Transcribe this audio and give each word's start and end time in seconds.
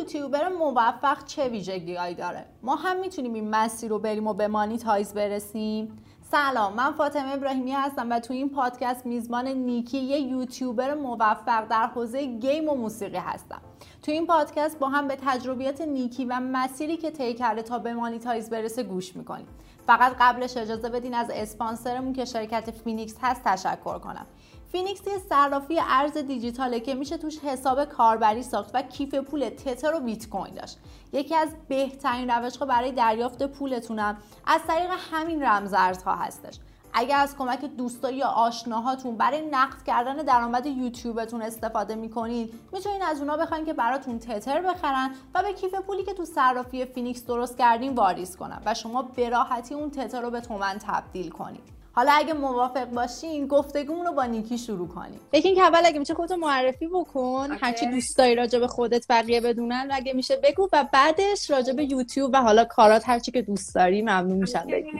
یوتیوبر 0.00 0.48
موفق 0.48 1.24
چه 1.24 1.48
ویژگیهایی 1.48 2.14
داره؟ 2.14 2.46
ما 2.62 2.76
هم 2.76 3.00
می‌تونیم 3.00 3.34
این 3.34 3.50
مسیر 3.50 3.90
رو 3.90 3.98
بریم 3.98 4.26
و 4.26 4.34
به 4.34 4.48
monetize 4.48 5.14
برسیم. 5.14 5.96
سلام 6.30 6.74
من 6.74 6.92
فاطمه 6.92 7.32
ابراهیمی 7.32 7.72
هستم 7.72 8.10
و 8.10 8.20
تو 8.20 8.34
این 8.34 8.50
پادکست 8.50 9.06
میزبان 9.06 9.48
نیکی 9.48 9.98
یه 9.98 10.20
یوتیوبر 10.20 10.94
موفق 10.94 11.68
در 11.68 11.86
حوزه 11.86 12.26
گیم 12.26 12.68
و 12.68 12.74
موسیقی 12.74 13.16
هستم. 13.16 13.60
تو 14.02 14.12
این 14.12 14.26
پادکست 14.26 14.78
با 14.78 14.88
هم 14.88 15.08
به 15.08 15.16
تجربیات 15.26 15.80
نیکی 15.80 16.24
و 16.24 16.40
مسیری 16.40 16.96
که 16.96 17.10
طی 17.10 17.34
کرده 17.34 17.62
تا 17.62 17.78
به 17.78 17.94
monetize 17.94 18.50
برسه 18.50 18.82
گوش 18.82 19.16
می‌کنیم. 19.16 19.46
فقط 19.86 20.12
قبلش 20.20 20.56
اجازه 20.56 20.88
بدین 20.88 21.14
از 21.14 21.30
اسپانسرمون 21.30 22.12
که 22.12 22.24
شرکت 22.24 22.70
فینیکس 22.70 23.16
هست 23.22 23.42
تشکر 23.44 23.98
کنم. 23.98 24.26
فینیکس 24.72 25.06
یه 25.06 25.18
صرافی 25.18 25.80
ارز 25.88 26.16
دیجیتاله 26.16 26.80
که 26.80 26.94
میشه 26.94 27.16
توش 27.16 27.38
حساب 27.38 27.84
کاربری 27.84 28.42
ساخت 28.42 28.70
و 28.74 28.82
کیف 28.82 29.14
پول 29.14 29.48
تتر 29.48 29.94
و 29.94 30.00
بیت 30.00 30.28
کوین 30.28 30.54
داشت. 30.54 30.78
یکی 31.12 31.34
از 31.34 31.48
بهترین 31.68 32.30
روشها 32.30 32.66
برای 32.66 32.92
دریافت 32.92 33.42
پولتونم 33.42 34.16
از 34.46 34.60
طریق 34.66 34.90
همین 35.12 35.42
رمزارزها 35.42 36.14
هستش. 36.14 36.58
اگر 36.92 37.16
از 37.16 37.36
کمک 37.36 37.64
دوستایی 37.64 38.16
یا 38.16 38.26
آشناهاتون 38.26 39.16
برای 39.16 39.46
نقد 39.50 39.82
کردن 39.86 40.16
درآمد 40.16 40.66
یوتیوبتون 40.66 41.42
استفاده 41.42 41.94
می‌کنید 41.94 42.54
می‌تونید 42.72 43.02
از 43.02 43.20
اونا 43.20 43.36
بخواین 43.36 43.64
که 43.64 43.72
براتون 43.72 44.18
تتر 44.18 44.60
بخرن 44.60 45.14
و 45.34 45.42
به 45.42 45.52
کیف 45.52 45.74
پولی 45.74 46.04
که 46.04 46.14
تو 46.14 46.24
صرافی 46.24 46.84
فینیکس 46.84 47.26
درست 47.26 47.58
کردین 47.58 47.94
واریز 47.94 48.36
کنن 48.36 48.62
و 48.66 48.74
شما 48.74 49.02
به 49.02 49.28
راحتی 49.28 49.74
اون 49.74 49.90
تتر 49.90 50.20
رو 50.20 50.30
به 50.30 50.40
تومن 50.40 50.78
تبدیل 50.78 51.30
کنید 51.30 51.79
حالا 51.92 52.12
اگه 52.12 52.32
موافق 52.32 52.84
باشین 52.84 53.46
گفتگومون 53.46 54.06
رو 54.06 54.12
با 54.12 54.24
نیکی 54.24 54.58
شروع 54.58 54.88
کنیم. 54.88 55.20
نیکی 55.32 55.54
که 55.54 55.62
اول 55.62 55.82
اگه 55.84 55.98
میشه 55.98 56.14
خودتو 56.14 56.36
معرفی 56.36 56.86
بکن 56.86 57.48
هرچی 57.60 57.86
دوست 57.86 58.18
داری 58.18 58.34
راجع 58.34 58.58
به 58.58 58.68
خودت 58.68 59.06
بقیه 59.08 59.40
بدونن 59.40 59.88
اگه 59.92 60.12
میشه 60.12 60.36
بگو 60.36 60.68
و 60.72 60.84
بعدش 60.92 61.50
راجع 61.50 61.72
به 61.72 61.84
یوتیوب 61.84 62.30
و 62.34 62.36
حالا 62.36 62.64
کارات 62.64 63.08
هرچی 63.08 63.32
که 63.32 63.42
دوست 63.42 63.74
داری 63.74 64.02
ممنون 64.02 64.38
میشم 64.38 64.66
بگی 64.66 64.90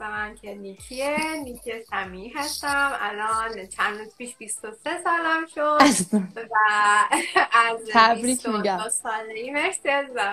من 0.00 0.34
که 0.42 0.54
نیکیه. 0.54 1.16
نیکی 1.44 1.72
سمی 1.90 2.28
هستم. 2.36 2.92
الان 3.00 3.66
چند 3.66 3.98
روز 3.98 4.16
پیش 4.16 4.36
23 4.36 4.90
سالم 5.04 5.46
شد. 5.54 6.08
و 6.36 6.56
از 7.52 7.76
تبریک 7.92 8.48
میگم. 8.48 8.78
سالگی. 8.88 9.50
مرسی 9.50 9.88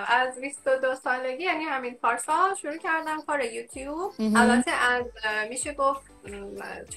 از 0.08 0.40
22 0.40 0.94
سالگی 0.94 1.44
یعنی 1.44 1.64
همین 1.64 1.94
پارسال 1.94 2.54
شروع 2.54 2.76
کردم 2.76 3.22
کار 3.26 3.44
یوتیوب. 3.44 4.12
البته 4.36 4.70
از 4.70 5.04
میشه 5.48 5.74
گفت 5.74 6.00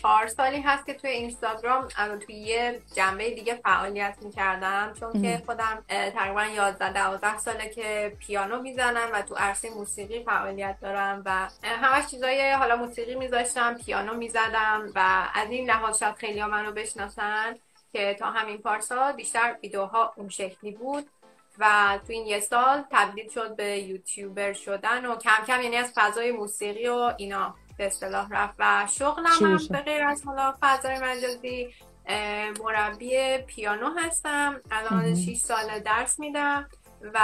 چهار 0.02 0.28
سالی 0.28 0.62
هست 0.62 0.86
که 0.86 0.94
توی 0.94 1.10
اینستاگرام 1.10 1.88
توی 2.26 2.36
یه 2.36 2.82
جنبه 2.96 3.32
دیگه 3.32 3.56
فعالیت 3.56 4.18
می‌کردم. 4.22 4.94
چون 5.00 5.22
که 5.22 5.42
خودم 5.46 5.84
تقریبا 5.90 6.44
11 6.44 6.94
12 6.94 7.38
ساله 7.38 7.70
که 7.70 8.18
پیانو 8.20 8.62
می‌زنم 8.62 9.10
و 9.14 9.22
تو 9.22 9.36
عرصه 9.36 9.70
موسیقی 9.70 10.24
فعالیت 10.24 10.76
دارم 10.82 11.22
و 11.26 11.50
همش 11.64 12.08
چیزای 12.08 12.52
حالا 12.52 12.76
موسیقی 12.76 13.16
میذاشتم 13.16 13.76
پیانو 13.76 14.14
می‌زدم 14.14 14.92
و 14.96 15.30
از 15.34 15.50
این 15.50 15.70
لحاظ 15.70 16.00
شاید 16.00 16.16
خیلی 16.16 16.40
ها 16.40 16.48
منو 16.48 16.72
بشناسن 16.72 17.56
که 17.94 18.14
تا 18.20 18.26
همین 18.26 18.58
پارسال 18.58 19.12
بیشتر 19.12 19.56
ویدیوها 19.64 20.14
اون 20.18 20.30
شکلی 20.30 20.72
بود 20.72 21.10
و 21.60 22.00
تو 22.08 22.14
این 22.14 22.28
یه 22.28 22.40
سال 22.40 22.84
تبدیل 22.92 23.30
شد 23.30 23.56
به 23.56 23.80
یوتیوبر 23.80 24.54
شدن 24.54 25.06
و 25.06 25.16
کم 25.16 25.46
کم 25.48 25.62
یعنی 25.62 25.78
از 25.78 25.92
فضای 25.96 26.32
موسیقی 26.32 26.88
و 26.88 27.14
اینا. 27.18 27.56
به 27.78 27.86
اصطلاح 27.86 28.28
رفت 28.32 28.54
و 28.60 28.88
شغلم 28.92 29.26
هم 29.42 29.60
به 29.70 29.78
غیر 29.78 30.04
از 30.04 30.24
حالا 30.26 30.54
فضای 30.62 31.00
مجازی 31.00 31.68
مربی 32.64 33.38
پیانو 33.38 33.90
هستم. 33.98 34.62
الان 34.72 35.16
6 35.16 35.38
سال 35.38 35.80
درس 35.86 36.20
میدم 36.20 36.68
و 37.14 37.20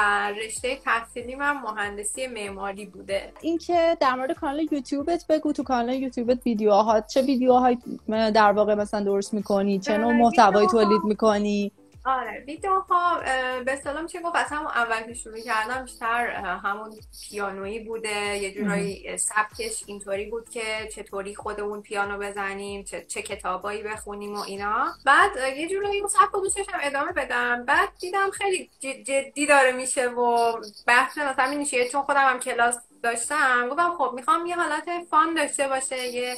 رشته 0.45 0.75
تحصیلی 0.75 1.35
من 1.35 1.51
مهندسی 1.51 2.27
معماری 2.27 2.85
بوده. 2.85 3.33
اینکه 3.41 3.97
در 3.99 4.15
مورد 4.15 4.31
کانال 4.31 4.67
یوتیوبت 4.71 5.25
بگو 5.29 5.53
تو 5.53 5.63
کانال 5.63 5.93
یوتیوبت 5.93 6.37
ویدیوها 6.45 7.01
چه 7.01 7.21
ویدیوهایی 7.21 7.77
در 8.09 8.51
واقع 8.51 8.75
مثلا 8.75 9.03
درست 9.03 9.33
می‌کنی؟ 9.33 9.79
چه 9.79 9.97
نوع 9.97 10.13
محتوایی 10.13 10.67
تولید 10.67 11.01
می‌کنی؟ 11.03 11.71
آره 12.05 12.43
ویدیوها 12.47 13.21
به 13.65 13.75
سلام 13.75 14.07
چه 14.07 14.21
گفت؟ 14.21 14.35
از 14.35 14.47
همون 14.47 14.67
اول 14.67 15.01
که 15.01 15.13
شروع 15.13 15.39
کردم 15.39 15.83
بیشتر 15.83 16.27
همون 16.63 16.91
پیانویی 17.29 17.79
بوده 17.79 18.37
یه 18.37 18.53
جورایی 18.53 19.17
سبکش 19.17 19.83
اینطوری 19.85 20.25
بود 20.25 20.49
که 20.49 20.89
چطوری 20.95 21.35
خودمون 21.35 21.81
پیانو 21.81 22.17
بزنیم 22.17 22.83
چه, 22.83 23.05
چه 23.05 23.21
کتابایی 23.21 23.83
بخونیم 23.83 24.35
و 24.35 24.39
اینا. 24.39 24.87
بعد 25.05 25.31
یه 25.57 25.69
جورایی 25.69 25.99
اون 25.99 26.09
سبک 26.09 26.31
دوست 26.31 26.57
ادامه 26.81 27.11
بدم. 27.11 27.65
بعد 27.65 27.89
دیدم 27.99 28.29
خیلی 28.29 28.69
جدی 28.81 29.45
داره 29.45 29.71
میشه 29.71 30.07
و 30.07 30.53
بحث 30.87 31.17
مثلا 31.17 31.57
میشه. 31.57 31.89
چون 31.89 32.01
خودم 32.01 32.27
هم 32.27 32.39
کلاس 32.39 32.77
داشتم 33.03 33.69
گفتم 33.69 33.95
خب 33.97 34.11
می‌خوام 34.15 34.45
یه 34.45 34.55
حالت 34.55 34.89
فان 35.09 35.33
داشته 35.33 35.67
باشه 35.67 36.07
یه 36.07 36.35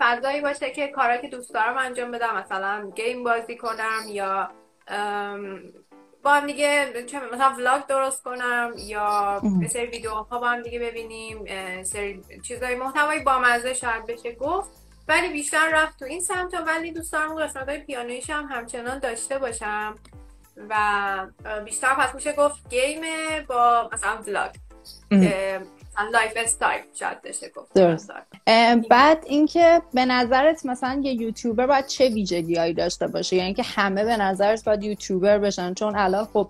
فضایی 0.00 0.40
باشه 0.40 0.70
که 0.70 0.88
کارا 0.88 1.16
که 1.16 1.28
دوست 1.28 1.54
دارم 1.54 1.78
انجام 1.78 2.10
بدم 2.10 2.36
مثلا 2.36 2.92
گیم 2.96 3.24
بازی 3.24 3.56
کنم 3.56 4.02
یا 4.08 4.50
با 6.22 6.30
هم 6.30 6.46
دیگه 6.46 6.92
مثلا 7.32 7.54
ولاگ 7.58 7.86
درست 7.86 8.22
کنم 8.22 8.72
یا 8.76 9.40
به 9.60 9.68
سری 9.68 9.86
ویدیوها 9.86 10.38
با 10.38 10.48
هم 10.48 10.62
دیگه 10.62 10.78
ببینیم 10.78 11.44
سری 11.82 12.22
چیزای 12.42 12.74
محتوای 12.74 13.20
بامزه 13.20 13.74
شاید 13.74 14.06
بشه 14.06 14.32
گفت. 14.32 14.70
ولی 15.08 15.28
بیشتر 15.28 15.70
رفت 15.72 15.98
تو 15.98 16.04
این 16.04 16.20
سمت 16.20 16.54
ولی 16.66 16.92
دوست 16.92 17.12
دارم 17.12 17.34
قسمت 17.34 17.68
های 17.68 17.78
پیانویش 17.78 18.30
هم 18.30 18.44
همچنان 18.50 18.98
داشته 18.98 19.38
باشم 19.38 19.94
و 20.68 21.26
بیشتر 21.64 21.94
پس 21.94 22.14
میشه 22.14 22.32
گفت 22.32 22.68
گیم 22.70 23.00
با 23.48 23.90
مثلا 23.92 24.16
ولاگ 24.26 24.50
lifestyle 26.12 26.80
شاید 26.94 27.20
داشته 27.20 27.52
گفت 27.56 27.72
بعد 28.88 29.24
اینکه 29.26 29.82
به 29.94 30.04
نظرت 30.04 30.66
مثلا 30.66 31.00
یه 31.04 31.12
یوتیوبر 31.12 31.66
باید 31.66 31.86
چه 31.86 32.08
ویژگیهایی 32.08 32.74
داشته 32.74 33.06
باشه؟ 33.06 33.36
یعنی 33.36 33.54
که 33.54 33.62
همه 33.62 34.04
به 34.04 34.16
نظرت 34.16 34.64
باید 34.64 34.82
یوتیوبر 34.82 35.38
بشن 35.38 35.74
چون 35.74 35.96
الان 35.96 36.24
خب 36.24 36.48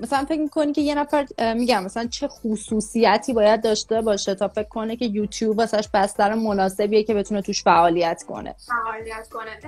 مثلا 0.00 0.24
فکر 0.28 0.40
می‌کنی 0.40 0.72
که 0.72 0.80
یه 0.80 0.94
نفر 0.94 1.26
میگم 1.54 1.84
مثلا 1.84 2.06
چه 2.06 2.28
خصوصیتی 2.28 3.32
باید 3.32 3.62
داشته 3.62 4.00
باشه 4.00 4.34
تا 4.34 4.48
فکر 4.48 4.68
کنه 4.68 4.96
که 4.96 5.04
یوتیوب 5.04 5.58
واسش 5.58 5.88
بستر 5.94 6.34
مناسبیه 6.34 7.02
که 7.02 7.14
بتونه 7.14 7.42
توش 7.42 7.62
فعالیت 7.62 8.22
کنه؟ 8.28 8.54
فعالیت 8.66 9.28
کنه. 9.28 9.60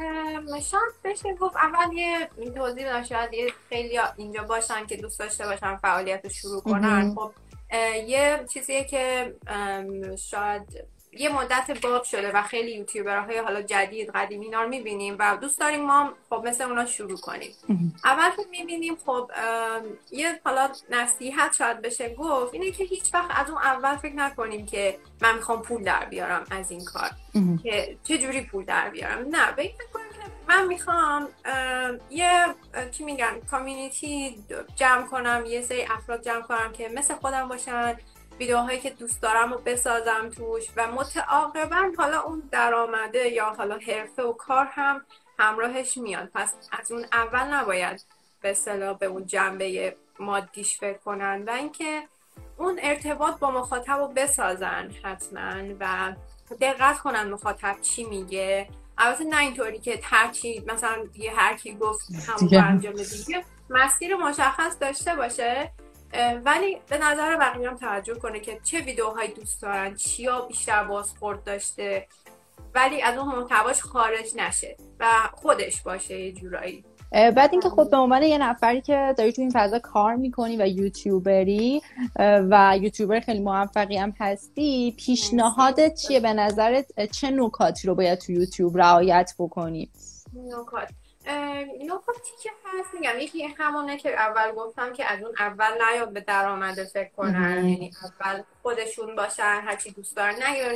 شاید 0.61 0.93
بشه 1.05 1.35
گفت 1.35 1.57
اول 1.57 1.97
یه 1.97 2.29
توضیح 2.55 3.03
شاید 3.03 3.35
یه 3.35 3.53
خیلی 3.69 3.99
اینجا 4.17 4.43
باشن 4.43 4.87
که 4.87 4.97
دوست 4.97 5.19
داشته 5.19 5.45
باشن 5.45 5.77
فعالیت 5.77 6.21
رو 6.25 6.31
شروع 6.31 6.61
کنن. 6.61 7.15
خب 7.15 7.31
یه 8.07 8.45
چیزیه 8.53 8.85
که 8.85 9.35
شاید 10.31 10.63
یه 11.13 11.29
مدت 11.29 11.81
باب 11.83 12.05
شده 12.05 12.33
و 12.33 12.43
خیلی 12.43 12.73
یوتیوبرهای 12.73 13.39
حالا 13.39 13.63
جدید 13.63 14.11
قدیمی 14.11 14.45
اینا 14.45 14.63
رو 14.63 14.69
می‌بینیم 14.69 15.17
و 15.19 15.37
دوست 15.37 15.61
داریم 15.61 15.85
ما 15.85 16.13
خب 16.31 16.43
مثل 16.47 16.65
اونا 16.65 16.87
شروع 16.87 17.17
کنیم. 17.17 17.55
اول 18.05 18.31
که 18.31 18.43
می‌بینیم 18.51 18.97
خب 19.07 19.31
یه 20.11 20.41
حالا 20.45 20.71
نصیحت 20.91 21.55
شاید 21.55 21.83
بشه 21.83 22.15
گفت 22.15 22.55
اینه 22.55 22.71
که 22.71 22.85
هیچ 22.85 23.15
وقت 23.15 23.31
از 23.41 23.51
اون 23.51 23.59
اول 23.59 23.97
فکر 23.97 24.15
نکنیم 24.15 24.67
که 24.67 24.99
من 25.23 25.35
می‌خوام 25.35 25.63
پول 25.63 25.83
در 25.83 26.05
بیارم 26.05 26.45
از 26.51 26.71
این 26.71 26.85
کار. 26.85 27.11
که 27.63 27.97
چه 28.05 28.19
جوری 28.19 28.41
پول 28.41 28.65
در 28.65 28.91
بیارم. 28.91 29.29
نه 29.29 29.53
فکر 29.53 29.75
من 30.49 30.67
می‌خوام 30.67 31.29
یه 32.11 32.47
چی 32.91 33.05
میگن 33.05 33.41
کامیونیتی 33.51 34.45
جمع 34.77 35.07
کنم 35.07 35.45
یه 35.47 35.63
سری 35.63 35.83
افراد 35.83 36.25
جمع 36.25 36.43
کنم 36.43 36.73
که 36.73 36.89
مثل 36.89 37.15
خودم 37.15 37.49
باشن 37.49 37.97
ویدیوهایی 38.39 38.81
که 38.81 38.91
دوست 38.91 39.23
دارم 39.23 39.53
رو 39.53 39.59
بسازم 39.59 40.31
توش 40.31 40.67
و 40.77 40.93
متعاقبا 40.93 41.93
حالا 41.99 42.21
اون 42.21 42.43
درآمده 42.53 43.29
یا 43.29 43.45
حالا 43.45 43.79
حرفه 43.79 44.23
و 44.23 44.33
کار 44.33 44.67
هم 44.71 45.05
همراهش 45.39 45.97
میاد 45.97 46.31
پس 46.35 46.55
از 46.73 46.93
اون 46.93 47.07
اول 47.13 47.55
نباید 47.55 48.05
به 48.41 48.55
صلاح 48.55 48.99
به 48.99 49.07
اون 49.07 49.27
جنبه 49.27 49.97
مادیش 50.21 50.79
فکر 50.79 50.99
کنن 50.99 51.45
و 51.47 51.51
اینکه 51.51 52.03
اون 52.57 52.79
ارتباط 52.83 53.39
با 53.39 53.51
مخاطب 53.51 53.99
رو 53.99 54.09
بسازن 54.09 54.91
حتما 55.03 55.75
و 55.81 56.15
دقت 56.61 56.99
کنن 56.99 57.29
مخاطب 57.29 57.77
چی 57.83 58.05
میگه. 58.05 58.69
البته 58.99 59.25
نه 59.25 59.41
اینطوری 59.41 59.79
که 59.79 60.01
هرچی 60.03 60.65
مثلا 60.67 61.05
یه 61.15 61.33
هر 61.37 61.57
کی 61.57 61.75
گفت 61.75 62.13
همون 62.29 62.55
انجام 62.55 62.93
دیگه 62.93 63.45
مسیر 63.71 64.17
مشخص 64.17 64.77
داشته 64.81 65.17
باشه. 65.17 65.73
ولی 66.45 66.81
به 66.89 66.99
نظر 66.99 67.37
بقیه 67.37 67.71
هم 67.71 67.77
توجه 67.77 68.15
کنه 68.15 68.41
که 68.41 68.61
چه 68.63 68.81
ویدیوهایی 68.81 69.33
دوست 69.33 69.63
دارن 69.63 69.95
چیا 69.95 70.41
بیشتر 70.41 70.85
بازخورد 70.85 71.45
داشته. 71.45 72.09
ولی 72.75 73.03
از 73.03 73.19
اون 73.19 73.35
محتواش 73.35 73.83
خارج 73.83 74.37
نشه 74.37 74.77
و 75.01 75.07
خودش 75.33 75.83
باشه 75.83 76.21
یه 76.21 76.33
جورایی. 76.33 76.85
بعد 77.13 77.49
اینکه 77.53 77.69
خب 77.69 77.91
به 77.91 77.97
عنوان 77.97 78.23
یه 78.23 78.39
نفری 78.39 78.81
که 78.81 79.15
داری 79.19 79.33
تو 79.33 79.43
این 79.43 79.51
فضا 79.55 79.79
کار 79.79 80.15
می‌کنی 80.15 80.57
و 80.57 80.67
یوتیوبری 80.67 81.83
و 82.19 82.79
یوتیوبر 82.81 83.21
خیلی 83.21 83.41
موفقی 83.41 83.97
هم 83.97 84.15
هستی 84.21 84.95
پیشنهادت 84.99 85.95
چیه؟ 85.95 86.21
به 86.21 86.33
نظرت 86.33 87.11
چه 87.11 87.31
نکاتی 87.31 87.89
رو 87.89 87.95
باید 87.95 88.19
تو 88.19 88.33
یوتیوب 88.33 88.79
رعایت 88.79 89.35
بکنی؟ 89.39 89.91
نکات. 90.35 90.89
نکاتی 91.81 92.31
که 92.43 92.51
هست؟ 92.65 92.95
میگم 92.95 93.19
یکی 93.21 93.47
همونه 93.59 93.97
که 93.97 94.21
اول 94.21 94.53
گفتم 94.53 94.93
که 94.93 95.13
از 95.13 95.23
اون 95.23 95.35
اول 95.39 95.71
نیاد 95.91 96.13
به 96.13 96.21
درآمد 96.21 96.85
فکر 96.85 97.11
کنن. 97.17 97.69
یعنی 97.69 97.91
اول 98.03 98.43
خودشون 98.63 99.17
باشن 99.17 99.61
هرچی 99.65 99.91
دوست 99.91 100.17
دارن. 100.17 100.35
نگیرن 100.43 100.75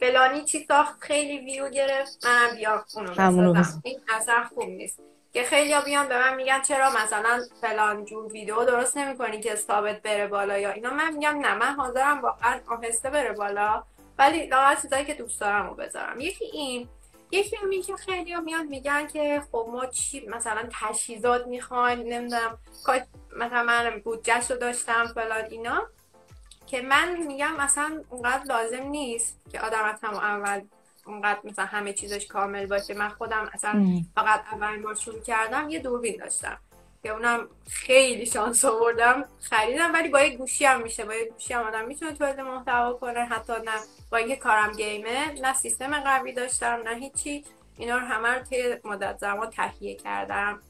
فلانی 0.00 0.44
چی 0.44 0.64
ساخت 0.68 1.00
خیلی 1.00 1.38
ویو 1.38 1.68
گرفت 1.68 2.26
من 2.26 2.56
بیا 2.56 2.84
اونو 2.94 3.52
بسازم. 3.52 3.80
این 3.84 3.98
اصلا 4.16 4.44
خوب 4.54 4.64
نیست. 4.64 5.00
که 5.32 5.44
خیلی 5.44 5.74
بیان 5.84 6.08
به 6.08 6.18
من 6.18 6.34
میگن 6.34 6.62
چرا 6.62 6.90
مثلا 6.90 7.40
فلان 7.60 8.04
جور 8.04 8.32
ویدیو 8.32 8.64
درست 8.64 8.96
نمی‌کنی 8.96 9.40
که 9.40 9.54
ثابت 9.54 10.02
بره 10.02 10.26
بالا 10.26 10.58
یا 10.58 10.70
اینا. 10.70 10.90
من 10.90 11.12
میگم 11.12 11.38
نه 11.38 11.54
من 11.54 11.74
حاضرم 11.74 12.22
واقعا 12.22 12.60
آهسته 12.66 13.10
بره 13.10 13.32
بالا. 13.32 13.84
ولی 14.18 14.46
لاغر 14.46 14.74
چیزایی 14.74 15.04
که 15.04 15.14
دوست 15.14 15.40
دارم 15.40 15.66
رو 15.66 15.74
بذارم. 15.74 16.20
یکی 16.20 16.44
این 16.44 16.88
یکی 17.30 17.56
این 17.70 17.82
که 17.82 17.96
خیلی 17.96 18.36
میان 18.36 18.66
میگن 18.66 19.06
که 19.06 19.42
خب 19.52 19.68
ما 19.72 19.86
چی 19.86 20.26
مثلا 20.26 20.68
تجهیزات 20.80 21.46
می‌خوایم 21.46 21.98
نمی‌دونم 21.98 22.58
مثلا 23.36 23.62
من 23.62 24.00
بودجهش 24.04 24.50
رو 24.50 24.56
داشتم 24.56 25.06
فلان 25.06 25.44
اینا. 25.50 25.86
که 26.66 26.82
من 26.82 27.16
میگم 27.16 27.56
مثلا 27.56 28.04
اونقدر 28.10 28.44
لازم 28.44 28.82
نیست 28.82 29.40
که 29.52 29.60
آدم 29.60 29.98
اول 30.02 30.60
اونقدر 31.06 31.40
مثلا 31.44 31.64
همه 31.64 31.92
چیزش 31.92 32.26
کامل 32.26 32.66
باشه. 32.66 32.94
من 32.94 33.08
خودم 33.08 33.50
اصلا 33.54 34.02
فقط 34.14 34.44
اولین 34.52 34.82
بار 34.82 34.94
شروع 34.94 35.20
کردم 35.20 35.70
یه 35.70 35.78
دوربین 35.78 36.16
داشتم 36.16 36.58
که 37.02 37.08
اونم 37.08 37.48
خیلی 37.70 38.26
شانس 38.26 38.64
آوردم 38.64 39.24
خریدم 39.40 39.92
ولی 39.94 40.08
با 40.08 40.20
یه 40.20 40.36
گوشی 40.36 40.64
هم 40.64 40.82
میشه. 40.82 41.04
با 41.04 41.14
یه 41.14 41.24
گوشی 41.24 41.54
هم 41.54 41.66
آدم 41.66 41.84
می‌تونه 41.84 42.12
تولید 42.12 42.40
محتوا 42.40 42.92
کنه. 42.92 43.20
حتی 43.20 43.52
نه 43.52 43.72
با 44.10 44.16
اینکه 44.16 44.36
کارم 44.36 44.72
گیمه 44.72 45.40
نه 45.40 45.54
سیستم 45.54 46.00
قوی 46.00 46.32
داشتم 46.32 46.80
نه 46.84 46.94
هیچی. 46.94 47.44
اینا 47.78 47.98
رو 47.98 48.04
همه 48.04 48.28
رو 48.28 48.42
طی 48.42 48.62
مدت 48.84 49.18
زمان 49.18 49.50
تهیه 49.50 49.94
کردم. 49.94 50.62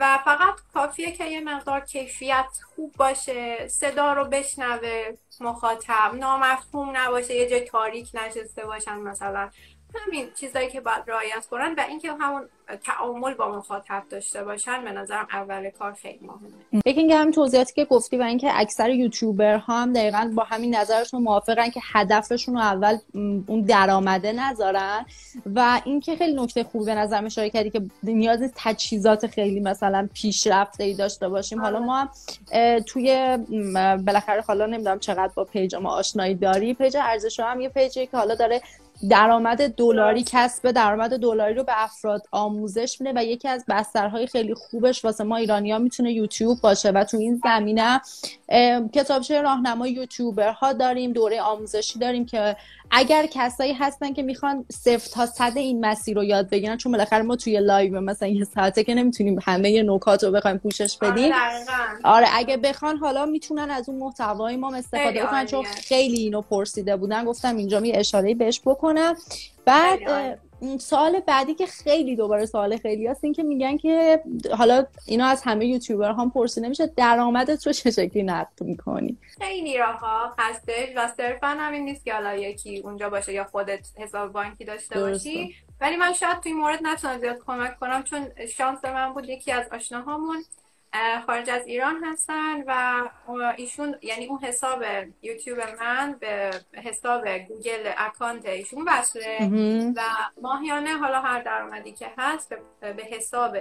و 0.00 0.18
فقط 0.24 0.54
کافیه 0.74 1.12
که 1.12 1.24
یه 1.24 1.40
مقدار 1.40 1.80
کیفیت 1.80 2.46
خوب 2.76 2.94
باشه. 2.96 3.68
صدا 3.68 4.12
رو 4.12 4.24
بشنوه 4.24 5.16
مخاطب 5.40 6.14
نامفهوم 6.14 6.96
نباشه 6.96 7.34
یه 7.34 7.48
جای 7.48 7.60
تاریک 7.60 8.10
نشسته 8.14 8.66
باشن 8.66 8.96
مثلا. 8.96 9.50
همین 10.06 10.28
چیزایی 10.34 10.70
که 10.70 10.80
باید 10.80 11.02
رعایت 11.06 11.46
کنن 11.50 11.74
و 11.74 11.80
اینکه 11.88 12.12
همون 12.12 12.42
تعامل 12.84 13.34
با 13.34 13.58
مخاطب 13.58 14.02
داشته 14.10 14.44
باشن 14.44 14.84
به 14.84 14.92
نظرم 14.92 15.26
اول 15.32 15.70
کار 15.70 15.92
خیلی 15.92 16.20
مهمه. 16.22 16.82
یکی 16.86 17.00
اینکه 17.00 17.16
همین 17.16 17.32
توضیحاتی 17.32 17.74
که 17.74 17.84
گفتی 17.84 18.16
و 18.16 18.22
اینکه 18.22 18.50
اکثر 18.54 18.90
یوتیوبر 18.90 19.56
ها 19.56 19.82
هم 19.82 19.92
دقیقا 19.92 20.32
با 20.34 20.44
همین 20.44 20.76
نظرشون 20.76 21.22
موافقن 21.22 21.70
که 21.70 21.80
هدفشون 21.92 22.54
رو 22.54 22.60
اول 22.60 22.96
اون 23.46 23.60
درآمده 23.60 24.32
نذارن 24.32 25.06
و 25.54 25.80
اینکه 25.84 26.16
خیلی 26.16 26.42
نکته 26.42 26.64
خوبی 26.64 26.84
به 26.84 26.94
نظر 26.94 27.24
اشاره 27.24 27.50
کردی 27.50 27.70
که 27.70 27.82
نیاز 28.02 28.52
تجهیزات 28.56 29.26
خیلی 29.26 29.60
مثلا 29.60 30.08
پیشرفته 30.14 30.84
ای 30.84 30.94
داشته 30.94 31.28
باشیم. 31.28 31.60
حالا 31.60 31.80
ما 31.80 32.08
توی 32.86 33.38
بالاخره 34.06 34.40
حالا 34.40 34.66
نمی‌دونم 34.66 34.98
چقدر 34.98 35.32
با 35.34 35.44
page 35.44 35.74
ما 35.74 35.90
آشنایی 35.90 36.34
داری. 36.34 36.74
page 36.74 36.96
ارزش 36.96 37.40
هم 37.40 37.60
یه 37.60 37.68
page 37.68 37.98
ی 37.98 38.06
که 38.06 38.16
حالا 38.16 38.34
داره 38.34 38.60
درآمد 39.10 39.74
دلاری 39.74 40.24
کسب 40.26 40.70
درآمد 40.70 41.16
دلاری 41.16 41.54
رو 41.54 41.64
به 41.64 41.72
افراد 41.84 42.22
آموزش 42.32 43.00
میده 43.00 43.20
و 43.20 43.24
یکی 43.24 43.48
از 43.48 43.64
بسترهای 43.68 44.26
خیلی 44.26 44.54
خوبش 44.54 45.04
واسه 45.04 45.24
ما 45.24 45.36
ایرانیا 45.36 45.78
می‌تونه 45.78 46.12
یوتیوب 46.12 46.60
باشه 46.60 46.90
و 46.90 47.04
تو 47.04 47.16
این 47.16 47.40
زمینه 47.44 48.00
کتابچه 48.92 49.42
راهنمای 49.42 49.92
یوتیوبرها 49.92 50.72
داریم 50.72 51.12
دوره 51.12 51.40
آموزشی 51.40 51.98
داریم 51.98 52.26
که 52.26 52.56
اگر 52.90 53.26
کسایی 53.30 53.72
هستن 53.72 54.12
که 54.12 54.22
می‌خوان 54.22 54.64
صفر 54.72 55.10
تا 55.10 55.26
صد 55.26 55.52
این 55.56 55.86
مسیر 55.86 56.16
رو 56.16 56.24
یاد 56.24 56.50
بگیرن 56.50 56.76
چون 56.76 56.92
بالاخره 56.92 57.22
ما 57.22 57.36
توی 57.36 57.60
live 57.60 58.00
مثلا 58.00 58.28
یه 58.28 58.44
ساعته 58.44 58.84
که 58.84 58.94
نمی‌تونیم 58.94 59.38
همه 59.44 59.82
نکات 59.82 60.24
رو 60.24 60.30
بخوایم 60.30 60.58
پوشش 60.58 60.96
آره، 61.02 61.12
بدیم. 61.12 61.32
آره 62.04 62.26
اگه 62.32 62.56
بخوان 62.56 62.96
حالا 62.96 63.26
می‌تونن 63.26 63.70
از 63.70 63.88
اون 63.88 63.98
محتوای 63.98 64.56
ما 64.56 64.74
استفاده 64.74 65.22
بکنن 65.22 65.46
چون 65.46 65.64
خیلی 65.64 66.18
اینو 66.18 66.42
پرسیده 66.42 66.96
بودن. 66.96 67.24
گفتم 67.24 67.56
اینجا 67.56 67.80
می 67.80 67.92
اشاره 67.92 68.34
بهش 68.34 68.60
بکنم. 68.64 69.14
بعد 69.64 70.38
سوال 70.78 71.20
بعدی 71.20 71.54
که 71.54 71.66
خیلی 71.66 72.16
دوباره 72.16 72.46
سوال 72.46 72.76
خیلی 72.76 73.06
هست 73.06 73.24
این 73.24 73.32
که 73.32 73.42
میگن 73.42 73.76
که 73.76 74.22
حالا 74.58 74.86
اینا 75.06 75.26
از 75.26 75.42
همه 75.42 75.66
یوتیوبر 75.66 76.12
هم 76.12 76.30
پرسیده 76.30 76.68
میشه 76.68 76.86
درآمدت 76.86 77.66
رو 77.66 77.72
چه 77.72 77.90
شکلی 77.90 78.22
نقد 78.22 78.60
می‌کنی؟ 78.60 79.18
خیلی 79.40 79.78
راه 79.78 80.34
هستش 80.38 80.88
و 80.96 81.08
صرفا 81.16 81.46
همین 81.46 81.84
نیست 81.84 82.04
که 82.04 82.14
حالا 82.14 82.34
یکی 82.34 82.78
اونجا 82.78 83.10
باشه 83.10 83.32
یا 83.32 83.44
خودت 83.44 83.88
حساب 83.96 84.32
بانکی 84.32 84.64
داشته 84.64 85.00
باشی. 85.00 85.54
ولی 85.80 85.96
من 85.96 86.12
شاید 86.12 86.40
توی 86.40 86.52
مورد 86.52 86.78
نتونم 86.82 87.18
زیاد 87.18 87.38
کمک 87.46 87.78
کنم 87.78 88.02
چون 88.02 88.26
شانس 88.56 88.84
من 88.84 89.12
بود 89.12 89.28
یکی 89.28 89.52
از 89.52 89.64
آشناهامون 89.72 90.44
خارج 91.26 91.50
از 91.50 91.66
ایران 91.66 92.04
هستن 92.04 92.62
و 92.66 93.02
ایشون 93.56 93.96
یعنی 94.02 94.26
اون 94.26 94.38
حساب 94.38 94.84
یوتیوب 95.22 95.58
من 95.80 96.16
به 96.20 96.50
حساب 96.72 97.28
Google 97.28 97.92
account 97.96 98.46
ایشون 98.46 98.84
وصله 98.88 99.50
و 99.96 100.02
ماهیانه 100.42 100.98
حالا 100.98 101.20
هر 101.20 101.42
درآمدی 101.42 101.92
که 101.92 102.06
هست 102.18 102.54
به 102.80 103.04
حساب 103.10 103.56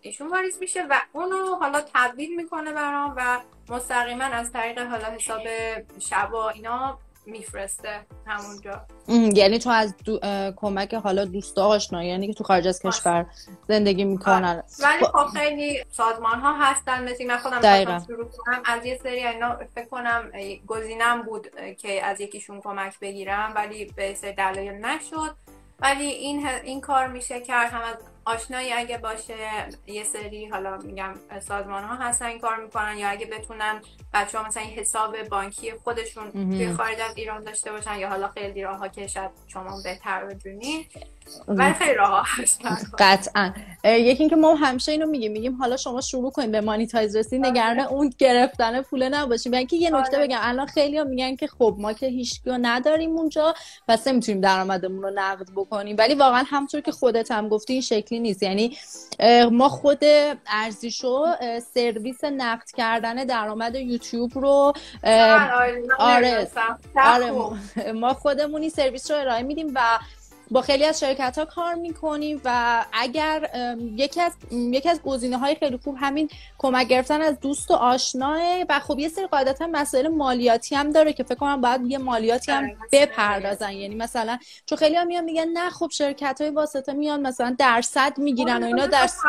ایشون 0.00 0.28
واریز 0.28 0.58
میشه 0.60 0.86
و 0.90 1.00
اونو 1.12 1.54
حالا 1.54 1.80
تبدیل 1.94 2.36
می‌کنه 2.36 2.72
برام 2.72 3.14
و 3.16 3.40
مستقیما 3.68 4.24
از 4.24 4.52
طریق 4.52 4.78
حالا 4.78 5.04
حساب 5.04 5.42
شبا 5.98 6.50
اینا 6.50 6.98
میفرسته 7.28 8.00
همونجا. 8.26 8.80
یعنی 9.08 9.58
تو 9.58 9.70
از 9.70 9.94
دو... 10.04 10.18
کمک 10.56 10.94
حالا 10.94 11.24
دوستا 11.24 11.66
آشنا 11.66 12.04
یعنی 12.04 12.26
که 12.26 12.34
تو 12.34 12.44
خارج 12.44 12.68
از 12.68 12.80
کشور 12.82 13.26
زندگی 13.68 14.04
می‌کنن. 14.04 14.44
آره. 14.44 14.64
ولی 14.82 15.04
خب 15.04 15.38
خیلی 15.38 15.84
سازمان 15.90 16.40
ها 16.40 16.52
هستن 16.52 17.10
مثل 17.10 17.26
من 17.26 17.36
خودم 17.36 18.04
شروع 18.06 18.24
کنم. 18.24 18.62
از 18.64 18.86
یه 18.86 19.00
سری 19.02 19.26
اینا 19.26 19.56
فکر 19.74 19.88
کنم 19.88 20.30
گزینم 20.66 21.22
بود 21.22 21.46
که 21.78 22.04
از 22.04 22.20
یکیشون 22.20 22.60
کمک 22.60 23.00
بگیرم 23.00 23.52
ولی 23.54 23.84
به 23.84 24.14
سری 24.14 24.32
دلایل 24.32 24.72
نشد. 24.72 25.34
ولی 25.80 26.04
این 26.04 26.46
این 26.64 26.80
کار 26.80 27.06
میشه 27.06 27.40
کرد 27.40 27.72
هم 27.72 27.80
از 27.80 27.96
آشنایی 28.28 28.72
اگه 28.72 28.98
باشه 28.98 29.68
یه 29.86 30.04
سری 30.04 30.46
حالا 30.46 30.76
میگم 30.76 31.14
سازمان 31.40 31.84
ها 31.84 31.94
هستن 31.94 32.26
این 32.26 32.38
کار 32.38 32.64
می‌کنن 32.64 32.98
یا 32.98 33.08
اگه 33.08 33.26
بتونن 33.26 33.82
بچه 34.14 34.38
ها 34.38 34.46
مثلا 34.46 34.62
حساب 34.62 35.22
بانکی 35.22 35.72
خودشون 35.72 36.32
توی 36.32 36.72
خارج 36.72 37.00
از 37.00 37.16
ایران 37.16 37.44
داشته 37.44 37.72
باشن 37.72 37.98
یا 37.98 38.08
حالا 38.08 38.28
خیلی 38.28 38.62
راه 38.62 38.78
ها 38.78 38.88
که 38.88 39.06
شاید 39.06 39.30
شما 39.46 39.82
بهتر 39.84 40.24
بدونی 40.24 40.88
ولی 41.48 41.72
خیلی 41.72 41.94
راه 41.94 42.26
هستن 42.26 42.76
قطعا. 42.98 43.52
یکی 43.84 44.22
اینکه 44.22 44.36
ما 44.36 44.54
همیشه 44.54 44.92
اینو 44.92 45.06
میگیم 45.06 45.32
میگیم 45.32 45.54
حالا 45.54 45.76
شما 45.76 46.00
شروع 46.00 46.30
کنید 46.30 46.50
به 46.50 46.60
مانیتایز 46.60 47.16
رسید 47.16 47.40
آره. 47.40 47.50
نگران 47.50 47.80
اون 47.80 48.12
گرفتن 48.18 48.82
پول 48.82 49.08
نباشیم. 49.08 49.52
یعنی 49.52 49.66
که 49.66 49.76
یه 49.76 49.90
نکته 49.90 50.16
آره. 50.16 50.26
بگم 50.26 50.38
الان 50.40 50.66
خیلی 50.66 50.98
ها 50.98 51.04
میگن 51.04 51.36
که 51.36 51.46
خب 51.46 51.76
ما 51.78 51.92
که 51.92 52.06
هیچ 52.06 52.40
نداریم 52.46 53.10
اونجا 53.10 53.54
پس 53.88 54.08
نمی‌تونیم 54.08 54.40
درآمدمون 54.40 55.02
رو 55.02 55.10
نقد 55.14 55.48
بکنیم. 55.56 55.96
ولی 55.98 56.14
واقعا 56.14 56.44
همطور 56.46 56.80
که 56.80 56.92
خودت 56.92 57.30
هم 57.30 57.48
گفتی 57.48 57.72
این 57.72 57.82
شکلی 57.82 58.20
نیست. 58.20 58.42
یعنی 58.42 58.76
ما 59.50 59.68
خود 59.68 60.04
ارزیشو 60.46 61.26
سرویس 61.74 62.24
نقد 62.24 62.70
کردن 62.76 63.14
درآمد 63.14 63.74
یوتیوب 63.74 64.32
رو 64.34 64.72
آره 65.98 66.48
آره 66.96 67.32
ما 67.94 68.14
خودمونی 68.14 68.70
سرویس 68.70 69.10
رو 69.10 69.16
ارائه 69.16 69.42
میدیم 69.42 69.72
و 69.74 69.98
با 70.50 70.62
خیلی 70.62 70.84
از 70.84 71.00
شرکت 71.00 71.38
ها 71.38 71.44
کار 71.44 71.74
می‌کنیم 71.74 72.40
و 72.44 72.84
اگر 72.92 73.50
یکی 73.80 74.20
از 74.20 74.32
یکی 74.50 74.88
از 74.88 75.02
گزینه 75.02 75.38
های 75.38 75.54
خیلی 75.54 75.76
خوب 75.84 75.96
همین 76.00 76.30
کمک 76.58 76.86
گرفتن 76.86 77.22
از 77.22 77.40
دوست 77.40 77.70
و 77.70 77.74
آشناه 77.74 78.40
و 78.68 78.80
خب 78.80 78.98
یه 78.98 79.08
سری 79.08 79.26
قاعدتا 79.26 79.66
مسائل 79.66 80.08
مالیاتی 80.08 80.74
هم 80.74 80.92
داره 80.92 81.12
که 81.12 81.24
فکر 81.24 81.34
کنم 81.34 81.60
باید 81.60 81.86
یه 81.86 81.98
مالیاتی 81.98 82.52
هم 82.52 82.70
بپردازن. 82.92 83.72
یعنی 83.72 83.94
مثلا 83.94 84.38
چون 84.66 84.78
خیلی 84.78 84.96
هم 84.96 85.06
میان 85.06 85.24
میگن 85.24 85.48
نه 85.48 85.70
خب 85.70 85.88
شرکت 85.92 86.40
های 86.40 86.50
واسطه 86.50 86.92
میان 86.92 87.20
مثلا 87.20 87.56
درصد 87.58 88.18
می‌گیرن 88.18 88.62
و 88.62 88.66
اینا 88.66 88.86
درصد 88.86 89.24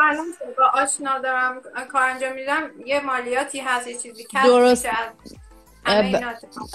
با 0.58 0.80
آشنا 0.82 1.18
دارم 1.18 1.62
کار 1.92 2.02
انجام 2.02 2.32
میدم 2.32 2.70
یه 2.86 3.00
مالیاتی 3.00 3.60
هست 3.60 3.86
یه 3.86 3.96
چیزی 3.98 4.26
درست. 4.44 4.86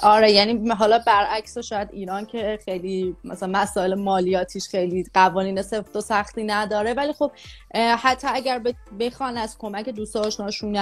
آره 0.03 0.31
یعنی 0.31 0.69
حالا 0.69 0.99
برعکس 1.07 1.57
شاید 1.57 1.89
ایران 1.91 2.25
که 2.25 2.59
خیلی 2.65 3.15
مثلا 3.23 3.49
مسائل 3.49 3.95
مالیاتیش 3.95 4.67
خیلی 4.67 5.05
قوانین 5.13 5.61
سفت 5.61 5.95
و 5.95 6.01
سختی 6.01 6.43
نداره 6.43 6.93
ولی 6.93 7.13
خب 7.13 7.31
حتی 7.75 8.27
اگر 8.31 8.61
بخوان 8.99 9.37
از 9.37 9.57
کمک 9.57 9.89
دوست 9.89 10.15
آشناشون 10.15 10.75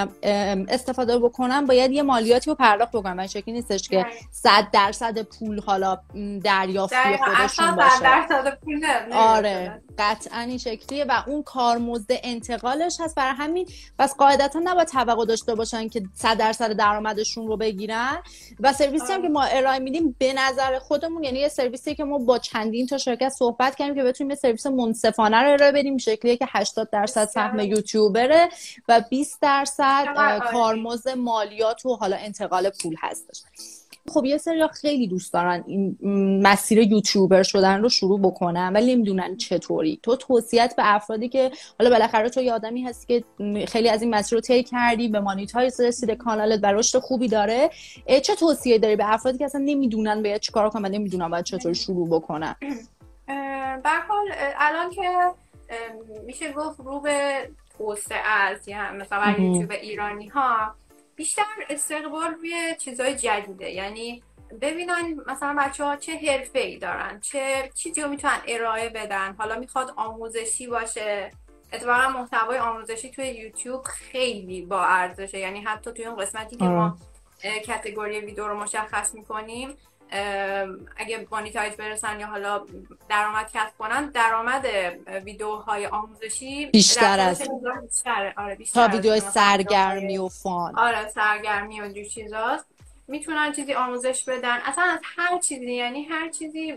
استفاده 0.69 1.19
بکنن 1.19 1.65
باید 1.65 1.91
یه 1.91 2.03
مالیاتی 2.03 2.49
رو 2.49 2.55
پرداخت 2.55 2.91
بکنن 2.91 3.13
من 3.13 3.27
شکلی 3.27 3.53
نیستش 3.53 3.89
که 3.89 4.05
صد 4.31 4.67
درصد 4.73 5.21
پول 5.21 5.61
حالا 5.61 5.97
دریافتی 6.43 7.17
خودشون 7.25 7.75
باشه. 7.75 8.27
آره 9.11 9.81
قطعا 9.97 10.39
این 10.39 10.57
شکلیه 10.57 11.05
و 11.05 11.23
اون 11.27 11.43
کارمزد 11.43 12.11
انتقالش 12.23 12.97
هست. 13.01 13.15
برای 13.15 13.35
همین 13.35 13.67
بس 13.99 14.15
قاعدتا 14.15 14.59
نباید 14.63 14.87
توقع 14.87 15.25
داشته 15.25 15.55
باشن 15.55 15.89
که 15.89 16.01
صد 16.13 16.37
درصد 16.37 16.71
درآمدشون 16.71 17.47
رو 17.47 17.57
بگیرن. 17.57 18.22
و 18.59 18.73
سرویسی 18.73 19.13
هم 19.13 19.21
که 19.21 19.29
ما 19.29 19.43
ارائه 19.43 19.79
میدیم 19.79 20.15
به 20.19 20.33
نظر 20.33 20.79
خودمون 20.79 21.23
یعنی 21.23 21.39
یه 21.39 21.47
سرویسی 21.47 21.95
که 21.95 22.03
ما 22.03 22.17
با 22.17 22.37
چندین 22.37 22.87
تا 22.87 22.97
شرکت 22.97 23.29
صحبت 23.29 23.75
کردیم 23.75 23.95
که 23.95 24.03
بتونیم 24.03 24.31
یه 24.31 24.35
سرویس 24.35 24.65
منصفانه 24.65 25.37
رو 25.37 25.51
ارائه 25.51 25.71
بدیم 25.71 25.97
شکلیه 25.97 26.37
که 26.37 26.45
80 26.49 26.89
درصد 26.89 27.25
سهم 27.25 27.59
یوتیوبره 27.59 28.49
و 28.87 29.01
20 29.09 29.41
درصد 29.41 30.05
کارمزد 30.51 31.09
مالیات 31.09 31.85
و 31.85 31.95
حالا 31.95 32.15
انتقال 32.15 32.69
پول 32.69 32.95
هستش. 32.99 33.41
خب 34.09 34.25
یه 34.25 34.37
سری 34.37 34.67
خیلی 34.67 35.07
دوست 35.07 35.33
دارن 35.33 35.63
این 35.67 35.97
مسیر 36.47 36.77
یوتیوبر 36.77 37.43
شدن 37.43 37.81
رو 37.81 37.89
شروع 37.89 38.19
بکنن 38.19 38.73
ولی 38.73 38.95
نمی‌دونن 38.95 39.37
چطوری. 39.37 39.99
تو 40.03 40.15
توصیت 40.15 40.73
به 40.77 40.95
افرادی 40.95 41.29
که 41.29 41.51
حالا 41.79 41.89
بالاخره 41.89 42.29
تو 42.29 42.41
یه 42.41 42.53
آدمی 42.53 42.83
هستی 42.83 43.07
که 43.07 43.23
خیلی 43.65 43.89
از 43.89 44.01
این 44.01 44.15
مسیر 44.15 44.37
رو 44.37 44.41
طی 44.41 44.63
کردی 44.63 45.07
به 45.07 45.19
مانیتایز 45.19 45.81
رسیده 45.81 46.15
کانالت 46.15 46.59
و 46.63 46.65
رشد 46.65 46.99
خوبی 46.99 47.27
داره 47.27 47.69
چه 48.23 48.35
توصیه 48.35 48.77
داری 48.77 48.95
به 48.95 49.13
افرادی 49.13 49.37
که 49.37 49.45
اصلا 49.45 49.61
نمی‌دونن 49.65 50.23
باید 50.23 50.41
چیکار 50.41 50.69
کنن 50.69 50.85
و 50.85 50.89
نمی‌دونن 50.89 51.29
باید 51.29 51.45
چطوری 51.45 51.75
شروع 51.75 52.09
بکنن؟ 52.09 52.55
به 53.83 53.89
حال 54.07 54.25
الان 54.57 54.89
که 54.89 55.01
میشه 56.25 56.53
گفت 56.53 56.79
رو 56.79 56.99
به 56.99 57.49
توسعه 57.77 58.17
از 58.27 58.67
یعنی 58.67 58.97
مثلا 58.97 59.35
یوتیوب 59.39 59.71
ایرانی 59.71 60.27
ها 60.27 60.75
بیشتر 61.15 61.43
استقبال 61.69 62.33
روی 62.33 62.75
چیزای 62.79 63.15
جدیده. 63.15 63.69
یعنی 63.69 64.23
ببینن 64.61 65.21
مثلا 65.27 65.55
بچه 65.59 65.83
ها 65.83 65.95
چه 65.95 66.11
حرفه 66.17 66.59
ای 66.59 66.77
دارن 66.77 67.19
چه 67.19 67.71
چیزی 67.75 68.01
رو 68.01 68.09
می‌تونن 68.09 68.41
ارائه 68.47 68.89
بدن. 68.89 69.35
حالا 69.37 69.59
می‌خواد 69.59 69.93
آموزشی 69.95 70.67
باشه. 70.67 71.31
اتفاقا 71.73 72.09
محتوای 72.09 72.57
آموزشی 72.57 73.11
توی 73.11 73.27
یوتیوب 73.27 73.83
خیلی 73.83 74.61
با 74.61 74.85
ارزشه. 74.85 75.39
یعنی 75.39 75.61
حتی 75.61 75.91
توی 75.91 76.05
اون 76.05 76.17
قسمتی 76.17 76.55
که 76.55 76.65
ما 76.65 76.97
کتگوری 77.65 78.19
ویدیو 78.19 78.47
رو 78.47 78.63
مشخص 78.63 79.15
می‌کنیم 79.15 79.77
اگه 80.97 81.27
مانیتایز 81.31 81.73
برسن 81.73 82.19
یا 82.19 82.27
حالا 82.27 82.65
درآمد 83.09 83.51
کسب 83.53 83.77
کنن 83.79 84.09
درآمد 84.09 84.65
ویدیوهای 85.23 85.87
آموزشی 85.87 86.65
بیشتر 86.65 87.19
از 87.19 87.41
بیشتر. 87.81 88.33
آره 88.37 88.55
بیشتر 88.55 88.87
تا 88.87 88.95
ویدیو 88.95 89.19
سرگرمی 89.19 90.17
و 90.17 90.27
فان. 90.27 90.79
آره 90.79 91.09
سرگرمی 91.09 91.81
و 91.81 91.87
جو 91.87 92.03
چیزاست. 92.03 92.65
می‌تونن 93.07 93.51
چیزی 93.51 93.73
آموزش 93.73 94.23
بدن. 94.23 94.57
اصلا 94.65 94.83
از 94.83 94.99
هر 95.17 95.39
چیزی 95.39 95.73
یعنی 95.73 96.03
هر 96.03 96.29
چیزی 96.29 96.73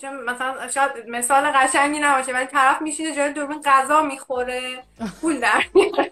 چون 0.00 0.24
مثلا 0.24 0.68
شاید 0.68 0.90
مثال 1.08 1.50
قشنگی 1.54 1.98
نباشه 1.98 2.32
ولی 2.32 2.46
طرف 2.46 2.82
میشینه 2.82 3.16
جای 3.16 3.32
دوربین 3.32 3.60
غذا 3.64 4.02
می‌خوره 4.02 4.82
پول 5.20 5.40
در 5.40 5.62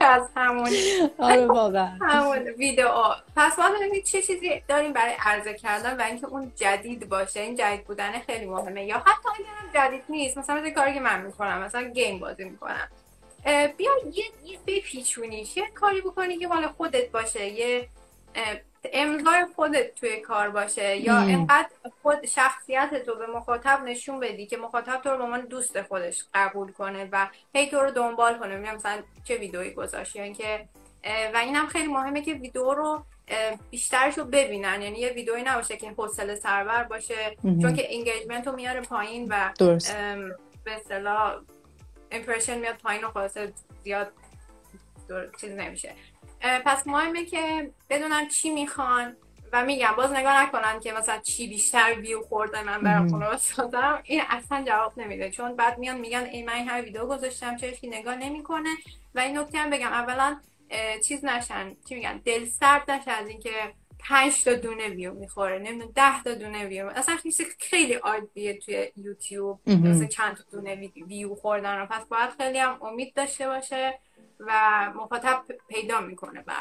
از 0.01 0.29
همون 0.37 0.71
آره 1.19 1.47
واقعا. 1.47 1.99
همون 2.01 2.39
ویدیو. 2.39 2.89
پس 3.37 3.59
ما 3.59 3.71
ببینید 3.71 4.05
چه 4.05 4.23
چیزی 4.23 4.63
داریم 4.69 4.93
برای 4.93 5.15
عرضه 5.25 5.55
کردن 5.55 6.01
و 6.01 6.03
اینکه 6.03 6.27
اون 6.27 6.53
جدید 6.57 7.09
باشه 7.09 7.41
این 7.41 7.57
جدید 7.57 7.85
بودن 7.85 8.13
خیلی 8.27 8.47
مهمه. 8.47 8.85
یا 8.85 8.99
حتی 8.99 9.29
اگر 9.35 9.89
جدید 9.89 10.05
نیست 10.09 10.39
مثلا 10.39 10.57
مثل 10.57 10.71
کاری 10.71 10.95
که 10.95 11.01
من 11.01 11.21
می‌کنم 11.23 11.59
مثلا 11.59 11.83
گیم 11.83 12.19
بازی 12.19 12.45
می‌کنم. 12.45 12.89
بیا 13.77 13.91
یه 14.13 14.25
یه 14.45 14.59
بپیچونیش 14.67 15.57
یه 15.57 15.67
کاری 15.75 16.01
بکنی 16.01 16.39
که 16.39 16.47
مال 16.47 16.67
خودت 16.67 17.11
باشه 17.11 17.47
یه 17.47 17.89
امضای 18.93 19.47
خودت 19.57 19.95
توی 19.95 20.21
کار 20.21 20.51
باشه 20.51 20.97
یا 20.97 21.21
اینقدر 21.21 21.69
خود 22.03 22.27
شخصیت 22.27 23.03
تو 23.07 23.15
به 23.15 23.27
مخاطب 23.27 23.83
نشون 23.85 24.21
بدی 24.21 24.47
که 24.47 24.57
مخاطب 24.57 25.01
تو 25.05 25.11
رو 25.11 25.17
به 25.17 25.25
عنوان 25.25 25.41
دوست 25.41 25.83
خودش 25.83 26.25
قبول 26.35 26.73
کنه 26.73 27.09
و 27.13 27.29
هی 27.55 27.71
تو 27.71 27.81
رو 27.81 27.91
دنبال 27.91 28.39
کنه. 28.39 28.57
میگم 28.57 28.75
مثلا 28.75 29.03
چه 29.25 29.37
ویدئویی 29.37 29.71
گذاشتی 29.71 30.19
یعنی 30.19 30.35
که 30.35 30.69
و 31.35 31.37
اینم 31.37 31.67
خیلی 31.67 31.89
مهمه 31.89 32.23
که 32.23 32.35
ویدیو 32.35 32.75
رو 32.75 33.05
بیشترش 33.71 34.19
رو 34.19 34.25
ببینن. 34.25 34.83
یعنی 34.83 34.99
یه 34.99 35.13
ویدئویی 35.13 35.43
نباشه 35.43 35.77
که 35.77 35.91
حوصله 35.91 36.35
سربر 36.35 36.83
باشه 36.85 37.37
چون 37.43 37.75
که 37.75 37.95
انگیجمنت 37.95 38.47
رو 38.47 38.57
میاره 38.57 38.81
پایین 38.81 39.27
و 39.31 39.53
به 40.65 40.73
اصطلاح 40.73 41.41
امپرشن 42.11 42.59
میاد 42.59 42.77
پایین 42.77 43.05
و 43.05 43.11
خلاصه 43.11 43.53
زیاد 43.85 44.13
چیز 45.41 45.51
نمیشه. 45.51 45.95
پس 46.43 46.87
مهمه 46.87 47.25
که 47.25 47.71
بدونن 47.91 48.29
چی 48.29 48.51
می‌خوان 48.51 49.17
و 49.53 49.65
میگم 49.65 49.93
باز 49.97 50.13
نگاه 50.13 50.43
نکنن 50.43 50.81
که 50.81 50.93
مثلا 50.93 51.19
چی 51.19 51.49
بیشتر 51.49 51.95
ویو 52.01 52.23
خورده 52.23 52.63
من 52.63 52.81
برام 52.81 53.09
خونه 53.09 53.29
بسازم 53.29 54.03
این 54.05 54.23
اصلا 54.29 54.65
جواب 54.67 55.01
نمیده. 55.01 55.31
چون 55.31 55.57
بعد 55.57 55.79
میان 55.79 55.99
میگن 55.99 56.25
این 56.25 56.47
من 56.47 56.69
هر 56.69 56.83
ویدیو 56.83 57.07
گذاشتم 57.07 57.57
چه 57.57 57.79
نگاه 57.83 58.17
نمی‌کنه؟ 58.17 58.71
و 59.15 59.21
این 59.21 59.39
نکته 59.39 59.59
هم 59.59 59.71
بگم. 59.71 59.93
اولا 59.93 60.41
چیز 61.05 61.25
نشن. 61.25 61.77
چی 61.89 61.95
میگن؟ 61.95 62.19
دل 62.25 62.45
سرد 62.45 62.91
نشن 62.91 63.11
از 63.11 63.29
اینکه 63.29 63.51
پنج 63.99 64.45
تا 64.45 64.55
دونه 64.55 64.89
ویو 64.89 65.15
می‌خوره. 65.15 65.59
نمی‌دونم 65.59 65.93
ده 65.95 66.23
تا 66.23 66.35
دونه 66.35 66.67
ویو. 66.67 66.87
اصلا 66.87 67.19
خیلی 67.59 67.95
عادیه 67.95 68.59
توی 68.59 68.93
یوتیوب. 68.97 69.61
مثلا 69.71 70.07
چند 70.07 70.37
تا 70.37 70.43
دونه 70.53 70.91
ویو 71.07 71.35
خوردن 71.35 71.79
رو. 71.79 71.87
پس 71.87 72.05
باید 72.05 72.31
خیلی 72.31 72.59
هم 72.59 72.83
امید 72.83 73.15
داشته 73.15 73.49
باشه. 73.49 73.99
و 74.41 74.53
مخاطب 74.97 75.43
پیدا 75.69 76.01
می‌کنه 76.01 76.45
به 76.47 76.53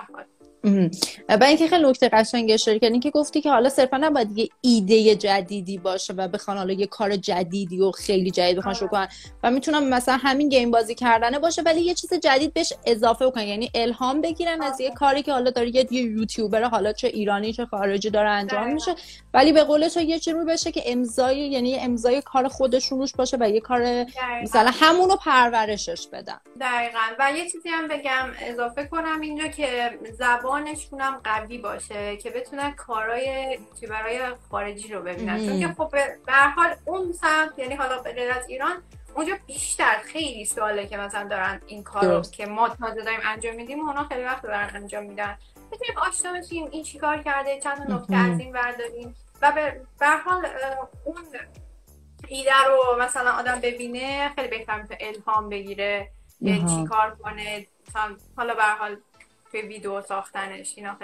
و 1.30 1.44
اینکه 1.44 1.68
خیلی 1.68 1.90
نکته 1.90 2.10
قشنگ 2.10 2.52
اشاره 2.52 2.80
کردین 2.80 3.00
که 3.00 3.10
گفتی 3.10 3.42
که 3.42 3.52
حالا 3.52 3.70
صرفا 3.70 3.98
نباید 3.98 4.38
یه 4.38 4.50
ایده 4.62 5.16
جدیدی 5.16 5.78
باشه 5.78 6.14
و 6.14 6.28
بخوان 6.28 6.58
حالا 6.58 6.74
یه 6.74 6.88
کار 6.88 7.16
جدیدی 7.16 7.82
و 7.82 7.92
خیلی 7.92 8.32
جدید 8.32 8.58
بخوان 8.58 8.74
شروع 8.74 8.90
کنن. 8.90 9.08
و 9.44 9.52
می‌تونم 9.52 9.84
مثلا 9.84 10.18
همین 10.18 10.50
گیم 10.50 10.72
بازی 10.72 10.96
کردنه 10.96 11.40
باشه 11.40 11.62
ولی 11.62 11.82
یه 11.82 11.94
چیز 11.94 12.14
جدید 12.14 12.54
بهش 12.54 12.74
اضافه 12.86 13.28
بکنن. 13.28 13.44
یعنی 13.44 13.72
الهام 13.76 14.22
بگیرن 14.22 14.62
از 14.62 14.80
یه 14.80 14.92
کاری 14.92 15.24
که 15.24 15.32
حالا 15.32 15.52
داره 15.52 15.76
یه 15.76 15.94
یوتیوبر 15.94 16.64
حالا 16.64 16.94
چه 16.94 17.08
ایرانی 17.08 17.54
چه 17.54 17.66
خارجی 17.66 18.10
داره 18.10 18.30
انجام 18.30 18.74
میشه. 18.74 18.96
ولی 19.34 19.54
به 19.54 19.64
قول 19.64 19.88
تو 19.88 20.02
یه 20.02 20.20
چیزی 20.20 20.46
بشه 20.48 20.72
که 20.72 20.84
امضای 20.86 21.38
یعنی 21.38 21.80
امضای 21.80 22.22
کار 22.22 22.48
خودشون 22.48 23.00
روش 23.00 23.16
باشه 23.16 23.38
و 23.40 23.50
یه 23.50 23.60
کار 23.60 24.06
مثلا 24.44 24.72
همونو 24.74 25.16
پرورشش 25.16 26.08
بدن. 26.08 26.40
دقیقاً. 26.62 27.00
و 27.20 27.32
یه 27.38 27.50
چیزی 27.52 27.70
هم 27.70 27.88
بگم 27.88 28.32
اضافه 28.40 28.86
کنم 28.86 29.22
اینجا 29.22 29.48
که 29.48 30.00
زبان 30.02 30.12
زبانشون 30.12 31.02
هم 31.02 31.22
قوی 31.24 31.58
باشه 31.58 32.18
که 32.18 32.30
بتونن 32.30 32.72
کارهای 32.72 33.58
یوتیوبرهای 33.60 34.20
خارجی 34.52 34.94
رو 34.94 35.02
ببینن. 35.02 35.48
چون 35.48 35.60
که 35.60 35.68
خب 35.68 35.92
به 36.26 36.34
حال 36.56 36.76
اون 36.86 37.12
سمت 37.12 37.60
یعنی 37.60 37.76
حالا 37.76 38.00
غیر 38.00 38.32
از 38.32 38.50
ایران 38.50 38.84
اونجا 39.16 39.34
بیشتر 39.48 39.98
خیلی 40.06 40.46
سواله 40.46 40.88
که 40.88 40.98
مثلا 40.98 41.28
دارن 41.28 41.62
این 41.68 41.84
کار 41.84 42.06
رو 42.06 42.22
که 42.22 42.46
ما 42.46 42.70
تازه 42.70 43.02
داریم 43.02 43.20
انجام 43.24 43.56
میدیم 43.56 43.80
اونا 43.80 44.04
خیلی 44.04 44.24
وقت 44.24 44.44
دارن 44.44 44.70
انجام 44.76 45.04
میدن. 45.04 45.38
بتونیم 45.72 45.98
آشنا 45.98 46.34
بشیم 46.34 46.68
این 46.72 46.84
چیکار 46.84 47.18
کرده 47.18 47.60
چند 47.60 47.92
نکته 47.92 48.16
از 48.16 48.40
این 48.40 48.52
برداریم. 48.52 49.16
و 49.42 49.52
به 50.00 50.08
حال 50.08 50.46
اون 51.06 51.16
ایده 52.28 52.52
رو 52.68 53.02
مثلا 53.02 53.32
آدم 53.32 53.60
ببینه 53.60 54.32
خیلی 54.36 54.48
بهتر 54.48 54.82
می‌تونه 54.82 55.00
الهام 55.02 55.50
بگیره. 55.50 56.12
چی 56.46 56.86
کار 56.90 57.18
کنه 57.24 57.66
حالا 58.38 58.54
به 58.54 58.64
حال 58.80 58.98
توی 59.52 59.62
ویدیو 59.62 60.02
ساختنش 60.02 60.74
اینا 60.78 60.98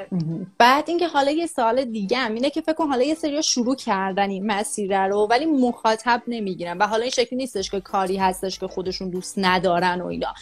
بعد 0.58 0.90
اینکه 0.90 1.08
حالا 1.08 1.32
یه 1.32 1.46
سال 1.46 1.86
دیگه 1.86 2.18
هم 2.18 2.34
اینه 2.34 2.50
که 2.50 2.62
فکر 2.62 2.74
کن 2.74 2.88
حالا 2.88 3.04
یه 3.04 3.16
سری 3.16 3.44
شروع 3.44 3.76
کردن 3.76 4.30
این 4.30 4.52
مسیر 4.52 5.08
رو 5.08 5.28
ولی 5.30 5.46
مخاطب 5.46 6.22
نمی‌گیرن 6.28 6.78
و 6.78 6.88
حالا 6.88 7.02
این 7.02 7.12
شکلی 7.12 7.38
نیستش 7.38 7.72
که 7.72 7.80
کاری 7.80 8.18
هستش 8.18 8.60
که 8.60 8.68
خودشون 8.68 9.10
دوست 9.10 9.34
ندارن 9.38 10.02
و 10.02 10.06
اینا. 10.06 10.34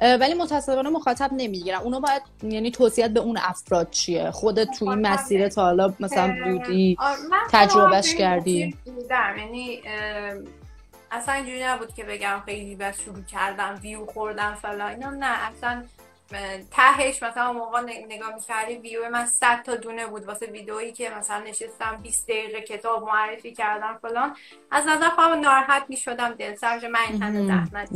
ولی 0.00 0.34
متاسفانه 0.34 0.90
مخاطب 0.90 1.30
نمی‌گیرن. 1.32 1.78
اونا 1.78 2.00
باید 2.00 2.22
یعنی 2.42 2.70
توصیت 2.70 3.10
به 3.10 3.20
اون 3.20 3.38
افراد 3.42 3.90
چیه؟ 3.90 4.30
خودت 4.30 4.68
تو 4.78 4.88
این 4.88 5.06
مسیر 5.06 5.48
تا 5.48 5.62
حالا 5.62 5.94
مثلا 6.00 6.36
بودی 6.44 6.96
تجربهش 7.50 8.14
کردی. 8.14 8.76
یعنی 9.38 9.82
اصلا 11.12 11.34
اینجوری 11.34 11.64
نبود 11.64 11.94
که 11.94 12.04
بگم 12.04 12.42
خیلی 12.46 12.76
بس 12.76 13.00
شروع 13.00 13.22
کردم 13.22 13.78
ویو 13.82 14.06
خوردم 14.06 14.54
فلا 14.54 14.88
اینا 14.88 15.10
نه 15.10 15.48
اصلا 15.48 15.84
تهش 16.70 17.22
مثلا 17.22 17.52
موقع 17.52 17.80
نگاه 18.08 18.34
می‌کردی 18.34 18.74
ویو 18.74 19.10
من 19.10 19.26
100 19.26 19.62
تا 19.62 19.76
دونه 19.76 20.06
بود 20.06 20.24
واسه 20.24 20.46
ویدئویی 20.46 20.92
که 20.92 21.10
مثلا 21.10 21.38
نشستم 21.38 21.96
20 22.02 22.28
دقیقه 22.28 22.60
کتاب 22.60 23.04
معرفی 23.08 23.54
کردم 23.54 23.98
فلان. 24.02 24.36
از 24.70 24.86
نظر 24.86 25.08
خودم 25.08 25.40
ناراحت 25.40 25.84
می‌شدم 25.88 26.34
دل 26.34 26.54
سرج 26.54 26.84
من 26.84 27.00
این 27.08 27.22
همه 27.22 27.46
زحمت 27.46 27.88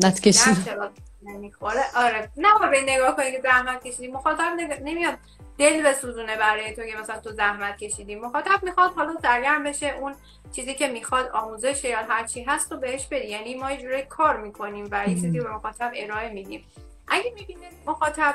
نمی‌خوره. 1.27 1.83
آره. 1.97 2.31
به 2.71 2.83
نگاه 2.83 3.17
کنی 3.17 3.33
که 3.33 3.41
زحمت 3.43 3.87
کشیدی. 3.87 4.09
مخاطب 4.09 4.57
نمیاد. 4.83 5.19
دل 5.59 5.83
بسوزونه 5.83 6.37
برای 6.37 6.75
تو 6.75 6.83
که 6.83 6.97
مثلا 6.97 7.21
تو 7.21 7.33
زحمت 7.33 7.79
کشیدی. 7.79 8.15
مخاطب 8.15 8.63
می‌خواد 8.63 8.95
حالا 8.95 9.15
سرگرم 9.23 9.65
بشه 9.65 9.97
اون 10.01 10.15
چیزی 10.53 10.75
که 10.75 10.89
می‌خواد 10.89 11.29
آموزش 11.29 11.85
یا 11.85 11.99
هر 11.99 12.27
چی 12.27 12.43
هست 12.43 12.73
و 12.73 12.77
بهش 12.77 13.07
بدی 13.07 13.27
یعنی 13.27 13.55
ما 13.55 13.73
یه 13.73 13.83
جوری 13.83 14.03
کار 14.03 14.37
می‌کنیم 14.37 14.89
و 14.91 15.05
یه 15.09 15.15
چیزی 15.15 15.41
به 15.41 15.51
مخاطب 15.51 15.93
ارائه 15.97 16.33
میدیم. 16.33 16.65
اگه 17.09 17.33
می‌بینه 17.35 17.69
مخاطب 17.87 18.35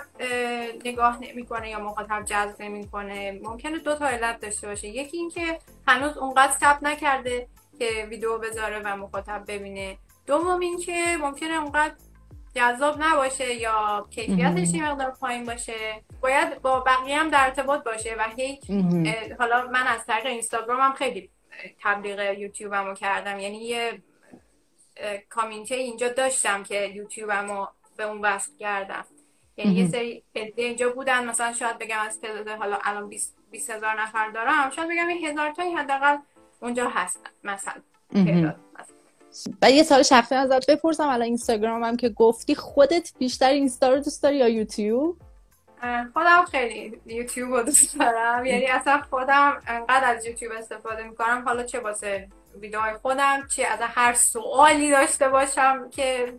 نگاه 0.85 1.17
نمی‌کنه 1.21 1.69
یا 1.69 1.79
مخاطب 1.79 2.23
جذب 2.25 2.61
نمی‌کنه 2.61 3.39
ممکنه 3.43 3.79
دو 3.79 3.95
تا 3.95 4.07
علت 4.07 4.39
داشته 4.39 4.67
باشه. 4.67 4.87
یکی 4.87 5.17
اینکه 5.17 5.59
هنوز 5.87 6.17
اونقدر 6.17 6.51
ثبت 6.51 6.83
نکرده 6.83 7.47
که 7.79 8.07
ویدیو 8.09 8.37
بذاره 8.37 8.81
و 8.85 8.97
مخاطب 8.97 9.43
ببینه. 9.47 9.97
دوم 10.27 10.59
اینکه 10.59 11.17
ممکنه 11.21 11.53
اونقدر 11.53 11.93
جذاب 12.55 12.95
نباشه 12.99 13.53
یا 13.53 14.07
کیفیتش 14.09 14.73
یه 14.73 14.91
مقدار 14.91 15.11
پایین 15.11 15.45
باشه 15.45 16.03
باید 16.21 16.61
با 16.61 16.79
بقیه 16.79 17.19
هم 17.19 17.29
در 17.29 17.45
ارتباط 17.45 17.83
باشه 17.83 18.15
و 18.19 18.23
هیچ 18.37 18.71
حالا 19.39 19.67
من 19.67 19.87
از 19.87 20.05
طریق 20.05 20.25
اینستاگرام 20.25 20.79
هم 20.79 20.93
خیلی 20.93 21.29
تبلیغ 21.83 22.39
یوتیوبم 22.39 22.85
رو 22.85 22.93
کردم. 22.93 23.39
یعنی 23.39 23.57
یه 23.57 24.01
کامیونیتی 25.29 25.75
اینجا 25.75 26.09
داشتم 26.09 26.63
که 26.63 26.85
یوتیوبم 26.85 27.51
رو 27.51 27.69
به 27.97 28.03
اون 28.03 28.21
وصل 28.21 28.51
کردم. 28.59 29.05
یعنی 29.57 29.73
یه 29.73 29.87
سری 29.87 30.23
اینجا 30.55 30.89
بودن 30.89 31.25
مثلا 31.25 31.53
شاید 31.53 31.77
بگم 31.77 31.99
از 31.99 32.21
تعداد 32.21 32.47
حالا 32.47 32.79
الان 32.83 33.09
20 33.09 33.69
هزار 33.69 34.01
نفر 34.01 34.29
دارم 34.29 34.69
شاید 34.69 34.89
بگم 34.89 35.07
این 35.07 35.27
هزار 35.27 35.51
تایی 35.51 35.73
حداقل 35.73 36.17
اونجا 36.61 36.89
هستن 36.89 37.29
مثلا 37.43 37.81
و 39.61 39.71
یه 39.71 39.83
سال 39.83 40.03
شخصی 40.03 40.35
ازت 40.35 40.71
بپرسم 40.71 41.07
الان 41.07 41.21
اینستاگرام 41.21 41.83
هم 41.83 41.97
که 41.97 42.09
گفتی 42.09 42.55
خودت 42.55 43.11
بیشتر 43.17 43.49
اینستا 43.49 43.89
رو 43.89 43.95
دوست 43.95 44.23
داری 44.23 44.37
یا 44.37 44.47
یوتیوب؟ 44.49 45.17
خودم 46.13 46.45
خیلی 46.51 47.01
یوتیوب 47.05 47.53
رو 47.53 47.63
دوست 47.63 47.99
دارم. 47.99 48.45
یعنی 48.45 48.65
اصلا 48.65 49.01
خودم 49.09 49.61
انقدر 49.67 50.15
از 50.15 50.25
یوتیوب 50.25 50.51
استفاده 50.57 51.03
می‌کنم. 51.03 51.43
حالا 51.45 51.63
چه 51.63 51.79
واسه 51.79 52.27
ویدیوهای 52.59 52.93
خودم 52.93 53.47
چی 53.55 53.63
از 53.63 53.79
هر 53.81 54.13
سوالی 54.13 54.91
داشته 54.91 55.29
باشم 55.29 55.89
که 55.89 56.33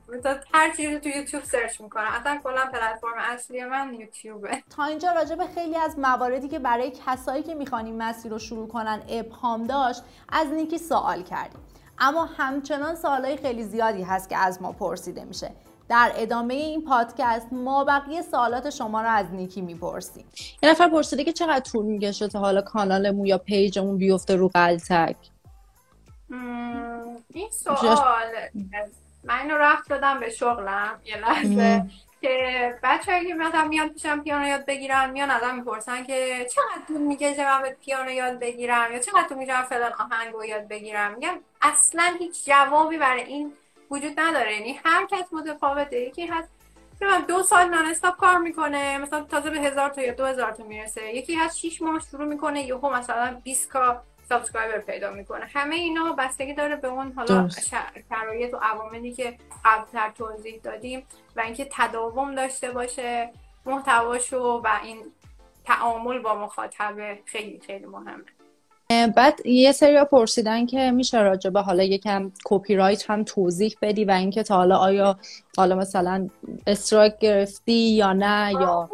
هر 0.52 0.76
چیزی 0.76 0.98
تو 0.98 1.08
یوتیوب 1.08 1.44
سرچ 1.44 1.80
می‌کنم. 1.80 2.08
اصلا 2.20 2.40
کلا 2.44 2.66
پلتفرم 2.66 3.18
اصلی 3.18 3.64
من 3.64 3.94
یوتیوبه. 3.94 4.62
تا 4.76 4.84
اینجا 4.84 5.12
راجع 5.12 5.34
به 5.34 5.46
خیلی 5.54 5.76
از 5.76 5.98
مواردی 5.98 6.48
که 6.48 6.58
برای 6.58 6.92
کسایی 7.06 7.42
که 7.42 7.54
می‌خوان 7.54 7.86
این 7.86 8.02
مسیر 8.02 8.32
رو 8.32 8.38
شروع 8.38 8.68
کنن 8.68 9.02
ابهام 9.08 9.66
داشت 9.66 10.02
از 10.28 10.46
نیکی 10.46 10.78
سوال 10.78 11.22
کردیم 11.22 11.60
اما 11.98 12.24
همچنان 12.24 12.94
سوالای 12.94 13.36
خیلی 13.36 13.64
زیادی 13.64 14.02
هست 14.02 14.28
که 14.28 14.36
از 14.36 14.62
ما 14.62 14.72
پرسیده 14.72 15.24
میشه. 15.24 15.50
در 15.88 16.12
ادامه 16.16 16.54
این 16.54 16.84
پادکست 16.84 17.46
ما 17.52 17.84
بقیه 17.84 18.22
سوالات 18.22 18.70
شما 18.70 19.02
رو 19.02 19.08
از 19.08 19.26
نیکی 19.32 19.60
می‌پرسیم. 19.60 20.24
یه 20.62 20.70
نفر 20.70 20.88
پرسیده 20.88 21.24
که 21.24 21.32
چقدر 21.32 21.60
طول 21.60 21.84
می‌کشه 21.84 22.28
تا 22.28 22.38
حالا 22.38 22.60
کانالمون 22.62 23.26
یا 23.26 23.38
پیجمون 23.38 23.98
بیفته 23.98 24.36
رو 24.36 24.48
قلتک؟ 24.48 25.16
این 27.34 27.50
سوال 27.50 28.32
من 29.24 29.50
رفت 29.50 29.88
دادم 29.88 30.20
به 30.20 30.30
شغلم. 30.30 31.00
یه 31.04 31.16
لحظه. 31.20 31.90
که 32.22 32.78
بچه 32.82 33.12
هایی 33.12 33.26
که 33.26 33.34
میادم 33.34 33.68
میان 33.68 33.88
پیشم 33.88 34.20
پیانو 34.20 34.46
یاد 34.46 34.66
بگیرن 34.66 35.10
میان 35.10 35.30
ازم 35.30 35.54
می‌پرسن 35.54 36.04
که 36.04 36.46
چقدر 36.54 36.86
طول 36.88 37.00
می‌کشه 37.00 37.44
من 37.44 37.62
به 37.62 37.76
پیانو 37.84 38.10
یاد 38.10 38.38
بگیرم 38.38 38.92
یا 38.92 38.98
چقدر 38.98 39.28
طول 39.28 39.38
می‌کشه 39.38 39.62
فلان 39.62 39.92
آهنگ 39.92 40.34
یاد 40.48 40.68
بگیرم. 40.68 41.14
میگم 41.14 41.38
اصلا 41.62 42.14
هیچ 42.18 42.44
جوابی 42.44 42.98
برای 42.98 43.22
این 43.22 43.52
وجود 43.90 44.20
نداره. 44.20 44.56
یعنی 44.56 44.80
هر 44.84 45.06
کس 45.06 45.32
متفاوته. 45.32 46.00
یکی 46.00 46.26
هست 46.26 46.48
که 46.98 47.06
دو 47.28 47.42
سال 47.42 47.68
نان 47.68 47.94
کار 48.18 48.38
می‌کنه 48.38 48.98
مثلا 48.98 49.20
تازه 49.20 49.50
به 49.50 49.60
هزار 49.60 49.88
تا 49.88 50.02
یا 50.02 50.12
دو 50.12 50.24
هزار 50.24 50.52
تا 50.52 50.64
می‌رسه. 50.64 51.14
یکی 51.14 51.34
هست 51.34 51.58
شیش 51.58 51.82
ماه 51.82 52.00
شروع 52.10 52.24
می‌کنه 52.24 52.62
یهو 52.62 52.90
مثلا 52.90 53.40
20 53.44 53.70
کا 53.70 54.02
subscriber 54.28 54.78
پیدا 54.78 55.10
می‌کنه. 55.10 55.44
همه 55.54 55.74
اینا 55.74 56.12
بستگی 56.18 56.54
داره 56.54 56.76
به 56.76 56.88
اون 56.88 57.12
حالا 57.12 57.48
شرایط 58.08 58.54
و 58.54 58.58
عواملی 58.62 59.12
که 59.12 59.38
قبلتر 59.64 60.10
توضیح 60.18 60.60
دادیم 60.64 61.06
و 61.36 61.40
اینکه 61.40 61.68
تداوم 61.72 62.34
داشته 62.34 62.70
باشه 62.70 63.30
محتواشو 63.66 64.60
و 64.64 64.68
این 64.84 64.98
تعامل 65.64 66.18
با 66.18 66.34
مخاطب 66.34 67.18
خیلی 67.24 67.60
خیلی 67.66 67.86
مهمه. 67.86 68.24
بعد 69.16 69.46
یه 69.46 69.72
سری 69.72 70.04
پرسیدن 70.04 70.66
که 70.66 70.90
میشه 70.90 71.22
راجع 71.22 71.50
به 71.50 71.60
حالا 71.60 71.82
یکم 71.82 72.32
کپی 72.44 72.76
رایت 72.76 73.10
هم 73.10 73.24
توضیح 73.24 73.76
بدی 73.82 74.04
و 74.04 74.10
اینکه 74.10 74.42
تا 74.42 74.56
حالا 74.56 74.76
آیا 74.76 75.18
حالا 75.56 75.76
مثلا 75.76 76.28
strike 76.66 77.18
گرفتی 77.18 77.72
یا 77.72 78.12
نه 78.12 78.52
یا 78.60 78.90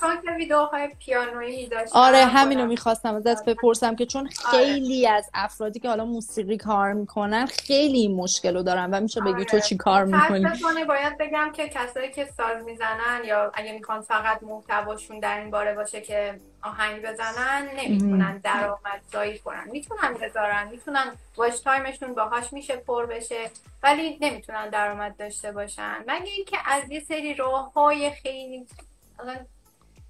چون 0.00 0.36
ویدیوهای 0.36 0.88
پیانویی 0.98 1.68
داشتم. 1.68 1.98
آره 1.98 2.24
همینو 2.24 2.66
می‌خواستم 2.66 3.14
ازت 3.14 3.44
بپرسم 3.44 3.96
که 3.96 4.06
چون 4.06 4.28
خیلی 4.50 5.06
از 5.08 5.30
افرادی 5.34 5.80
که 5.80 5.88
حالا 5.88 6.04
موسیقی 6.04 6.56
کار 6.56 6.92
می‌کنن 6.92 7.46
خیلی 7.46 7.98
این 7.98 8.16
مشکل 8.16 8.56
رو 8.56 8.62
دارن 8.62 8.90
و 8.90 9.00
میشه 9.00 9.20
بگی 9.20 9.44
تو 9.44 9.60
چی 9.60 9.76
کار 9.76 10.04
می‌کنی؟ 10.04 10.84
باید 10.88 11.18
بگم 11.18 11.52
که 11.52 11.68
کسایی 11.68 12.10
که 12.10 12.24
ساز 12.36 12.64
می‌زنن 12.64 13.20
یا 13.24 13.52
اگه 13.54 13.72
می‌خوان 13.72 14.00
فقط 14.00 14.42
محتواشون 14.42 15.20
در 15.20 15.38
این 15.38 15.50
باره 15.50 15.74
باشه 15.74 16.00
که 16.00 16.40
آهنگ 16.62 17.02
بزنن 17.02 17.68
نمی‌تونن 17.76 18.38
درآمدزایی 18.38 19.38
کنن. 19.38 19.68
می‌تونن 19.72 20.14
بذارن 20.22 20.68
می‌تونن 20.70 21.12
واش 21.36 21.60
تایمشون 21.60 22.14
باهاش 22.14 22.52
میشه 22.52 22.76
پر 22.76 23.06
بشه 23.06 23.50
ولی 23.82 24.18
نمی‌تونن 24.20 24.68
درآمد 24.70 25.16
داشته 25.18 25.52
باشن. 25.52 25.96
مگه 26.08 26.32
اینکه 26.36 26.58
از 26.66 26.90
یه 26.90 27.00
سری 27.00 27.34
راه 27.34 27.72
های 27.72 28.10
خیلی 28.10 28.66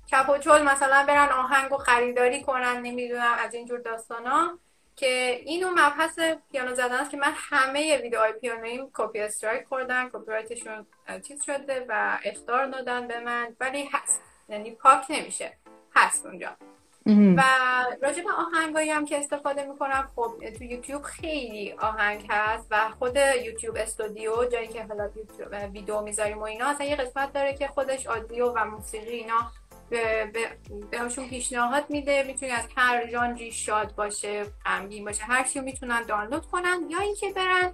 چپ 0.06 0.28
و 0.28 0.38
چل 0.38 0.62
مثلا 0.62 1.04
برن 1.08 1.28
آهنگ 1.28 1.72
و 1.72 1.76
خریداری 1.76 2.42
کنن 2.42 2.80
نمی‌دونم 2.80 3.36
از 3.38 3.54
اینجور 3.54 3.78
داستانا 3.78 4.58
که 4.96 5.40
اینو 5.44 5.70
مبحث 5.70 6.18
پیانو 6.52 6.74
زدن 6.74 6.92
است 6.92 7.10
که 7.10 7.16
من 7.16 7.32
همه 7.36 7.98
ویدیوهای 8.02 8.32
پیانویم 8.32 8.90
کپی 8.94 9.20
استرایک 9.20 9.66
خوردن 9.66 10.08
کپی 10.08 10.30
رایتشون 10.32 10.86
چیز 11.28 11.44
شده 11.44 11.86
و 11.88 12.18
اختار 12.24 12.66
دادن 12.66 13.08
به 13.08 13.20
من 13.20 13.56
ولی 13.60 13.88
هست. 13.92 14.22
یعنی 14.48 14.70
پاک 14.70 15.04
نمیشه. 15.10 15.56
هست 15.94 16.26
اونجا. 16.26 16.56
و 17.06 17.42
راجع 18.02 18.22
به 18.22 18.30
آهنگایی 18.32 18.90
هم 18.90 19.04
که 19.04 19.18
استفاده 19.18 19.66
می‌کنم 19.66 20.10
خب 20.16 20.32
تو 20.58 20.64
یوتیوب 20.64 21.02
خیلی 21.02 21.72
آهنگ 21.72 22.26
هست 22.30 22.66
و 22.70 22.90
خود 22.98 23.16
یوتیوب 23.44 23.76
استودیو 23.76 24.44
جایی 24.44 24.68
که 24.68 24.84
حالا 24.84 25.10
ویدیو 25.72 26.00
می‌ذاریم 26.00 26.38
و 26.38 26.42
اینا 26.42 26.66
اصلا 26.66 26.86
یه 26.86 26.96
قسمت 26.96 27.32
داره 27.32 27.54
که 27.54 27.68
خودش 27.68 28.06
audio 28.06 28.52
و 28.52 28.64
موسیقی 28.64 29.10
اینا 29.10 29.52
بهشون 30.90 31.28
پیشنهاد 31.28 31.84
میده. 31.88 32.22
می‌تونی 32.22 32.52
از 32.52 32.64
هر 32.76 33.10
ژانری 33.10 33.52
شاد 33.52 33.94
باشه 33.94 34.44
غمگین 34.64 35.04
باشه 35.04 35.24
هر 35.24 35.44
چی 35.44 35.60
می‌تونن 35.60 36.02
دانلود 36.02 36.46
کنن 36.46 36.80
یا 36.88 36.98
اینکه 36.98 37.30
برن 37.30 37.72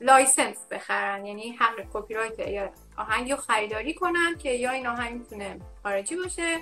license 0.00 0.66
بخرن. 0.70 1.26
یعنی 1.26 1.50
حق 1.50 1.86
کپی 1.92 2.14
رایت 2.14 2.38
یا 2.38 2.70
آهنگی 2.96 3.30
رو 3.30 3.36
خریداری 3.36 3.94
کنن 3.94 4.34
که 4.38 4.50
یا 4.50 4.70
این 4.70 4.86
آهنگ 4.86 5.18
می‌تونه 5.18 5.60
خارجی 5.82 6.16
باشه. 6.16 6.58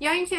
یا 0.00 0.10
اینکه 0.10 0.36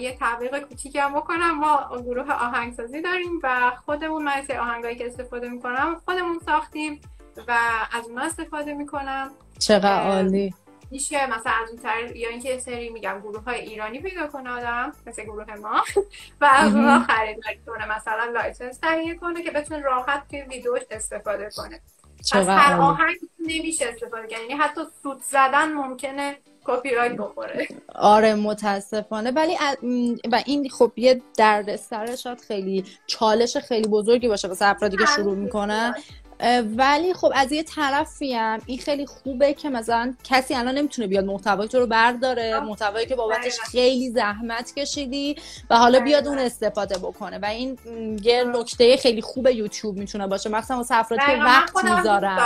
یه 0.00 0.16
تبلیغ 0.20 0.58
کوچیکی 0.58 0.98
هم 0.98 1.14
بکنم. 1.14 1.58
ما 1.58 2.02
گروه 2.02 2.32
آهنگسازی 2.32 3.02
داریم 3.02 3.40
و 3.42 3.72
خودمون 3.84 4.22
من 4.22 4.42
آهنگایی 4.60 4.96
که 4.96 5.06
استفاده 5.06 5.48
می‌کنم 5.48 6.00
خودمون 6.04 6.38
ساختیم 6.46 7.00
و 7.48 7.58
از 7.92 8.08
اونها 8.08 8.24
استفاده 8.24 8.74
می‌کنم. 8.74 9.30
چقدر 9.58 10.02
عالی. 10.02 10.54
میشه 10.90 11.26
مثلا 11.26 11.52
از 11.62 11.70
اون 11.70 11.78
طریق 11.78 12.16
یا 12.16 12.28
اینکه 12.28 12.58
سری 12.58 12.90
میگم 12.90 13.20
گروه 13.20 13.44
های 13.44 13.60
ایرانی 13.60 14.00
پیدا 14.00 14.26
کنه 14.26 14.50
آدم 14.50 14.92
مثل 15.06 15.22
گروه 15.22 15.54
ما 15.54 15.84
و 16.40 16.50
از 16.52 16.74
اونها 16.74 16.98
خریداری 16.98 17.58
کنه 17.66 17.96
مثلا 17.96 18.24
license 18.24 18.78
تهیه 18.78 19.14
کنه 19.14 19.42
که 19.42 19.50
بتونه 19.50 19.80
راحت 19.80 20.28
توی 20.28 20.42
ویدیوش 20.42 20.80
استفاده 20.90 21.50
کنه. 21.56 21.80
از 22.32 22.48
هر 22.48 22.80
آهنگ 22.80 23.16
نمیشه 23.38 23.86
استفاده 23.88 24.28
کنه 24.28 24.40
یعنی 24.40 24.52
حتی 24.54 24.80
سوت 25.02 25.22
زدن 25.22 25.72
ممکنه 25.72 26.36
کپی 26.66 26.94
رایت 26.94 27.12
بخوره. 27.12 27.68
آره 27.94 28.34
متاسفانه. 28.34 29.30
ولی 29.30 29.56
و 30.32 30.42
این 30.46 30.68
خب 30.68 30.92
یه 30.96 31.22
دردسر 31.36 32.16
شاید 32.16 32.40
خیلی 32.40 32.84
چالش 33.06 33.56
خیلی 33.56 33.88
بزرگی 33.88 34.28
باشه 34.28 34.48
واسه 34.48 34.66
افرادی 34.66 34.96
که 34.96 35.06
شروع 35.16 35.34
می‌کنن. 35.34 35.94
ولی 36.76 37.14
خب 37.14 37.32
از 37.34 37.52
یه 37.52 37.62
طرفی 37.62 38.34
هم 38.34 38.60
این 38.66 38.78
خیلی 38.78 39.06
خوبه 39.06 39.54
که 39.54 39.68
مثلا 39.70 40.14
کسی 40.24 40.54
الان 40.54 40.74
نمی‌تونه 40.74 41.08
بیاد 41.08 41.24
محتوای 41.24 41.68
تو 41.68 41.78
رو 41.78 41.86
برداره 41.86 42.60
محتوایی 42.60 43.06
که 43.06 43.14
بابتش 43.14 43.60
خیلی 43.60 44.10
زحمت 44.10 44.74
کشیدی 44.74 45.36
و 45.70 45.76
حالا 45.76 46.00
بیاد 46.00 46.28
اون 46.28 46.38
استفاده 46.38 46.98
بکنه. 46.98 47.38
و 47.38 47.44
این 47.44 47.78
یه 48.22 48.44
نکته 48.44 48.96
خیلی 48.96 49.22
خوب 49.22 49.46
یوتیوب 49.46 49.96
می‌تونه 49.96 50.26
باشه. 50.26 50.50
مثلا 50.50 50.76
واسه 50.76 50.98
افرادی 50.98 51.22
که 51.26 51.42
وقت 51.42 51.84
می‌ذارن 51.84 52.38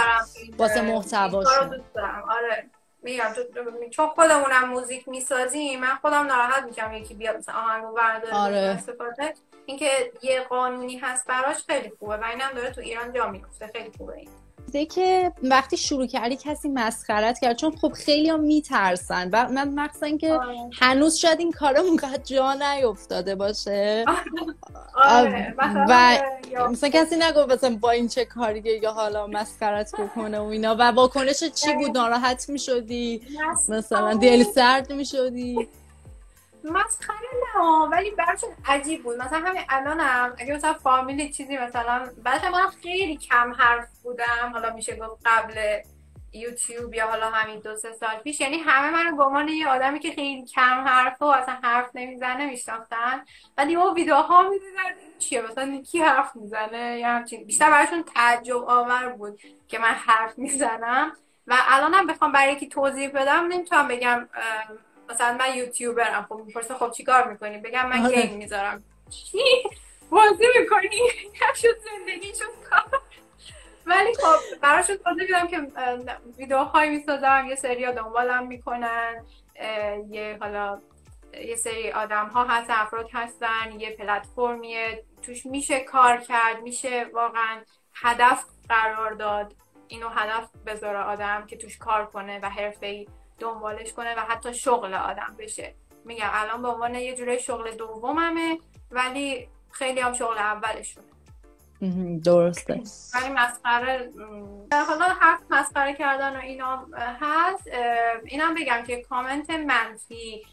واسه 0.59 0.81
محتواشون. 0.81 1.83
آره. 2.31 2.71
میگم 3.03 3.33
چون 3.91 4.07
خودمونم 4.07 4.69
موزیک 4.69 5.09
می‌سازیم 5.09 5.81
من 5.81 5.95
خودم 5.95 6.27
ناراحت 6.27 6.65
میشم 6.65 6.93
یکی 6.93 7.15
بیاد 7.15 7.37
مثلا 7.37 7.55
آهنگو 7.55 7.93
برداره 7.93 8.35
آره. 8.35 8.57
استفاده 8.57 9.35
اینکه 9.67 10.13
یه 10.23 10.41
قانونی 10.41 10.99
هست 10.99 11.27
براش 11.27 11.57
خیلی 11.67 11.93
خوبه 11.99 12.17
و 12.17 12.25
اینم 12.25 12.51
داره 12.55 12.71
تو 12.71 12.81
ایران 12.81 13.13
جا 13.13 13.29
میفته 13.31 13.67
خیلی 13.67 13.91
خوبه 13.99 14.17
این 14.17 14.29
که 14.77 15.33
وقتی 15.43 15.77
شروع 15.77 16.07
کردی 16.07 16.37
کسی 16.37 16.69
مسخرت 16.69 17.39
کرد 17.39 17.57
چون 17.57 17.77
خب 17.77 17.93
خیلی 17.93 18.29
ها 18.29 18.37
میترسن 18.37 19.31
و 19.33 19.49
من 19.49 19.69
مخصوصا 19.69 20.17
که 20.17 20.33
آره. 20.33 20.57
هنوز 20.73 21.17
شاید 21.17 21.41
این 21.41 21.53
کارا 21.53 21.81
اونقدر 21.81 22.23
جا 22.25 22.55
نیفتاده 22.55 23.35
باشه. 23.35 24.05
آره. 24.95 25.55
و 25.89 26.19
مثلا 26.71 26.89
کسی 26.89 27.17
نگفت 27.17 27.53
مثلا 27.53 27.77
با 27.81 27.91
این 27.91 28.09
چه 28.09 28.25
کاریه 28.25 28.83
یا 28.83 28.93
حالا 28.93 29.27
مسخرت 29.27 29.93
بکنه 30.01 30.39
و 30.39 30.45
اینا 30.45 30.77
و 30.79 30.83
واکنش 30.83 31.45
چی 31.45 31.75
بود؟ 31.75 31.99
ناراحت 31.99 32.49
می‌شدی؟ 32.49 33.23
مثلا 33.69 34.15
دل 34.15 34.43
سرد 34.43 34.93
می‌شدی؟ 34.93 35.69
مسخره 36.65 37.17
نه 37.57 37.63
ولی 37.65 38.11
براشون 38.11 38.51
عجیب 38.67 39.03
بود. 39.03 39.17
مثلا 39.17 39.39
همین 39.39 39.63
الانم 39.69 40.35
اگه 40.39 40.55
مثلا 40.55 40.75
فامیلی 40.75 41.33
چیزی 41.33 41.59
مثلا 41.59 42.11
بعد 42.25 42.47
من 42.47 42.67
خیلی 42.83 43.17
کم 43.17 43.53
حرف 43.59 43.89
بودم. 44.03 44.51
حالا 44.53 44.75
میشه 44.75 44.97
گفت 44.97 45.23
قبل 45.27 45.81
یوتیوب 46.33 46.95
یا 46.95 47.07
حالا 47.07 47.31
همین 47.31 47.61
دو 47.61 47.77
سه 47.77 47.93
سال 47.93 48.17
پیش. 48.25 48.41
یعنی 48.41 48.59
همه 48.59 48.91
من 48.91 49.17
به 49.17 49.25
عنوان 49.25 49.49
یه 49.49 49.69
آدمی 49.69 49.99
که 49.99 50.13
خیلی 50.13 50.47
کم 50.47 50.85
حرف 50.87 51.23
و 51.23 51.25
اصلا 51.25 51.55
حرف 51.63 51.91
نمی‌زنه 51.95 52.47
میشناختن. 52.47 53.25
ولی 53.59 53.77
او 53.77 53.95
ویدیوها 53.95 54.43
می‌دیدن 54.43 55.19
چیه؟ 55.19 55.43
مثلا 55.43 55.83
کی 55.83 56.01
حرف 56.01 56.37
می‌زنه؟ 56.37 56.99
یا 56.99 57.09
همچین 57.09 57.45
بیشتر 57.45 57.71
براشون 57.71 58.03
تعجب 58.03 58.57
آور 58.57 59.09
بود 59.09 59.41
که 59.69 59.79
من 59.79 59.95
حرف 59.95 60.39
می‌زنم. 60.39 61.17
و 61.47 61.57
الانم 61.69 62.07
بخوام 62.07 62.33
برای 62.33 62.53
یکی 62.53 62.69
توضیح 62.69 63.09
بدم 63.09 63.47
نمی‌تونم 63.47 63.89
بگم 63.89 64.29
مثلا 65.11 65.37
من 65.41 65.55
یوتیوبرم 65.55 66.27
خب 66.29 66.35
می‌پرسه 66.35 66.75
خب 66.75 66.91
چیکار 66.91 67.29
می‌کنی؟ 67.29 67.59
بگم 67.59 67.89
من 67.89 68.07
آره. 68.07 68.23
گیم 68.23 68.39
می‌ذارم. 68.39 68.85
چی؟ 69.11 69.39
بازی 70.11 70.45
می‌کنی؟ 70.61 71.01
شد 71.55 71.79
زندگی 71.79 72.35
شد 72.35 72.69
کار. 72.71 73.01
ولی 73.87 74.15
خب 74.15 74.59
براشون 74.63 74.97
توضیح 74.97 75.29
بدم 75.29 75.47
که 75.47 75.61
ویدیوهایی 76.39 76.91
می‌سازم 76.91 77.47
یه 77.49 77.55
سری 77.55 77.93
دنبالم 77.93 78.47
می‌کنن 78.47 79.25
یه 80.11 80.37
حالا 80.41 80.81
یه 81.47 81.57
سری 81.57 81.93
آدم 81.93 82.27
ها 82.27 82.45
هست 82.45 82.71
افراد 82.71 83.09
هستن 83.13 83.81
یه 83.81 83.91
پلتفرمیه 83.91 85.05
توش 85.23 85.47
میشه 85.47 85.81
کار 85.81 86.17
کرد 86.17 86.63
میشه 86.63 87.07
واقعا 87.13 87.61
هدف 87.95 88.45
قرار 88.69 89.13
داد. 89.13 89.55
اینو 89.89 90.09
هدف 90.09 90.49
بذاره 90.67 90.99
آدم 90.99 91.47
که 91.47 91.57
توش 91.57 91.79
کار 91.79 92.07
کنه 92.07 92.41
و 92.43 92.51
حرفه 92.51 93.07
دنبالش 93.41 93.93
کنه 93.93 94.15
و 94.15 94.21
حتی 94.21 94.55
شغل 94.55 94.95
آدم 94.95 95.37
بشه. 95.39 95.75
میگم 96.05 96.31
الان 96.33 96.63
به 96.63 96.69
عنوان 96.69 96.95
یه 96.95 97.17
جوره 97.17 97.39
شغل 97.39 97.71
دوممه 97.71 98.59
ولی 98.91 99.49
خیلی 99.71 100.01
هم 100.01 100.13
شغل 100.13 100.39
اولشونه. 100.39 101.07
درسته. 102.25 102.83
ولی 103.15 103.29
مسخره 103.29 104.11
حالا 104.73 105.05
حرف 105.05 105.41
مسخره 105.51 105.95
کردن 105.95 106.37
و 106.37 106.41
اینا 106.41 106.87
هست 107.21 107.71
اینم 108.25 108.55
بگم 108.55 108.83
که 108.87 109.03
کامنت 109.03 109.51
منفی 109.51 110.47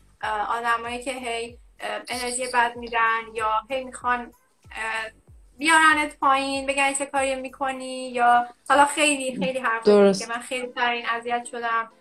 آدمایی 0.50 1.04
که 1.04 1.12
هی 1.12 1.58
انرژی 2.10 2.48
بد 2.54 2.76
میدن 2.76 3.22
یا 3.34 3.52
هی 3.70 3.84
می‌خوان 3.84 4.34
بیارنت 5.58 6.20
پایین 6.20 6.66
بگن 6.66 6.94
چه 6.94 7.06
کاری 7.06 7.36
می‌کنی 7.36 8.10
یا 8.10 8.48
حالا 8.70 8.86
خیلی 8.86 9.36
خیلی 9.46 9.60
حرف 9.60 9.84
که 9.84 10.28
من 10.30 10.40
خیلی 10.40 10.68
تر 10.68 10.92
این 10.92 11.06
اذیت 11.10 11.46
شدم. 11.46 11.92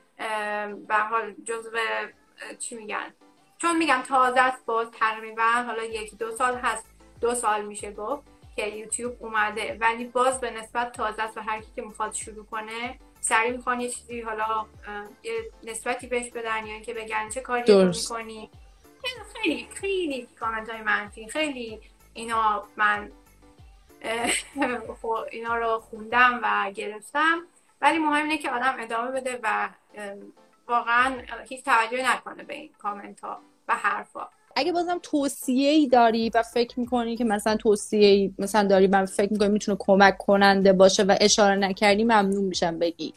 به 0.88 0.94
حال 1.10 1.34
جزو 1.44 1.70
چی 2.58 2.74
میگن؟ 2.74 3.14
چون 3.58 3.76
میگم 3.76 4.02
تازه 4.08 4.40
است 4.40 4.66
باز 4.66 4.90
تقریبا 4.90 5.42
حالا 5.42 5.84
یکی 5.84 6.16
دو 6.16 6.36
سال 6.36 6.54
هست 6.54 6.86
دو 7.20 7.34
سال 7.34 7.64
میشه 7.64 7.92
گفت 7.92 8.22
که 8.56 8.66
یوتیوب 8.66 9.16
اومده. 9.20 9.76
ولی 9.80 10.04
باز 10.04 10.40
به 10.40 10.50
نسبت 10.50 10.92
تازه 10.92 11.22
است 11.22 11.36
و 11.36 11.40
هر 11.40 11.60
کی 11.60 11.68
که 11.76 11.82
می‌خواد 11.82 12.12
شروع 12.12 12.46
کنه 12.46 12.98
سریع 13.20 13.52
می‌خوان 13.52 13.80
یه 13.80 13.88
چیزی 13.88 14.20
حالا 14.20 14.66
یه 15.22 15.32
نسبتی 15.64 16.06
بهش 16.06 16.30
بدن 16.30 16.66
یا 16.66 16.74
اینکه 16.74 16.94
بگن 16.94 17.28
چه 17.28 17.40
کاری 17.40 17.84
می‌کنی. 17.84 18.50
خیلی 19.42 19.68
خیلی 19.74 20.28
کامنت 20.40 20.70
های 20.70 20.82
منفی 20.82 21.28
خیلی 21.28 21.80
اینا 22.14 22.64
من 22.76 23.12
اینا 25.30 25.56
رو 25.56 25.78
خوندم 25.78 26.40
و 26.42 26.70
گرفتم. 26.70 27.42
ولی 27.80 27.98
مهم 27.98 28.22
اینه 28.22 28.38
که 28.38 28.50
آدم 28.50 28.76
ادامه 28.78 29.10
بده 29.10 29.40
و 29.42 29.68
واقعا 30.68 31.14
هیچ 31.48 31.64
توجه 31.64 32.12
نکنه 32.12 32.44
به 32.44 32.54
این 32.54 32.70
کامنت 32.78 33.20
ها 33.20 33.38
و 33.68 33.74
حرفا 33.74 34.28
اگه 34.56 34.72
بازم 34.72 35.00
توصیه 35.02 35.70
ای 35.70 35.88
داری 35.88 36.30
و 36.34 36.42
فکر 36.42 36.80
می‌کنی 36.80 37.16
که 37.16 37.24
مثلا 37.24 37.56
توصیه 37.56 38.08
ای 38.08 38.34
مثلا 38.38 38.68
داری 38.68 38.86
من 38.86 39.04
فکر 39.04 39.32
می‌کنی 39.32 39.48
می‌تونه 39.48 39.76
کمک 39.80 40.18
کننده 40.18 40.72
باشه 40.72 41.02
و 41.02 41.16
اشاره 41.20 41.56
نکردی 41.56 42.04
ممنون 42.04 42.44
میشم 42.44 42.78
بگی. 42.78 43.14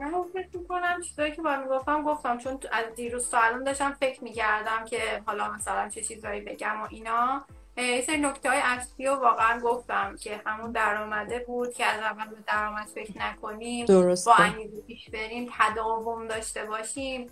من 0.00 0.22
فکر 0.34 0.58
می‌کنم 0.58 1.00
چیزایی 1.02 1.32
که 1.32 1.42
باید 1.42 1.60
می‌گفتم 1.60 2.02
گفتم 2.02 2.38
چون 2.38 2.58
از 2.72 2.94
دیروز 2.96 3.30
تا 3.30 3.38
الان 3.38 3.64
داشتم 3.64 3.96
فکر 4.00 4.24
می‌کردم 4.24 4.84
که 4.84 4.98
حالا 5.26 5.52
مثلا 5.52 5.88
چه 5.88 6.02
چیزایی 6.02 6.40
بگم 6.40 6.82
و 6.82 6.86
اینا. 6.90 7.44
یه 7.82 8.00
سری 8.00 8.16
نکته 8.16 8.50
های 8.50 8.60
اصلی 8.64 9.06
رو 9.06 9.14
واقعا 9.14 9.60
گفتم 9.60 10.16
که 10.16 10.40
همون 10.46 10.72
درآمده 10.72 11.38
بود 11.46 11.74
که 11.74 11.86
از 11.86 12.00
اول 12.00 12.24
به 12.24 12.36
درآمد 12.46 12.86
فکر 12.86 13.18
نکنیم 13.18 13.86
درسته. 13.86 14.30
با 14.30 14.36
انگیزه 14.36 14.80
پیش 14.86 15.10
بریم 15.10 15.50
تداوم 15.58 16.28
داشته 16.28 16.64
باشیم 16.64 17.30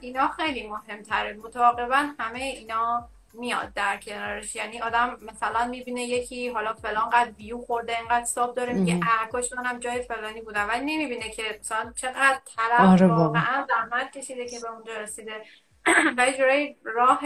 اینا 0.00 0.28
خیلی 0.28 0.66
مهمتره. 0.66 1.32
متعاقبا 1.32 2.08
همه 2.18 2.38
اینا 2.38 3.08
میاد 3.34 3.72
در 3.74 3.96
کنارش. 3.96 4.56
یعنی 4.56 4.80
آدم 4.80 5.18
مثلا 5.22 5.66
می‌بینه 5.66 6.02
یکی 6.02 6.48
حالا 6.48 6.74
فلان 6.74 7.10
قد 7.10 7.34
ویو 7.38 7.58
خورده 7.58 7.98
اینقدر 7.98 8.24
ساب 8.24 8.54
داره 8.54 8.72
میگه 8.72 9.00
کاش 9.32 9.52
منم 9.52 9.78
جای 9.78 10.02
فلانی 10.02 10.40
بودم. 10.40 10.68
ولی 10.68 10.96
نمی‌بینه 10.96 11.30
که 11.30 11.42
مثلا 11.60 11.92
چقدر 11.96 12.40
طرف 12.56 12.80
آره 12.80 13.06
واقعا. 13.06 13.66
زحمت 13.68 14.18
کشیده 14.18 14.48
که 14.48 14.60
به 14.60 14.70
اونجا 14.70 14.96
رسیده. 14.96 15.42
و 16.18 16.30
جورایی 16.38 16.76
راه 16.84 17.20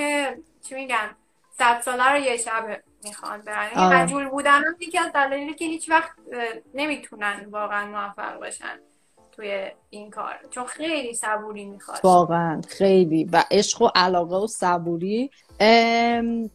چی 0.69 0.75
میگن؟ 0.75 1.17
صد 1.63 1.81
ساله 1.81 2.13
رو 2.13 2.19
یه 2.19 2.37
شب 2.37 2.83
می‌خوان 3.05 3.41
برن. 3.41 3.69
یعنی 3.77 3.95
مجبور 3.95 4.29
بودن 4.29 4.65
هم 4.65 4.77
یکی 4.81 4.99
از 4.99 5.13
دلایلی 5.13 5.55
که 5.55 5.65
هیچ 5.65 5.91
وقت 5.91 6.11
نمی‌تونن 6.75 7.47
واقعا 7.51 7.87
موفق 7.87 8.39
باشن 8.39 8.79
توی 9.33 9.71
این 9.91 10.11
کار. 10.11 10.39
چون 10.51 10.65
خیلی 10.65 11.15
صبوری 11.15 11.65
می‌خواد. 11.65 12.01
واقعا 12.05 12.61
خیلی. 12.69 13.25
و 13.33 13.45
عشق 13.51 13.83
و 13.83 13.89
علاقه 13.95 14.37
و 14.37 14.47
صبوری. 14.47 15.31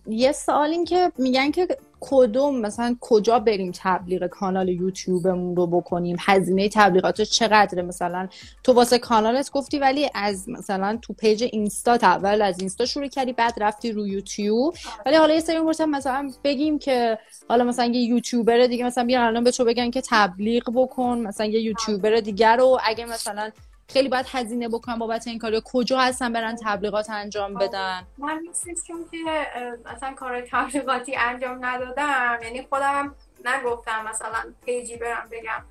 یه 0.07 0.31
سوال 0.31 0.69
این 0.69 0.85
که 0.85 1.11
میگن 1.17 1.51
که 1.51 1.67
کدوم 1.99 2.61
مثلا 2.61 2.97
کجا 3.01 3.39
بریم 3.39 3.71
تبلیغ 3.75 4.27
کانال 4.27 4.69
یوتیوبمون 4.69 5.55
رو 5.55 5.67
بکنیم؟ 5.67 6.17
هزینه 6.19 6.69
تبلیغات 6.69 7.21
چقدره؟ 7.21 7.81
مثلا 7.81 8.27
تو 8.63 8.73
واسه 8.73 8.99
کانالت 8.99 9.51
گفتی 9.51 9.79
ولی 9.79 10.09
از 10.13 10.49
مثلا 10.49 10.99
تو 11.01 11.13
پیج 11.13 11.43
اینستا 11.51 11.93
اول 11.93 12.41
از 12.41 12.59
اینستا 12.59 12.85
شروع 12.85 13.07
کردی 13.07 13.33
بعد 13.33 13.53
رفتی 13.61 13.91
رو 13.91 14.07
یوتیوب. 14.07 14.75
ولی 15.05 15.15
حالا 15.15 15.33
یه 15.33 15.39
سری 15.39 15.59
گفتم 15.59 15.89
مثلا 15.89 16.31
بگیم 16.43 16.79
که 16.79 17.19
حالا 17.49 17.63
مثلا 17.63 17.85
یه 17.85 18.01
یوتیوبر 18.01 18.67
دیگه 18.67 18.85
مثلا 18.85 19.03
بیان 19.03 19.23
الان 19.23 19.43
به 19.43 19.51
تو 19.51 19.65
بگن 19.65 19.91
که 19.91 20.01
تبلیغ 20.09 20.63
بکن 20.75 21.17
مثلا 21.17 21.45
یه 21.45 21.61
یوتیوبر 21.61 22.15
دیگر 22.15 22.57
رو. 22.57 22.77
اگه 22.83 23.05
مثلا 23.05 23.51
خیلی 23.89 24.09
باید 24.09 24.25
هزینه 24.31 24.69
بکنم 24.69 24.99
بابت 24.99 25.27
این 25.27 25.39
کار 25.39 25.59
کجا 25.65 25.99
هستن 25.99 26.33
برن 26.33 26.55
تبلیغات 26.63 27.09
انجام 27.09 27.53
بدن؟ 27.53 28.07
من 28.17 28.43
چون 28.87 29.05
که 29.11 29.47
اصلا 29.85 30.13
کار 30.13 30.41
تبلیغاتی 30.41 31.15
انجام 31.15 31.65
ندادم. 31.65 32.39
یعنی 32.43 32.61
خودم 32.61 33.15
نگفتم 33.45 34.05
مثلا 34.05 34.53
پیجی 34.65 34.97
برم 34.97 35.27
بگم 35.31 35.65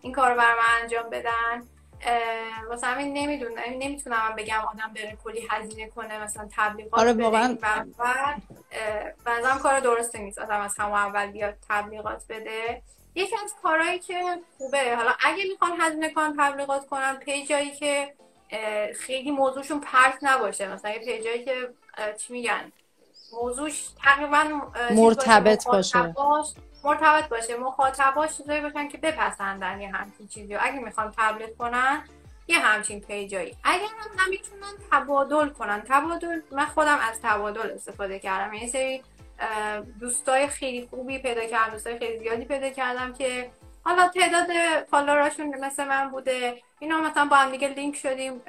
این 0.00 0.12
کار 0.12 0.34
بر 0.34 0.54
من 0.54 0.82
انجام 0.82 1.10
بدن. 1.10 1.62
واسه 2.68 2.86
همین 2.86 3.12
نمی‌دونم 3.12 3.62
نمی‌تونم 3.78 4.34
بگم 4.38 4.60
آدم 4.60 4.92
بره 4.94 5.18
کلی 5.24 5.46
هزینه 5.50 5.88
کنه 5.88 6.24
مثلا 6.24 6.48
تبلیغات 6.56 7.00
آره 7.00 7.12
واقعا. 7.12 7.58
بعضا 9.24 9.58
کار 9.62 9.80
درسته 9.80 10.18
نیست. 10.18 10.38
آدم 10.38 10.60
از 10.60 10.74
همون 10.78 10.98
اول 10.98 11.26
بیاد 11.26 11.54
تبلیغات 11.68 12.24
بده. 12.28 12.82
یکی 13.14 13.36
از 13.44 13.54
کارهایی 13.62 13.98
که 13.98 14.22
خوبه. 14.58 14.96
حالا 14.96 15.12
اگه 15.24 15.44
می‌خوان 15.44 15.80
هزینه 15.80 16.10
کنن 16.10 16.36
تبلیغات 16.38 16.86
کنن 16.86 17.16
پیجایی 17.16 17.70
که 17.70 18.14
خیلی 18.98 19.30
موضوعشون 19.30 19.80
پرت 19.80 20.18
نباشه. 20.22 20.68
مثلا 20.68 20.90
یه 20.90 20.98
پیجایی 20.98 21.44
که 21.44 21.68
چی 22.18 22.32
میگن؟ 22.32 22.72
موضوعش 23.32 23.88
تقریبا 24.04 24.44
مرتبط 24.90 25.66
باشه. 25.66 26.14
مرتبط 26.84 27.28
باشه. 27.28 27.56
مخاطباش 27.56 28.36
چیزایی 28.36 28.60
باشن 28.60 28.88
که 28.88 28.98
بپسندن 28.98 29.80
یه 29.80 29.88
همچین 29.88 30.28
چیزی. 30.28 30.54
اگه 30.54 30.78
می‌خوان 30.78 31.14
تبلیغ 31.18 31.56
کنن 31.56 32.04
یه 32.48 32.58
همچین 32.58 33.00
پیجایی 33.00 33.56
اگر 33.64 33.84
هم 33.84 34.26
نمی‌تونن 34.26 34.72
تبادل 34.92 35.48
کنن. 35.48 35.82
تبادل 35.88 36.40
من 36.52 36.66
خودم 36.66 36.98
از 37.10 37.20
تبادل 37.22 37.70
استفاده 37.70 38.18
کردم. 38.18 38.54
یه 38.54 38.68
سری 38.68 39.02
دوستای 40.00 40.48
خیلی 40.48 40.86
خوبی 40.86 41.18
پیدا 41.18 41.46
کردم 41.46 41.72
دوستای 41.72 41.98
خیلی 41.98 42.18
زیادی 42.18 42.44
پیدا 42.44 42.70
کردم 42.70 43.12
که 43.12 43.50
حالا 43.84 44.08
تعداد 44.08 44.46
فالووراشون 44.90 45.64
مثل 45.64 45.84
من 45.84 46.10
بوده. 46.10 46.62
اینا 46.78 47.00
مثلا 47.00 47.24
با 47.24 47.36
هم 47.36 47.50
دیگه 47.50 47.68
لینک 47.68 47.96
شدیم 47.96 48.42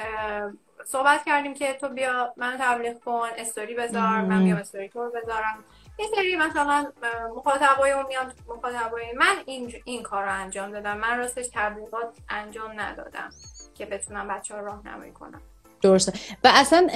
صحبت 0.86 1.26
کردیم 1.26 1.54
که 1.54 1.74
تو 1.74 1.90
بیا 1.90 2.34
من 2.38 2.58
تبلیغ 2.60 3.00
کن 3.00 3.30
استوری 3.38 3.76
بذار 3.76 4.22
من 4.22 4.44
بیام 4.44 4.58
استوری 4.58 4.90
تور 4.90 5.10
بذارم. 5.10 5.64
یه 6.00 6.08
سری 6.16 6.36
مثلا 6.36 6.92
مخاطبای 7.36 7.92
اون 7.92 8.06
میان 8.08 8.34
مخاطبای 8.48 9.14
من 9.14 9.36
این 9.46 9.74
این 9.86 10.04
کار 10.04 10.24
رو 10.24 10.32
انجام 10.34 10.72
دادم. 10.72 10.98
من 10.98 11.18
راستش 11.18 11.48
تبلیغات 11.54 12.18
انجام 12.30 12.80
ندادم 12.80 13.30
که 13.76 13.86
بتونم 13.86 14.28
بچه 14.28 14.56
ها 14.56 14.62
راهنمایی 14.62 15.12
کنم. 15.12 15.42
درسته. 15.82 16.14
و 16.44 16.52
اصلا 16.54 16.88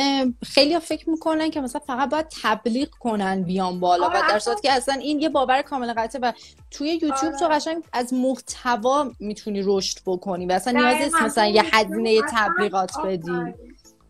خیلی 0.44 0.74
ها 0.74 0.80
فکر 0.80 1.10
می‌کنن 1.10 1.50
که 1.52 1.62
مثلا 1.62 1.82
فقط 1.88 2.10
باید 2.10 2.26
تبلیغ 2.44 2.90
کنن 2.90 3.44
بیان 3.44 3.80
بالا 3.80 4.10
و 4.10 4.14
در 4.30 4.40
صورت 4.40 4.62
که 4.62 4.72
اصلا 4.72 4.96
این 4.96 5.20
یه 5.20 5.30
باور 5.30 5.62
کامل 5.62 5.94
قطعه 5.94 6.22
و 6.22 6.32
توی 6.72 6.90
یوتیوب 6.90 7.36
تو 7.40 7.46
آره. 7.46 7.56
قشنگ 7.56 7.84
از 7.94 8.14
محتوا 8.14 9.12
می‌تونی 9.20 9.62
رشد 9.66 9.98
بکنی 10.06 10.46
و 10.46 10.52
اصلا 10.52 10.80
نیاز 10.80 11.02
نیست 11.02 11.22
مثلا 11.22 11.46
یه 11.46 11.64
هزینه 11.74 12.22
تبلیغات 12.32 12.92
بدی. 13.06 13.54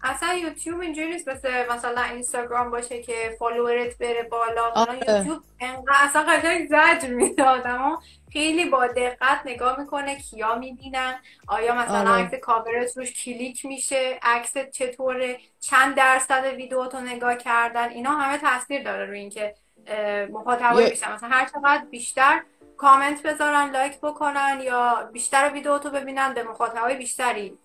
اصلا 0.03 0.33
یوتیوب 0.33 0.81
اینجوری 0.81 1.09
نیست 1.09 1.29
مثل 1.29 1.49
مثلا 1.71 2.01
اینستاگرام 2.01 2.71
باشه 2.71 3.01
که 3.01 3.35
فالوورت 3.39 3.97
بره 3.97 4.27
بالا. 4.31 4.71
آره. 4.75 4.97
یوتیوب 4.97 5.41
انقدر 5.59 5.95
اصلا 6.03 6.23
قشنگ 6.23 6.67
زجر 6.67 7.13
میده 7.13 7.43
آدمو 7.43 7.97
خیلی 8.36 8.65
با 8.65 8.88
دقت 8.88 9.41
نگاه 9.45 9.80
می‌کنه 9.80 10.15
کیا 10.15 10.56
می‌بینن 10.56 11.15
آیا 11.48 11.76
مثلا 11.76 12.12
آره. 12.12 12.24
عکس 12.24 12.39
کاورت 12.39 12.98
روش 12.98 13.13
کلیک 13.13 13.65
میشه 13.65 14.19
عکس 14.21 14.54
چطوره 14.74 15.38
چند 15.60 15.95
درصد 15.95 16.45
ویدیو 16.45 16.86
تو 16.86 17.00
نگاه 17.00 17.36
کردن 17.36 17.89
اینا 17.89 18.10
همه 18.12 18.38
تاثیر 18.38 18.84
داره 18.84 19.06
روی 19.06 19.19
اینکه 19.19 19.56
یه- 19.88 20.89
بیشتر 20.89 21.13
مثلا 21.13 21.30
هر 21.30 21.45
چقدر 21.45 21.86
بیشتر 21.91 22.41
کامنت 22.78 23.24
بذارن 23.24 23.69
لایک 23.71 24.00
بکنن 24.02 24.60
یا 24.63 25.10
بیشتر 25.13 25.50
ویدیو 25.54 25.78
تو 25.78 25.89
ببینن 25.89 26.34
به 26.34 26.43
مخاطبای 26.43 26.95
بیشتری 26.95 27.58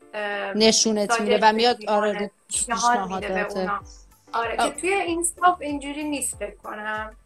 نشونت 0.55 1.21
میده 1.21 1.39
و 1.43 1.53
میاد. 1.53 1.85
آره 1.89 2.31
پیشنهاد 2.49 3.09
میده 3.09 3.29
به. 3.29 3.47
اونا 3.53 3.81
آره 4.33 4.57
آه. 4.59 4.71
که 4.71 4.81
توی 4.81 4.93
اینستا 4.93 5.59
اینجوری 5.61 6.05
نیست 6.05 6.37
فکر 6.37 6.57
کنم 6.57 7.11
تو 7.17 7.17
اینستاگرام 7.17 7.20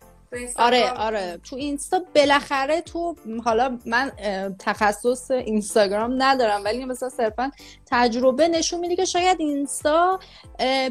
آره 0.57 0.91
آره. 0.91 1.41
تو 1.51 1.57
اینستا 1.57 2.03
بالاخره 2.15 2.81
تو 2.81 3.17
حالا 3.45 3.79
من 3.87 4.13
تخصص 4.59 5.31
اینستاگرام 5.31 6.23
ندارم 6.23 6.65
ولی 6.65 6.85
مثلا 6.85 7.09
صرفا 7.09 7.51
تجربه 7.87 8.49
نشون 8.49 8.81
میده 8.81 8.97
که 8.97 9.05
شاید 9.05 9.41
اینستا 9.41 10.21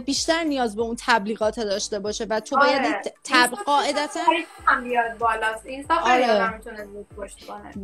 بیشتر 0.06 0.43
نیاز 0.43 0.75
به 0.75 0.82
اون 0.82 0.95
تبلیغات 0.99 1.60
داشته 1.60 1.99
باشه 1.99 2.25
و 2.29 2.39
تو 2.39 2.56
باید 2.58 2.86
آره. 2.86 3.01
ت- 3.06 3.13
تب... 3.23 3.49
قاعدتا 3.65 4.19
بالاست؟ 5.19 5.65
اینستا 5.65 5.95
خیلی 5.95 6.23
آره. 6.23 6.60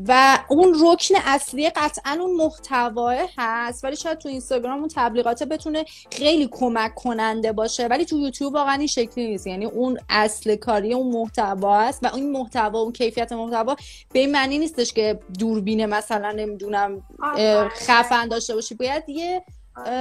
و 0.07 0.39
اون 0.47 0.75
رکن 0.81 1.15
اصلی 1.25 1.69
قطعا 1.69 2.17
اون 2.21 2.35
محتواه 2.35 3.15
هست 3.37 3.83
ولی 3.83 3.95
شاید 3.95 4.17
تو 4.17 4.29
اینستاگرام 4.29 4.79
اون 4.79 4.89
تبلیغاته 4.95 5.45
بتونه 5.45 5.85
خیلی 6.11 6.49
کمک 6.51 6.95
کننده 6.95 7.51
باشه. 7.51 7.87
ولی 7.87 8.05
تو 8.05 8.17
یوتیوب 8.17 8.53
واقعا 8.53 8.73
این 8.73 8.87
شکلی 8.87 9.27
نیست. 9.27 9.47
یعنی 9.47 9.65
اون 9.65 9.99
اصل 10.09 10.55
کاری 10.55 10.93
اون 10.93 11.13
محتوا 11.13 11.48
است 11.63 12.03
و 12.03 12.15
این 12.15 12.31
محتوا 12.31 12.79
اون 12.79 12.93
کیفیت 12.93 13.31
محتوا 13.31 13.75
به 14.13 14.19
این 14.19 14.31
معنی 14.31 14.57
نیستش 14.57 14.93
که 14.93 15.19
دوربین 15.39 15.85
مثلا 15.85 16.31
نمی‌دونم. 16.31 17.03
خفن 17.87 18.27
داشته 18.27 18.55
باشی 18.55 18.75
باید 18.75 19.09
یه 19.09 19.43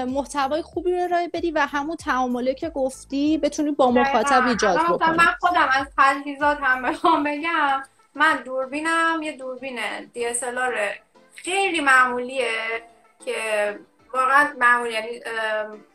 محتوای 0.06 0.62
خوبی 0.62 0.92
رو 0.92 1.02
ارائه 1.02 1.28
بدی 1.28 1.50
و 1.50 1.66
همون 1.66 1.96
تعامله 1.96 2.54
که 2.54 2.68
گفتی 2.68 3.38
بتونی 3.38 3.70
با 3.70 3.90
مخاطب. 3.90 4.46
ایجاد 4.46 4.78
بکنی 4.78 5.16
من 5.16 5.34
خودم 5.40 5.68
از 5.72 5.86
تجهیزات 5.98 6.58
هم 6.60 6.82
بخوام 6.82 7.24
بگم 7.24 7.82
من 8.14 8.42
دوربینم 8.44 9.20
یه 9.22 9.36
دوربین 9.36 9.78
DSLR 10.14 10.98
خیلی 11.34 11.80
معمولیه 11.80 12.50
که 13.24 13.34
واقعا 14.14 14.48
معمولی 14.58 14.92
یعنی 14.92 15.20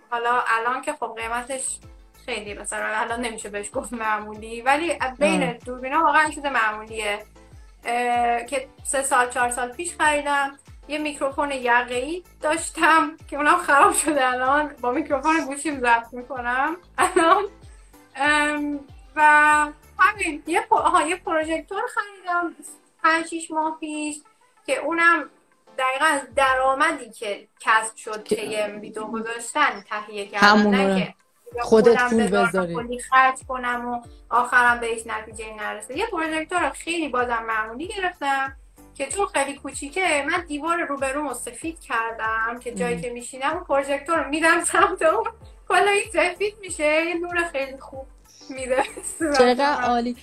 حالا 0.10 0.44
الان 0.48 0.82
که 0.82 0.94
خب 0.94 1.16
قیمتش 1.18 1.80
خیلی 2.26 2.54
مثلا 2.54 2.86
الان 2.86 3.22
نمیشه 3.22 3.50
بهش 3.50 3.70
گفت 3.74 3.94
معمولی 3.94 4.62
ولی 4.62 5.00
بین. 5.20 5.58
دوربینا 5.66 6.04
واقعا 6.04 6.30
چیز 6.30 6.46
معمولیه 6.46 7.20
که 8.50 8.68
سه 8.84 9.04
سال 9.04 9.30
چهار 9.30 9.52
سال 9.52 9.72
پیش 9.72 9.96
خریدم 9.96 10.60
یه 10.88 10.98
میکروفون 10.98 11.52
یقه‌ای 11.52 12.24
داشتم 12.42 13.18
که 13.30 13.38
اونم 13.38 13.58
خراب 13.58 13.94
شده 13.94 14.28
الان 14.28 14.76
با 14.82 14.92
میکروفون 14.92 15.46
گوشیم 15.46 15.80
ضبط 15.80 16.14
می‌کنم 16.14 16.78
الان 16.98 17.44
و 19.16 19.22
همین 20.00 20.44
یه. 20.48 20.68
آها 20.70 21.02
یه 21.02 21.16
پروژکتور 21.16 21.82
خریدم 21.94 22.56
پنج 23.04 23.28
شیش 23.28 23.52
ماه 23.52 23.78
پیش 23.80 24.22
که 24.66 24.78
اونم 24.78 25.30
دقیقا 25.78 26.06
از 26.06 26.22
درآمدی 26.36 27.10
که 27.12 27.48
کسب 27.60 27.96
شد 27.96 28.24
که 28.24 28.42
یه 28.42 28.68
ویدیو 28.68 29.04
گذاشتن 29.04 29.84
تهیه 29.90 30.28
کردن 30.28 31.00
که 31.00 31.14
خودت 31.62 32.10
پول 32.10 32.28
بذاری. 32.28 32.76
کلی 32.76 33.00
خرج 33.00 33.40
کنم 33.48 33.88
و 33.90 34.02
آخرم 34.30 34.80
به 34.80 34.88
هیچ 34.88 35.08
نتیجه 35.08 35.46
نرسه. 35.60 35.98
یه 35.98 36.06
پروژکتور 36.06 36.70
خیلی 36.70 37.10
بازم 37.10 37.44
معمولی 37.48 37.88
گرفتم 37.88 38.56
که 38.96 39.08
چون 39.08 39.26
خیلی 39.26 39.54
کوچیکه 39.56 40.26
من 40.32 40.46
دیوار 40.48 40.86
روبرومو 40.86 41.34
سفید 41.34 41.80
کردم 41.80 42.60
که 42.60 42.72
جایی 42.72 43.02
که 43.02 43.10
میشینم 43.10 43.52
اون 43.54 43.64
پروژکتور 43.64 44.24
رو 44.24 44.30
میدم 44.30 44.64
سمت 44.64 45.02
اون. 45.02 45.24
کلا 45.68 45.92
این 45.92 46.12
سفید 46.14 46.54
میشه 46.62 47.06
یه 47.06 47.14
نور 47.14 47.44
خیلی 47.52 47.78
خوب 47.80 48.08
میده. 48.50 48.84
چقدر 49.20 49.82
عالی. 49.90 50.16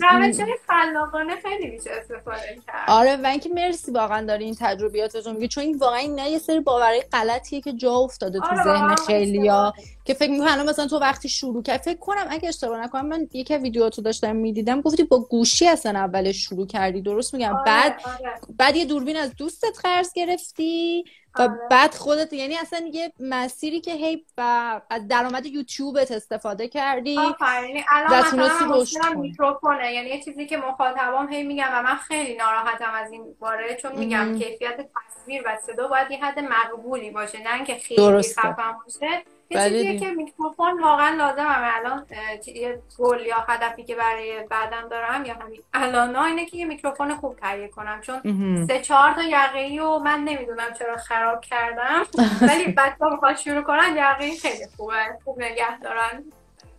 روش 0.00 0.36
خلاقانه 0.68 1.36
خیلی 1.36 1.70
میشه 1.70 1.90
استفاده 1.90 2.58
کرد. 2.66 2.84
آره 2.88 3.16
و 3.16 3.26
اینکه 3.26 3.48
مرسی 3.48 3.92
واقعا 3.92 4.26
داری 4.26 4.44
این 4.44 4.56
تجربیات 4.60 5.16
رو 5.16 5.32
میگی 5.32 5.48
چون 5.48 5.64
این 5.64 5.78
واقعا 5.78 6.00
نه 6.00 6.30
یه 6.30 6.38
سری 6.38 6.60
باورهای 6.60 7.02
غلطیه 7.12 7.60
که 7.60 7.72
جا 7.72 7.92
افتاده 7.92 8.38
تو 8.38 8.44
آره، 8.46 8.64
ذهن 8.64 8.94
خیلیا 8.94 9.72
که 10.10 10.14
فکر 10.14 10.30
می‌کنم 10.30 10.48
الان 10.48 10.68
مثلا 10.68 10.86
تو 10.86 10.98
وقتی 10.98 11.28
شروع 11.28 11.62
کرد 11.62 11.80
فکر 11.80 11.98
کنم 11.98 12.26
اگه 12.30 12.48
اشتباه 12.48 12.80
نکنم 12.80 13.06
من 13.06 13.28
یکی 13.32 13.54
از 13.54 13.62
ویدیوهاتو 13.62 14.02
داشتم 14.02 14.36
می‌دیدم 14.36 14.80
گفتی 14.80 15.04
با 15.04 15.18
گوشی 15.20 15.68
اصلا 15.68 15.98
اولش 15.98 16.36
شروع 16.36 16.66
کردی 16.66 17.02
درست 17.02 17.34
میگم 17.34 17.54
آره، 17.54 17.64
بعد 17.64 18.00
آره. 18.04 18.34
بعد 18.58 18.76
یه 18.76 18.84
دوربین 18.84 19.16
از 19.16 19.36
دوستت 19.36 19.78
قرض 19.82 20.12
گرفتی 20.12 21.04
و 21.38 21.42
آره. 21.42 21.58
بعد 21.70 21.94
خودت 21.94 22.32
یعنی 22.32 22.56
اصلا 22.56 22.90
یه 22.92 23.12
مسیری 23.20 23.80
که 23.80 23.92
هی 23.92 24.24
و 24.38 24.80
از 24.90 25.08
درآمد 25.08 25.46
یوتیوبت 25.46 26.10
استفاده 26.10 26.68
کردی 26.68 27.18
آفرین 27.18 27.82
الان 27.88 28.40
مثلا. 28.40 29.20
میکروفونه 29.20 29.92
یعنی 29.92 30.08
یه 30.08 30.22
چیزی 30.22 30.46
که 30.46 30.56
مخاطبام 30.56 31.32
هی 31.32 31.42
میگم 31.42 31.68
و 31.72 31.82
من 31.82 31.96
خیلی 31.96 32.36
ناراحتم 32.36 32.92
از 32.94 33.12
این 33.12 33.34
باره 33.40 33.74
چون 33.82 33.98
میگم. 33.98 34.38
کیفیت 34.38 34.76
تصویر 34.76 35.42
و 35.46 35.58
صدا 35.66 35.88
باید 35.88 36.10
یه 36.10 36.24
حد 36.24 36.38
مقبولی 36.38 37.10
باشه 37.10 37.42
نه 37.42 37.54
اینکه 37.54 37.74
خیلی. 37.74 38.22
خفن 38.22 38.72
باشه 38.84 39.24
یه 39.50 39.58
بله. 39.58 39.98
که 39.98 40.10
میکروفون 40.10 40.82
واقعا 40.82 41.14
لازمه 41.14 41.76
الان 41.76 42.06
یه 42.46 42.78
گل 42.98 43.20
یا 43.26 43.36
هدفی 43.48 43.84
که 43.84 43.94
برای 43.94 44.42
بعدم 44.50 44.88
دارم 44.90 45.24
یا 45.24 45.34
همین. 45.34 45.62
الان 45.74 46.16
اینه 46.16 46.46
که 46.46 46.56
یه 46.56 46.64
میکروفون 46.64 47.14
خوب 47.14 47.36
تهیه 47.36 47.68
کنم 47.68 48.00
چون. 48.00 48.20
سه 48.66 48.80
چهار 48.80 49.12
تا 49.12 49.22
یقه‌ای 49.22 49.78
و 49.78 49.98
من 49.98 50.24
نمی‌دونم 50.24 50.72
چرا 50.78 50.96
خراب 50.96 51.40
کردم 51.40 52.02
ولی 52.40 52.64
بچه 52.78 53.04
می‌خواد 53.10 53.36
شروع 53.36 53.62
کنن 53.62 53.96
یقه‌ای 53.96 54.36
خیلی 54.36 54.64
خوبه. 54.76 54.94
خوب 55.24 55.42
نگه 55.42 55.78
دارن. 55.78 56.24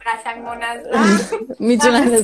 می‌تونن 1.59 2.23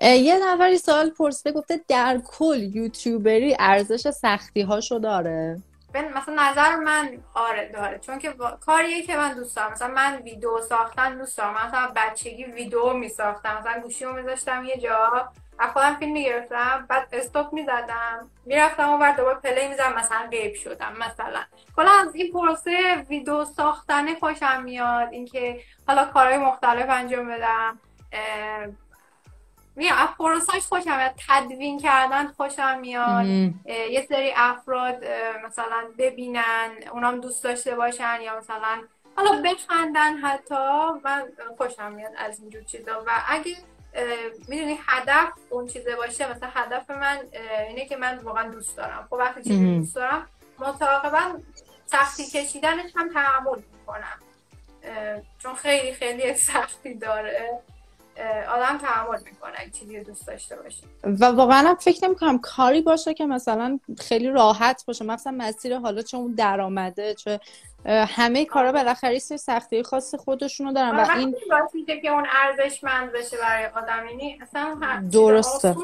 یه 0.00 0.38
نفری 0.42 0.78
سوال 0.78 1.10
پرسیده 1.10 1.52
گفته 1.52 1.80
در 1.88 2.20
کل 2.24 2.76
یوتیوبری 2.76 3.56
ارزش 3.58 4.10
سختی 4.10 4.62
هاشو 4.62 4.98
داره. 4.98 5.60
مثلا 6.00 6.50
نظر 6.50 6.76
من 6.76 7.18
آره 7.34 7.68
داره. 7.74 7.98
چون 7.98 8.18
که 8.18 8.30
با- 8.30 8.50
کاریه 8.66 9.02
که 9.02 9.16
من 9.16 9.34
دوست 9.34 9.56
دارم. 9.56 9.72
مثلا 9.72 9.88
من 9.88 10.16
ویدیو 10.16 10.60
ساختن 10.60 11.18
دوست 11.18 11.38
دارم. 11.38 11.54
مثلا 11.66 11.92
بچگی 11.96 12.44
ویدیو 12.44 12.92
میساختم. 12.92 13.58
مثلا 13.58 13.80
گوشیمو 13.80 14.12
میذاشتم 14.12 14.64
یه 14.64 14.76
جا. 14.76 15.28
و 15.58 15.66
خودم 15.66 15.96
فیلم 15.96 16.12
می‌گرفتم. 16.12 16.86
بعد 16.88 17.08
استاپ 17.12 17.52
می‌زدم. 17.52 18.30
می‌رفتم 18.46 18.88
اون 18.90 19.00
ور 19.00 19.12
دوباره 19.12 19.38
پلی 19.38 19.68
می‌زدم. 19.68 19.92
مثلا 19.94 20.28
غیب 20.30 20.54
شدم 20.54 20.92
مثلا. 20.98 21.40
کلا 21.76 21.90
از 21.90 22.14
این 22.14 22.32
پروسه 22.32 22.94
ویدیو 23.08 23.44
ساختن 23.44 24.14
خوشم 24.14 24.62
میاد. 24.62 25.08
اینکه 25.12 25.60
حالا 25.86 26.04
کارهای 26.04 26.38
مختلف 26.38 26.90
انجام 26.90 27.28
بدم. 27.28 27.78
میگم 29.76 29.96
از 29.96 30.08
پروسهش 30.18 30.66
خوشم 30.66 30.96
میاد 30.96 31.14
تدوین 31.28 31.78
کردن 31.78 32.26
خوشم 32.26 32.78
میاد. 32.80 33.26
یه 33.66 34.06
سری 34.08 34.32
افراد 34.36 35.04
مثلا 35.46 35.84
ببینن 35.98 36.70
اونام 36.92 37.20
دوست 37.20 37.44
داشته 37.44 37.74
باشن 37.74 38.20
یا 38.20 38.38
مثلا 38.38 38.82
حالا 39.16 39.42
بخندن 39.42 40.16
حتی 40.16 40.54
من 41.04 41.22
خوشم 41.56 41.92
میاد 41.92 42.12
از 42.16 42.40
اینجور 42.40 42.62
چیزا. 42.62 43.04
و 43.06 43.10
اگه 43.28 43.56
می‌دونی 44.48 44.78
هدف 44.86 45.28
اون 45.50 45.66
چیزه 45.66 45.96
باشه 45.96 46.30
مثلا 46.30 46.48
هدف 46.54 46.90
من 46.90 47.18
اینه 47.68 47.86
که 47.86 47.96
من 47.96 48.18
واقعا 48.18 48.48
دوست 48.48 48.76
دارم. 48.76 49.06
خب 49.10 49.12
وقتی 49.12 49.42
چیزی. 49.42 49.78
دوست 49.78 49.94
دارم 49.94 50.28
متعاقبا 50.58 51.38
سختی 51.86 52.24
کشیدنش 52.24 52.90
هم 52.96 53.12
تحمل 53.12 53.62
می‌کنم. 53.78 54.18
چون 55.38 55.54
خیلی 55.54 55.92
خیلی 55.92 56.34
سختی 56.34 56.94
داره. 56.94 57.58
آدم 58.48 58.78
تحمل 58.78 59.18
می‌کنه 59.24 59.52
اگه 59.56 59.70
چیزی 59.70 60.00
دوست 60.00 60.26
داشته 60.26 60.56
باشه 60.56 60.84
و 61.04 61.24
واقعا 61.24 61.68
هم 61.68 61.74
فکر 61.74 62.06
نمی 62.06 62.14
کنم 62.14 62.38
کاری 62.38 62.80
باشه 62.80 63.14
که 63.14 63.26
مثلا 63.26 63.78
خیلی 63.98 64.28
راحت 64.28 64.84
باشه. 64.86 65.04
مثلا 65.04 65.32
مسیر 65.32 65.78
حالا 65.78 66.02
چه 66.02 66.16
اون 66.16 66.34
درآمده 66.34 67.14
چه 67.14 67.40
همه 67.86 68.44
کارا 68.44 68.72
بالاخره 68.72 69.12
یه 69.12 69.18
سری 69.18 69.38
سختی 69.38 69.82
خاص 69.82 70.14
خودشونو 70.14 70.72
دارن 70.72 70.96
و 70.96 71.00
آره، 71.00 71.18
این 71.18 71.34
که 72.02 72.08
اون 72.08 72.26
ارزشمند 72.30 73.12
بشه 73.12 73.36
برای 73.36 73.66
آدم 73.66 74.06
یعنی 74.08 74.38
اصلا 74.42 74.78
درسته. 75.12 75.76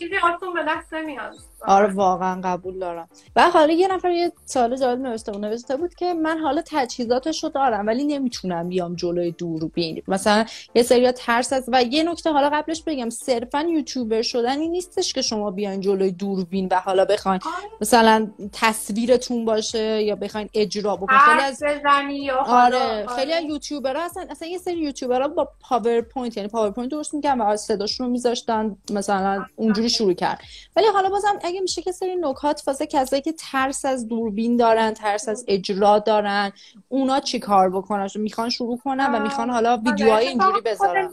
چیزی 0.00 0.16
آتون 0.16 0.54
به 0.54 0.60
دست 0.68 0.94
نمیاد. 0.94 1.34
آره 1.66 1.92
واقعا 1.92 2.40
قبول 2.44 2.78
دارم. 2.78 3.08
و 3.36 3.50
حالا 3.50 3.72
یه 3.72 3.88
نفر 3.88 4.10
یه 4.10 4.32
سال 4.44 4.76
جالب 4.76 5.00
نوشته 5.00 5.32
بود 5.32 5.44
نوشته 5.44 5.76
بود 5.76 5.94
که 5.94 6.14
من 6.14 6.38
حالا 6.38 6.62
تجهیزاتش 6.66 7.44
رو 7.44 7.50
دارم 7.50 7.86
ولی 7.86 8.04
نمی‌تونم 8.04 8.68
بیام 8.68 8.94
جلوی 8.94 9.30
دوربین 9.30 10.02
مثلا 10.08 10.44
یه 10.74 10.82
سری 10.82 11.12
ترس 11.12 11.52
از 11.52 11.68
و 11.72 11.82
یه 11.82 12.02
نکته 12.02 12.32
حالا 12.32 12.50
قبلش 12.50 12.82
بگم 12.82 13.10
صرفا 13.10 13.60
یوتیوبر 13.60 14.22
شدن 14.22 14.58
این 14.58 14.70
نیستش 14.70 15.12
که 15.12 15.22
شما 15.22 15.50
بیان 15.50 15.80
جلوی 15.80 16.10
دوربین 16.10 16.68
و 16.70 16.74
حالا 16.74 17.04
بخواین 17.04 17.40
آره. 17.46 17.70
مثلا 17.80 18.30
تصویرتون 18.52 19.44
باشه 19.44 20.02
یا 20.02 20.16
بخواین 20.16 20.48
اجرا 20.54 20.96
بکنین. 20.96 21.18
خیلی 21.18 21.42
از 21.42 21.62
یا 22.10 22.36
آره 22.36 23.06
خیلی 23.06 23.32
از 23.32 23.42
یوتیوبرها 23.42 24.04
اصلا 24.04 24.26
اصلا 24.30 24.48
یه 24.48 24.58
سری 24.58 24.78
یوتیوبرها 24.78 25.28
با 25.28 25.48
پاورپوینت 25.60 26.36
یعنی 26.36 26.48
پاورپوینت 26.48 26.90
درست 26.90 27.14
می‌کنن 27.14 27.40
و 27.40 27.56
صداشون 27.56 28.06
رو 28.06 28.12
میذاشتن 28.12 28.76
مثلا 28.90 29.44
اونجوری 29.56 29.89
شروع 29.90 30.12
کرد. 30.12 30.40
ولی 30.76 30.86
حالا 30.86 31.08
بازم 31.08 31.38
اگه 31.42 31.60
میشه 31.60 31.82
که 31.82 31.92
سری 31.92 32.16
نکات 32.16 32.62
واسه 32.66 32.86
کسایی 32.86 33.22
که 33.22 33.32
ترس 33.32 33.84
از 33.84 34.08
دوربین 34.08 34.56
دارن 34.56 34.94
ترس 34.94 35.28
از 35.28 35.44
اجرا 35.48 35.98
دارن 35.98 36.52
اونا 36.88 37.20
چی 37.20 37.38
کار 37.38 37.70
بکنن؟ 37.70 38.08
می‌خوان 38.14 38.50
شروع 38.50 38.78
کنن 38.84 39.14
و 39.14 39.22
می‌خوان 39.22 39.50
حالا 39.50 39.76
ویدیوهای 39.76 40.26
اینجوری 40.26 40.60
بذارن. 40.60 41.10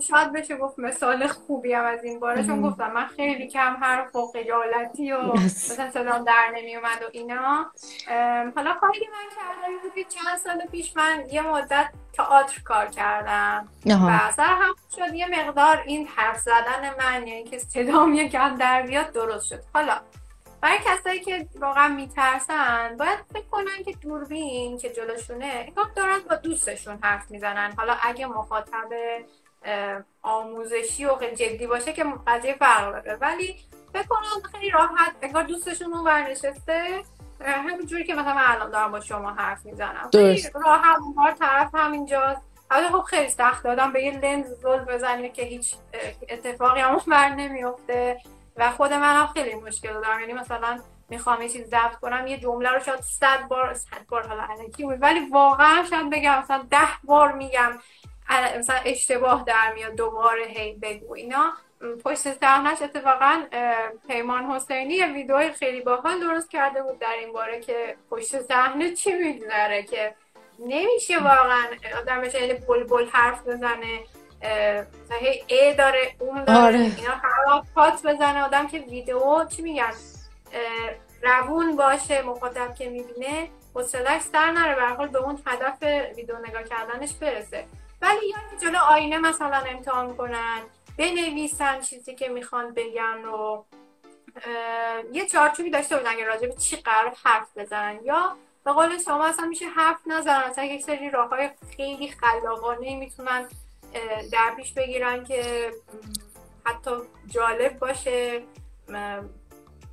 شاید 0.00 0.32
بشه 0.32 0.56
گفت 0.56 0.78
مثال 0.78 1.26
خوبی 1.26 1.72
هم 1.72 1.84
از 1.84 2.04
این 2.04 2.20
باره 2.20 2.46
چون 2.46 2.62
گفتم 2.62 2.92
من 2.92 3.06
خیلی 3.06 3.46
کم 3.46 3.76
حرف 3.80 4.16
و 4.16 4.26
خجالتی 4.26 5.12
و 5.12 5.32
مثلا 5.32 5.90
صدام 5.90 6.24
در 6.24 6.52
نمیومد 6.56 7.02
و 7.02 7.08
اینا. 7.12 7.66
حالا 8.56 8.74
کاری 8.74 9.00
که 9.00 9.06
من 9.12 9.36
کردم 9.36 9.72
بود 9.82 10.08
چند 10.08 10.38
سال 10.44 10.66
پیش 10.72 10.96
من 10.96 11.24
یه 11.32 11.42
مدت 11.42 11.88
تئاتر 12.12 12.60
کار 12.64 12.86
کردم. 12.86 13.68
و 13.86 14.32
سر 14.36 14.54
هم 14.54 14.74
شد 14.96 15.14
یه 15.14 15.26
مقدار 15.26 15.82
این 15.86 16.06
حرف 16.16 16.40
زدن 16.40 16.94
من 16.98 17.26
یعنی 17.26 17.44
که 17.44 17.58
صدام 18.10 18.26
یکم 18.26 18.56
در 18.56 18.82
بیاد 18.82 19.12
درست 19.12 19.46
شد. 19.46 19.60
حالا 19.74 20.00
برای 20.60 20.78
کسایی 20.84 21.20
که 21.20 21.48
واقعا 21.60 21.88
میترسن 21.88 22.96
باید 22.98 23.18
فکر 23.32 23.46
کنن 23.50 23.84
که 23.84 23.92
دوربین 23.92 24.78
که 24.78 24.90
جلوشونه 24.90 25.46
انگار 25.46 25.86
دارن 25.96 26.18
با 26.30 26.34
دوستشون 26.34 26.98
حرف 27.02 27.30
می‌زنن. 27.30 27.72
حالا 27.76 27.96
اگه 28.02 28.26
مخاطب 28.26 28.88
آموزشی 30.22 31.04
و 31.04 31.16
خیلی 31.16 31.36
جدی 31.36 31.66
باشه 31.66 31.92
که 31.92 32.04
قضیه 32.26 32.54
فرق 32.54 32.92
داره. 32.92 33.18
ولی 33.20 33.56
فکر 33.92 34.06
کنن 34.06 34.50
خیلی 34.52 34.70
راحت 34.70 35.12
انگار 35.22 35.42
دوستشون 35.42 35.92
اون 35.92 36.04
ورنشسته 36.04 37.02
همینجوری 37.40 38.04
که 38.04 38.14
مثلا 38.14 38.34
من 38.34 38.44
الان 38.46 38.70
دارم 38.70 38.92
با 38.92 39.00
شما 39.00 39.30
حرف 39.30 39.64
می‌زنم. 39.64 40.10
راحت 40.54 40.98
اون 41.16 41.34
طرف 41.34 41.74
همینجاست. 41.74 42.49
البته 42.70 42.92
خب 42.92 43.02
خیلی 43.02 43.28
سخت. 43.28 43.64
دادم 43.64 43.92
به 43.92 44.02
یه 44.02 44.18
لنز 44.18 44.46
زل 44.46 44.78
بزنیم 44.78 45.32
که 45.32 45.42
هیچ 45.42 45.74
اتفاقی 46.28 46.80
هم 46.80 47.00
بر 47.06 47.28
نمیفته. 47.28 48.20
و 48.56 48.70
خود 48.70 48.92
من 48.92 49.16
هم 49.16 49.26
خیلی 49.26 49.54
مشکل 49.54 49.92
دارم. 49.92 50.20
یعنی 50.20 50.32
مثلا 50.32 50.80
می‌خوام 51.08 51.42
یه 51.42 51.48
چیز 51.48 51.66
ضبط 51.66 51.94
کنم 51.94 52.26
یه 52.26 52.38
جمله 52.38 52.70
رو 52.70 52.80
شاید 52.80 53.00
صد 53.00 53.48
بار 53.48 53.74
صد 53.74 54.06
بار 54.08 54.28
حالا 54.28 54.42
علکی 54.42 54.84
ولی 54.84 55.20
واقعا 55.32 55.84
شاید 55.90 56.10
بگم 56.10 56.38
مثلا 56.38 56.66
ده 56.70 56.88
بار 57.04 57.32
میگم 57.32 57.78
مثلا 58.58 58.76
اشتباه 58.84 59.44
در 59.46 59.72
میاد 59.74 59.94
دوباره 59.94 60.44
هی 60.44 60.72
بگو. 60.72 61.14
اینا 61.14 61.52
پشت 62.04 62.32
صحنهش 62.40 62.82
اتفاقا 62.82 63.42
پیمان 64.08 64.44
حسینی 64.44 64.94
یه 64.94 65.06
ویدیوی 65.06 65.52
خیلی 65.52 65.80
باحال 65.80 66.20
درست 66.20 66.50
کرده 66.50 66.82
بود 66.82 66.98
در 66.98 67.12
این 67.20 67.32
باره 67.32 67.60
که 67.60 67.96
پشت 68.10 68.40
صحنه 68.40 68.94
چی 68.94 69.12
میگذره 69.12 69.82
که 69.82 70.14
نمیشه 70.60 71.18
واقعا 71.18 71.64
آدم 71.98 72.20
بشه 72.20 72.46
یعنی 72.46 72.60
بل 72.90 73.06
حرف 73.12 73.46
بزنه 73.46 74.00
هی 75.20 75.44
ای 75.46 75.74
داره 75.74 76.14
اون 76.18 76.44
داره 76.44 76.58
آره. 76.58 76.78
اینا 76.78 77.64
پات 77.74 78.02
بزنه. 78.02 78.42
آدم 78.42 78.66
که 78.66 78.78
ویدیو 78.78 79.44
چی 79.44 79.62
میگن؟ 79.62 79.92
روون 81.22 81.76
باشه 81.76 82.22
مخاطب 82.22 82.74
که 82.74 82.88
می‌بینه 82.90 83.50
حوصلش 83.74 84.22
سر 84.22 84.50
نره 84.50 84.74
به 84.74 84.82
حال 84.82 85.08
به 85.08 85.18
اون 85.18 85.38
هدف 85.46 85.82
ویدیو 86.16 86.38
نگاه 86.48 86.62
کردنش 86.62 87.12
برسه. 87.14 87.64
ولی 88.02 88.26
یا 88.26 88.58
جلو 88.60 88.78
آینه 88.78 89.18
مثلا 89.18 89.62
امتحان 89.66 90.16
کنن 90.16 90.60
بنویسن 90.98 91.80
چیزی 91.80 92.14
که 92.14 92.28
می‌خوان 92.28 92.74
بگن 92.74 93.24
و 93.24 93.64
یه 95.12 95.26
چارچوبی 95.26 95.70
داشته 95.70 95.96
بودن 95.96 96.16
که 96.16 96.24
راجع 96.24 96.46
به 96.46 96.54
چی 96.54 96.76
قرار 96.76 97.14
حرف 97.24 97.48
بزنن. 97.56 97.98
یا 98.04 98.36
به 98.70 98.74
قول 98.74 98.98
شما 98.98 99.26
اصلا 99.26 99.46
میشه 99.46 99.66
حرف 99.68 99.98
نزنن. 100.06 100.48
مثلا 100.50 100.64
یک 100.64 100.82
سری 100.82 101.10
راه 101.10 101.28
های 101.28 101.50
خیلی 101.76 102.08
خلاقانه 102.08 102.96
می‌تونن 102.96 103.48
در 104.32 104.54
پیش 104.56 104.72
بگیرن 104.72 105.24
که 105.24 105.70
حتی 106.64 106.90
جالب 107.26 107.78
باشه 107.78 108.42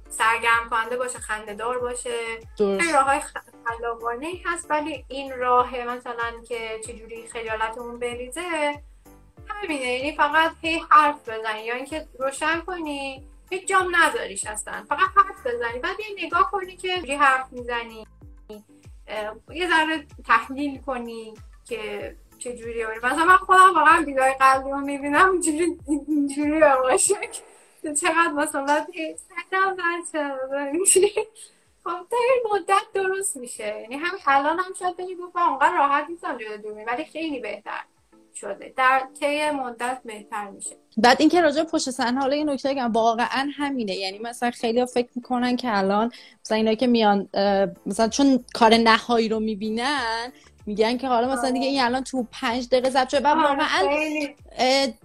سرگرم 0.10 0.70
کننده 0.70 0.98
باشه 0.98 1.20
خندهدار 1.20 1.80
باشه. 1.80 2.40
این 2.60 2.94
راه 2.94 3.04
های 3.04 3.20
خلاقانه 3.66 4.34
هست 4.46 4.72
ولی 4.72 5.06
این 5.08 5.38
راه 5.38 5.78
مثلا 5.78 6.32
که 6.48 6.80
چجوری 6.88 7.28
خیالتمون 7.28 8.00
بریزه 8.00 8.76
همینه. 9.48 9.86
یعنی 9.86 10.18
فقط 10.18 10.52
هی 10.62 10.82
حرف 10.90 11.30
بزنی. 11.30 11.66
یا 11.66 11.76
اینکه 11.76 12.08
روشن 12.20 12.60
کنی 12.60 13.28
هیچ 13.50 13.68
جام 13.68 13.96
نذاریش 13.96 14.46
اصلا. 14.46 14.86
فقط 14.90 15.10
حرف 15.16 15.48
بزنی. 15.48 15.80
بعد 15.80 16.00
یه 16.00 16.26
نگاه 16.26 16.52
کنی 16.52 16.78
که 16.78 17.18
حرف 17.20 17.52
می‌زنی. 17.52 18.08
یه 19.54 19.68
ذره 19.70 20.06
تحلیل 20.28 20.82
کنی 20.82 21.34
که 21.66 22.16
چجوری 22.40 22.86
مثلا 23.04 23.26
من 23.26 23.38
خودم 23.38 23.76
واقعا 23.76 24.00
ویدیوهای 24.00 24.34
قلبی 24.34 24.70
رو 24.70 24.78
می‌بینم 24.78 25.32
اینجوری 25.32 25.78
اینجوری 26.08 26.60
باشه 26.82 27.16
چقدر 28.02 28.32
مثلا 28.32 28.86
خب 31.84 32.08
تا 32.10 32.18
این 32.18 32.44
مدت 32.54 32.84
درست 32.94 33.38
میشه. 33.38 33.82
یعنی 33.82 33.96
هم 33.96 34.18
الان 34.28 34.60
هم 34.60 34.74
شاید 34.80 34.98
بگی 34.98 35.16
گفتم 35.16 35.40
اونقدر 35.40 35.78
راحت 35.78 36.10
نیستم 36.10 36.38
جلو 36.38 36.58
دوربین 36.58 36.86
ولی 36.86 37.06
خیلی 37.06 37.40
بهتر. 37.40 37.84
شده. 38.40 38.74
در 38.78 39.02
طی 39.20 39.50
مدت 39.50 40.02
بهتر 40.06 40.50
میشه. 40.50 40.76
بعد 40.98 41.18
اینکه 41.20 41.42
راجع 41.42 41.64
پشت 41.64 41.90
صحنه 41.90 42.20
حالا 42.20 42.36
یه 42.36 42.44
نکته 42.44 42.70
بگم. 42.70 42.92
واقعا 42.92 43.50
همینه. 43.58 43.96
یعنی 43.96 44.20
مثلا 44.20 44.52
خیلی 44.52 44.86
فکر 44.86 45.10
می‌کنن 45.16 45.56
که 45.56 45.78
الان 45.78 46.12
مثلا 46.46 46.58
اینا 46.58 46.74
که 46.74 46.88
میان 46.88 47.30
مثلا 47.86 48.08
چون 48.08 48.46
کار 48.54 48.74
نهایی 48.78 49.30
رو 49.30 49.40
می‌بینن 49.40 50.32
میگن 50.66 50.98
که 50.98 51.08
حالا 51.08 51.34
مثلا 51.34 51.52
دیگه 51.52 51.68
این 51.68 51.82
الان 51.82 52.04
تو 52.04 52.28
پنج 52.32 52.68
دقیقه 52.68 52.90
ضبط 52.90 53.10
شده. 53.10 53.20
بعد 53.20 53.38
واقعا 53.38 53.90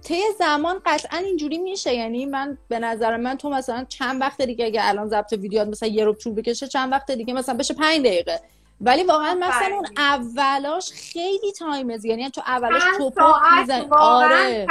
طی 0.03 0.21
زمان 0.39 0.83
قطعا 0.87 1.19
اینجوری 1.19 1.59
میشه. 1.59 1.95
یعنی 1.95 2.27
من 2.27 2.59
به 2.69 2.79
نظر 2.79 3.17
من 3.17 3.37
تو 3.37 3.51
مثلا 3.51 3.85
چند 3.89 4.21
وقت 4.21 4.43
دیگه 4.43 4.65
اگه 4.65 4.81
الان 4.89 5.09
ضبط 5.09 5.33
ویدیو 5.33 5.65
مثلا 5.65 5.89
یه 5.89 6.05
رو 6.05 6.15
طول 6.15 6.35
بکشه 6.35 6.69
چند 6.69 6.93
وقت 6.93 7.11
دیگه 7.11 7.35
مثلا 7.35 7.55
بشه 7.55 7.75
پنج 7.75 7.99
دقیقه. 7.99 8.41
ولی 8.83 9.05
واقعا 9.05 9.35
مثلا 9.35 9.75
اون 9.75 9.87
اولاش 9.97 10.93
خیلی 10.93 11.53
تایمز 11.59 12.05
یعنی 12.05 12.31
تو 12.31 12.41
اولش 12.47 12.83
توپا 12.99 13.35
میزن 13.61 13.87
آره. 13.91 14.67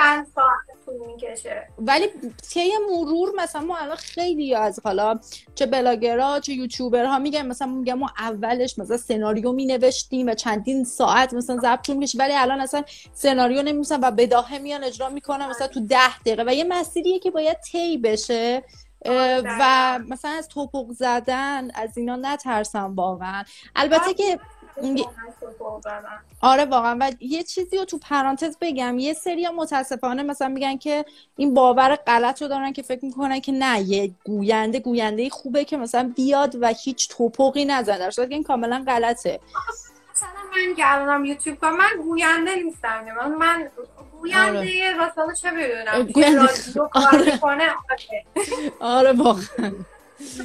می‌کشه. 1.08 1.68
ولی 1.78 2.08
طی 2.50 2.72
مرور 2.90 3.32
مثلا 3.38 3.62
ما 3.62 3.78
الان 3.78 3.96
خیلی 3.96 4.56
از 4.56 4.80
حالا 4.84 5.20
چه 5.56 5.66
بلاگرها 5.66 6.40
چه 6.40 6.54
یوتیوبرها 6.54 7.20
میگن 7.20 7.46
مثلا 7.46 7.68
میگم 7.68 7.94
ما 7.94 8.10
اولش 8.18 8.80
مثلا 8.80 8.98
سناریو 8.98 9.52
می 9.52 9.66
نوشتیم 9.66 10.28
و 10.28 10.34
چندین 10.34 10.84
ساعت 10.84 11.34
مثلا 11.34 11.58
ضبط 11.58 11.86
طول 11.86 12.08
ولی 12.20 12.34
الان 12.34 12.62
اصلا 12.62 12.84
سناریو 13.14 13.62
نمیسن 13.62 14.00
و 14.04 14.12
بداهه 14.12 14.58
میان 14.58 14.84
اجرا 14.84 15.10
می‌کنن 15.10 15.50
مثلا 15.50 15.68
تو 15.68 15.80
ده 15.80 16.20
دقیقه. 16.20 16.44
و 16.48 16.54
یه 16.54 16.64
مسیریه 16.64 17.20
که 17.20 17.32
باید 17.32 17.58
طی 17.72 17.98
بشه. 17.98 18.64
و 19.06 20.00
مثلا 20.08 20.32
از 20.32 20.48
توپق 20.48 20.92
زدن 20.92 21.72
از 21.74 21.98
اینا 21.98 22.16
نترسم 22.16 22.96
واقعا. 22.96 23.44
البته 23.76 24.14
که 24.14 24.40
آره 26.42 26.66
واقعا. 26.66 26.98
و 27.02 27.12
یه 27.20 27.44
چیزی 27.44 27.78
رو 27.78 27.86
تو 27.86 27.98
پرانتز 27.98 28.58
بگم 28.62 29.00
یه 29.00 29.14
سری 29.14 29.48
متاسفانه 29.50 30.24
مثلا 30.24 30.48
میگن 30.48 30.78
که 30.78 31.06
این 31.38 31.54
باور 31.54 31.96
غلط 31.96 32.42
رو 32.42 32.48
دارن 32.48 32.74
که 32.74 32.82
فکر 32.82 33.06
می‌کنن 33.06 33.40
که 33.40 33.52
نه 33.52 33.82
یه 33.82 34.12
گوینده 34.26 34.80
گوینده 34.80 35.30
خوبه 35.30 35.66
که 35.66 35.78
مثلا 35.78 36.14
بیاد 36.16 36.58
و 36.62 36.68
هیچ 36.68 37.10
توپقی 37.10 37.66
نزنه. 37.66 37.98
در 37.98 38.12
صورتی 38.12 38.34
این 38.34 38.44
کاملا 38.44 38.84
غلطه. 38.88 39.40
مثلا 40.22 40.42
من 40.52 41.24
که 41.24 41.30
یوتیوب 41.30 41.60
کنم 41.60 41.78
من 41.78 41.90
گوینده 42.04 42.56
نیستم 42.56 43.06
من 43.18 43.32
من 43.32 43.70
گوینده 44.12 44.60
آره. 44.60 45.34
چه 45.34 45.52
بدونم 45.52 46.08
آره. 46.94 47.40
آره 48.80 49.12
واقعا. 49.12 49.72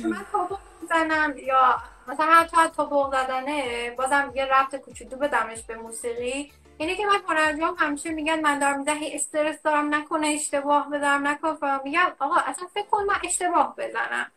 من 0.05 0.27
توپق 0.33 0.59
می‌زنم 0.83 1.35
یا 1.39 1.77
مثلا 2.09 2.27
حتی 2.27 2.57
توپق 2.77 3.11
زدنه 3.11 3.91
بازم 3.91 4.33
یه 4.35 4.45
رفت 4.45 4.77
کوچولو 4.77 5.17
بدمش 5.17 5.63
به 5.63 5.77
موسیقی. 5.77 6.53
اینه 6.79 6.95
که 6.95 7.07
من 7.07 7.21
هنرجوام 7.29 7.77
همیشه 7.79 8.11
میگن 8.11 8.41
من 8.41 8.59
دارم 8.59 8.79
میزن 8.79 8.99
استرس 9.13 9.63
دارم 9.63 9.95
نکنه 9.95 10.27
اشتباه 10.27 10.91
بذارم 10.91 11.27
نکنه 11.27 11.81
میگم 11.85 12.13
آقا 12.19 12.37
اصلا 12.37 12.67
فکر 12.75 12.87
کن 12.87 13.05
من 13.05 13.17
اشتباه 13.25 13.75
بزنم. 13.79 14.31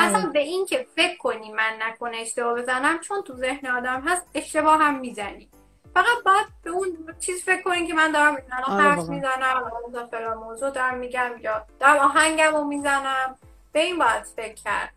اصلا 0.00 0.30
به 0.30 0.40
این 0.40 0.66
که 0.66 0.86
فکر 0.96 1.16
کنی 1.16 1.52
من 1.52 1.72
نکنه 1.80 2.16
اشتباه 2.16 2.54
بزنم 2.54 3.00
چون 3.00 3.22
تو 3.22 3.36
ذهن 3.36 3.66
آدم 3.66 4.02
هست 4.06 4.22
اشتباه 4.34 4.78
هم 4.78 5.00
می‌زنی. 5.00 5.48
فقط 5.94 6.24
باید 6.24 6.46
به 6.64 6.70
اون 6.70 6.88
چیز 7.20 7.42
فکر 7.42 7.62
کنین 7.62 7.86
که 7.86 7.94
من 7.94 8.12
دارم 8.12 8.38
الان 8.52 8.70
آره 8.70 8.82
حرف. 8.82 9.08
می‌زنم 9.08 9.64
الان 9.92 10.06
فلان 10.06 10.38
موضوع 10.38 10.70
دارم 10.70 10.98
میگم 10.98 11.30
یا 11.42 11.66
دارم 11.80 11.96
آهنگم 11.96 12.52
رو 12.54 12.64
می‌زنم. 12.64 13.36
به 13.72 13.80
این 13.80 13.98
باید 13.98 14.24
فکر 14.36 14.54
کرد. 14.54 14.92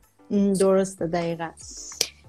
درسته 0.60 1.08
دقیقا. 1.08 1.52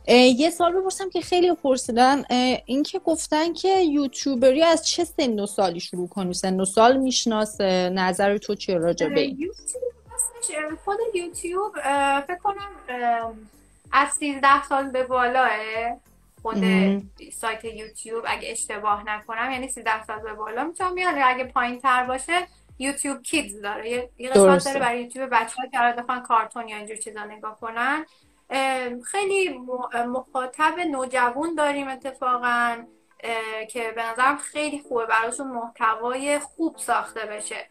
یه 0.08 0.50
سال 0.50 0.72
بپرسم 0.72 1.10
که 1.10 1.20
خیلی 1.20 1.54
پرسیدن. 1.54 2.24
اینکه 2.66 2.98
گفتن 2.98 3.52
که 3.52 3.80
یوتیوبری 3.80 4.62
از 4.62 4.86
چه 4.86 5.04
سن 5.04 5.40
و 5.40 5.46
سالی 5.46 5.80
شروع 5.80 6.08
کنی؟ 6.08 6.34
سن 6.34 6.60
و 6.60 6.64
سال 6.64 6.96
می‌شناسه 6.96 7.90
نظر 7.94 8.38
تو 8.38 8.54
چیه 8.54 8.78
راجع 8.78 9.08
به 9.08 9.20
این؟ 9.20 9.50
اه، 10.56 10.76
خود 10.84 10.98
یوتیوب 11.14 11.72
فکر 12.20 12.38
کنم 12.42 12.70
از 13.92 14.08
13 14.12 14.62
سال 14.62 14.90
به 14.90 15.04
بالاه 15.04 15.50
خود. 16.42 16.56
سایت 17.32 17.64
یوتیوب 17.64 18.24
اگه 18.26 18.50
اشتباه 18.50 19.04
نکنم 19.06 19.50
یعنی 19.50 19.68
13 19.68 20.04
سال 20.04 20.18
به 20.18 20.32
بالا 20.32 20.64
می‌تونم 20.64 20.94
بیان 20.94 21.18
اگه 21.18 21.44
پایین 21.44 21.80
تر 21.80 22.04
باشه 22.04 22.46
یوتیوب 22.78 23.22
کیدز 23.22 23.60
داره 23.60 24.10
یه 24.18 24.30
قسمت. 24.30 24.64
داره 24.64 24.80
برای 24.80 25.02
یوتیوب 25.02 25.28
بچه 25.32 25.54
ها 25.56 25.66
که 25.66 25.78
قرار 25.78 25.92
بخوان 25.92 26.22
کارتون 26.22 26.68
یا 26.68 26.76
اینجور 26.76 26.96
چیزا 26.96 27.24
نگاه 27.24 27.60
کنن 27.60 28.06
خیلی 29.04 29.60
مخاطب 30.06 30.80
نوجوان 30.90 31.54
داریم 31.54 31.88
اتفاقا 31.88 32.84
که 33.70 33.92
به 33.96 34.06
نظرم 34.06 34.36
خیلی 34.36 34.84
خوبه 34.88 35.06
براشون 35.06 35.46
محتوای 35.46 36.38
خوب 36.38 36.76
ساخته 36.78 37.20
بشه. 37.20 37.68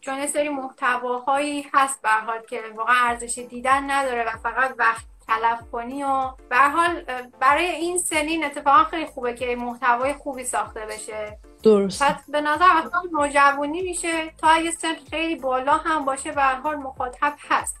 چون 0.00 0.26
سری 0.26 0.48
محتواهایی 0.48 1.66
هست 1.74 2.02
به 2.02 2.08
حال 2.08 2.40
که 2.50 2.60
واقعا 2.76 2.94
ارزش 3.08 3.38
دیدن 3.38 3.90
نداره 3.90 4.24
و 4.24 4.30
فقط 4.42 4.74
وقت 4.78 5.04
تلف 5.28 5.70
کنی 5.72 6.02
و 6.02 6.30
به 6.48 6.56
حال 6.56 7.02
برای 7.40 7.64
این 7.64 7.98
سنین 7.98 8.44
اتفاقا 8.44 8.84
خیلی 8.84 9.06
خوبه 9.06 9.34
که 9.34 9.56
محتوای 9.56 10.12
خوبی 10.12 10.44
ساخته 10.44 10.80
بشه. 10.80 11.38
درست. 11.62 12.02
پس 12.02 12.30
به 12.30 12.40
نظر 12.40 12.64
اصلا 12.64 13.02
نوجوانی 13.12 13.82
میشه 13.82 14.30
تا 14.38 14.56
یه 14.56 14.70
سن 14.70 14.94
خیلی 15.10 15.36
بالا 15.36 15.76
هم 15.76 16.04
باشه 16.04 16.32
به 16.32 16.42
حال 16.42 16.76
مخاطب 16.76 17.34
هست. 17.48 17.76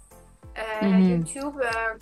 یوتیوب 0.82 1.54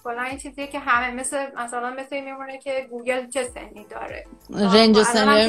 کلا 0.04 0.22
این 0.22 0.38
چیزیه 0.38 0.66
که 0.66 0.78
همه 0.78 1.10
مثل 1.10 1.46
مثلا 1.56 1.90
مثل 1.90 2.20
میمونه 2.20 2.58
که 2.58 2.86
گوگل 2.90 3.30
چه 3.30 3.44
سنی 3.44 3.86
داره. 3.90 4.26
رنج 4.50 4.98
الان 4.98 5.04
سنهای 5.04 5.48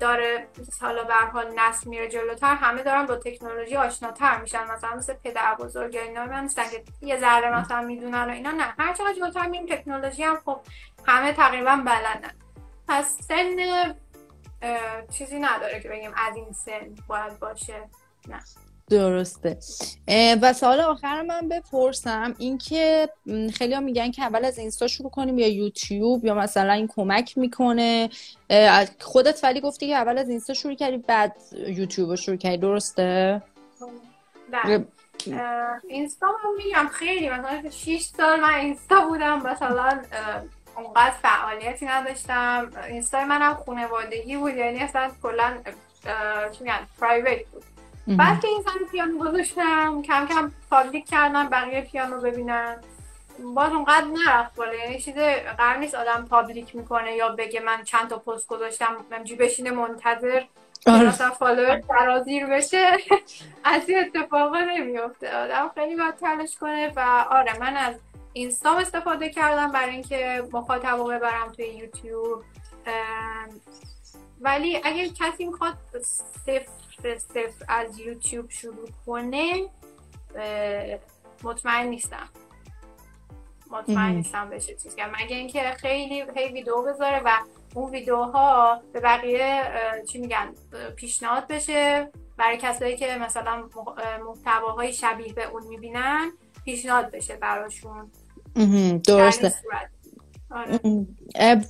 داره 0.00 0.48
حالا 0.80 1.04
به 1.04 1.14
حال 1.14 1.52
نسل 1.56 1.90
میره 1.90 2.08
جلوتر 2.08 2.54
همه 2.54 2.82
دارن 2.82 3.06
با 3.06 3.16
تکنولوژی 3.16 3.76
آشناتر 3.76 4.40
میشن. 4.40 4.64
مثلا 4.64 4.94
مثل 4.94 5.14
پدر 5.14 5.54
بزرگ 5.54 5.94
یا 5.94 6.02
اینا 6.02 6.26
من 6.26 6.42
نیستن 6.42 6.68
که 6.70 6.84
یه 7.00 7.20
ذره 7.20 7.60
مثلا 7.60 7.80
می‌دونن 7.80 8.24
و 8.24 8.30
اینا. 8.30 8.50
نه 8.50 8.74
هر 8.78 8.94
چقدر 8.94 9.12
جلوتر 9.12 9.46
میریم 9.46 9.66
تکنولوژی 9.66 10.22
هم 10.22 10.40
خب 10.44 10.60
همه 11.06 11.32
تقریبا 11.32 11.76
بلدن. 11.76 12.32
پس 12.88 13.18
سن 13.28 13.56
چیزی 15.10 15.38
نداره 15.38 15.80
که 15.80 15.88
بگیم 15.88 16.12
از 16.16 16.36
این 16.36 16.52
سن 16.52 16.94
باید 17.06 17.38
باشه. 17.38 17.88
درسته 18.90 19.58
و 20.42 20.52
سوال 20.52 20.80
آخر 20.80 21.22
من 21.22 21.48
بپرسم 21.48 22.34
اینکه 22.38 23.08
خیلی 23.54 23.74
ها 23.74 23.80
میگن 23.80 24.10
که 24.10 24.22
اول 24.22 24.44
از 24.44 24.58
اینستا 24.58 24.86
شروع 24.86 25.10
کنیم 25.10 25.38
یا 25.38 25.48
یوتیوب 25.48 26.24
یا 26.24 26.34
مثلا 26.34 26.72
این 26.72 26.88
کمک 26.88 27.38
می‌کنه 27.38 28.10
خودت 29.00 29.44
ولی 29.44 29.60
گفتی 29.60 29.86
که 29.88 29.94
اول 29.94 30.18
از 30.18 30.28
اینستا 30.28 30.54
شروع 30.54 30.74
کردی 30.74 30.98
بعد 30.98 31.36
یوتیوب 31.52 32.10
رو 32.10 32.16
شروع 32.16 32.36
کردی 32.36 32.56
درسته؟ 32.56 33.42
بله. 34.52 34.86
اینستا 35.88 36.26
هم 36.26 36.56
میگم 36.56 36.88
خیلی 36.92 37.30
مثلا 37.30 37.70
6 37.70 38.02
سال 38.02 38.40
من 38.40 38.54
اینستا 38.54 39.08
بودم 39.08 39.42
مثلا 39.42 40.00
اونقدر 40.76 41.14
فعالیتی 41.22 41.86
نداشتم 41.86 42.70
اینستا 42.88 43.24
منم 43.24 43.54
خانوادگی 43.54 44.36
بود 44.36 44.56
یعنی 44.56 44.78
اصلا 44.78 45.10
کلا 45.22 45.58
چی 46.52 46.64
میگن 46.64 46.78
private 47.00 47.46
بود 47.52 47.64
بعد 48.06 48.40
که 48.40 48.48
این 48.48 48.62
سری 48.62 48.70
پیانو 48.90 49.18
گذاشتم 49.18 50.02
کم 50.02 50.26
کم 50.26 50.52
public 50.70 51.06
کردم 51.08 51.48
بقیه 51.48 51.80
پیانو 51.80 52.20
ببینن. 52.20 52.76
باز 53.54 53.72
اونقدر 53.72 54.06
نرفت 54.06 54.54
بالا. 54.54 54.74
یعنی 54.74 55.00
چیز 55.00 55.14
قرار 55.58 55.76
نیست 55.76 55.94
آدم 55.94 56.26
public 56.30 56.76
می‌کنه 56.76 57.12
یا 57.12 57.28
بگه 57.28 57.60
من 57.60 57.82
چند 57.84 58.08
تا 58.08 58.18
پست 58.18 58.46
گذاشتم 58.46 58.96
همینجوری 59.12 59.44
بشینه 59.44 59.70
منتظر 59.70 60.42
که 60.80 60.90
آره. 60.90 61.08
مثلا 61.08 61.30
follower 61.30 61.82
سرازیر 61.88 62.46
بشه. 62.46 62.96
از 63.64 63.88
این 63.88 63.98
اتفاقا 63.98 64.60
نمیفته 64.60 65.36
آدم 65.36 65.70
خیلی 65.74 65.96
باید 65.96 66.14
تلاش 66.14 66.56
کنه 66.56 66.92
و 66.96 67.26
آره 67.30 67.58
من 67.58 67.76
از 67.76 67.94
اینستام 68.32 68.76
استفاده 68.76 69.30
کردم 69.30 69.72
برای 69.72 69.90
اینکه 69.90 70.44
مخاطب 70.52 70.96
ببرم 70.96 71.52
توی 71.56 71.64
یوتیوب. 71.64 72.42
ولی 74.40 74.80
اگر 74.84 75.06
کسی 75.06 75.46
می‌خواد 75.46 75.74
صفر 76.02 76.66
صفر 77.02 77.64
از 77.68 77.98
یوتیوب 77.98 78.50
شروع 78.50 78.88
کنه 79.06 79.68
مطمئن 81.42 81.86
نیستم. 81.86 82.28
مطمئن. 83.70 84.14
نیستم 84.14 84.50
بشه 84.50 84.74
چیز 84.74 84.94
کرد. 84.94 85.14
مگه 85.20 85.36
اینکه 85.36 85.70
خیلی 85.70 86.24
هی 86.36 86.52
ویدیو 86.52 86.82
بذاره 86.82 87.22
و 87.24 87.30
اون 87.74 87.90
ویدیوها 87.90 88.82
به 88.92 89.00
بقیه 89.00 89.62
چی 90.08 90.18
میگن 90.18 90.54
پیشنهاد 90.96 91.46
بشه. 91.48 92.10
برای 92.36 92.58
کسایی 92.62 92.96
که 92.96 93.16
مثلا 93.20 93.68
مح- 93.72 94.00
اه، 94.00 94.16
محتواهای 94.16 94.92
شبیه 94.92 95.32
به 95.32 95.44
اون 95.44 95.66
می‌بینن 95.66 96.32
پیشنهاد 96.64 97.10
بشه 97.10 97.36
براشون. 97.36 98.10
درسته. 99.06 99.54
آره. 100.50 100.80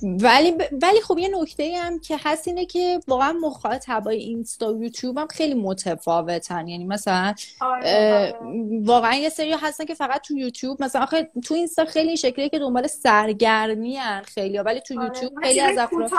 ولی 0.03 0.53
ولی 0.81 1.01
خب 1.07 1.17
یه 1.17 1.29
نکته 1.41 1.63
ای 1.63 1.75
هم 1.75 1.99
که 1.99 2.17
هست 2.23 2.47
اینه 2.47 2.65
که 2.65 2.99
واقعا 3.07 3.33
مخاطبای 3.41 4.17
اینستا 4.17 4.73
و 4.73 4.83
یوتیوب 4.83 5.17
هم 5.17 5.27
خیلی 5.27 5.53
متفاوتن 5.53 6.67
یعنی 6.67 6.85
مثلا 6.85 7.33
آره، 7.61 7.79
آره. 7.79 8.35
واقعا 8.81 9.15
یه 9.15 9.29
سری 9.29 9.51
هستن 9.51 9.85
که 9.85 9.93
فقط 9.93 10.21
تو 10.21 10.37
یوتیوب 10.37 10.83
مثلا 10.83 11.01
آخه 11.03 11.29
تو 11.45 11.53
اینستا 11.53 11.85
خیلی 11.85 12.07
این 12.07 12.15
شکلیه 12.15 12.49
که 12.49 12.59
دنبال 12.59 12.87
سرگرمی 12.87 13.95
هن 13.95 14.21
خیلی 14.21 14.57
ولی 14.57 14.81
تو 14.81 14.99
آره. 14.99 15.07
یوتیوب 15.07 15.33
خیلی 15.43 15.61
از 15.61 15.77
افراد 15.77 16.11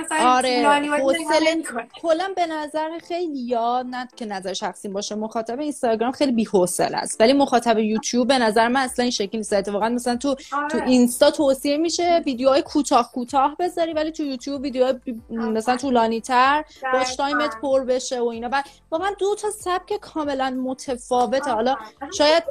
مثلا 0.00 0.30
آره 0.30 0.62
حوصله 1.02 1.54
نمی‌کنی. 1.54 1.82
کلا 2.02 2.28
به 2.36 2.46
نظر 2.46 2.98
خیلی 2.98 3.38
یا 3.38 3.84
نه 3.90 4.08
که 4.16 4.26
نظر 4.26 4.52
شخصی 4.52 4.88
باشه 4.88 5.14
مخاطب 5.14 5.60
اینستاگرام 5.60 6.12
خیلی 6.12 6.32
بی‌حوصله 6.32 6.96
است 6.96 7.20
ولی 7.20 7.32
مخاطب 7.32 7.78
یوتیوب 7.78 8.28
به 8.28 8.38
نظر 8.38 8.68
من 8.68 8.80
اصلا 8.80 9.02
این 9.02 9.10
شکلی 9.10 9.38
نیست 9.38 9.52
اتفاقا 9.52 9.88
مثلا 9.88 10.16
تو 10.16 10.34
تو. 10.34 10.82
اینستا 10.86 11.30
توصیه 11.30 11.76
میشه 11.76 12.20
ویدیوهای 12.46 12.62
کوتاه 12.62 13.12
کوتاه 13.12 13.56
بذاری 13.58 13.92
ولی 13.92 14.12
تو 14.12 14.22
یوتیوب 14.22 14.62
ویدیوهای 14.62 14.92
بی- 14.92 15.22
مثلا 15.30 15.76
طولانی 15.76 16.20
تر 16.20 16.64
watch 16.92 17.16
time 17.16 17.45
ت. 17.45 17.60
پر 17.62 17.84
بشه 17.84 18.20
و 18.20 18.24
اینا 18.26 18.48
و 18.52 18.62
واقعا 18.90 19.10
دو 19.18 19.34
تا 19.34 19.50
سبک 19.50 19.92
کاملا 20.00 20.50
متفاوته 20.50 21.50
حالا 21.50 21.72
آره. 22.00 22.12
شاید. 22.12 22.42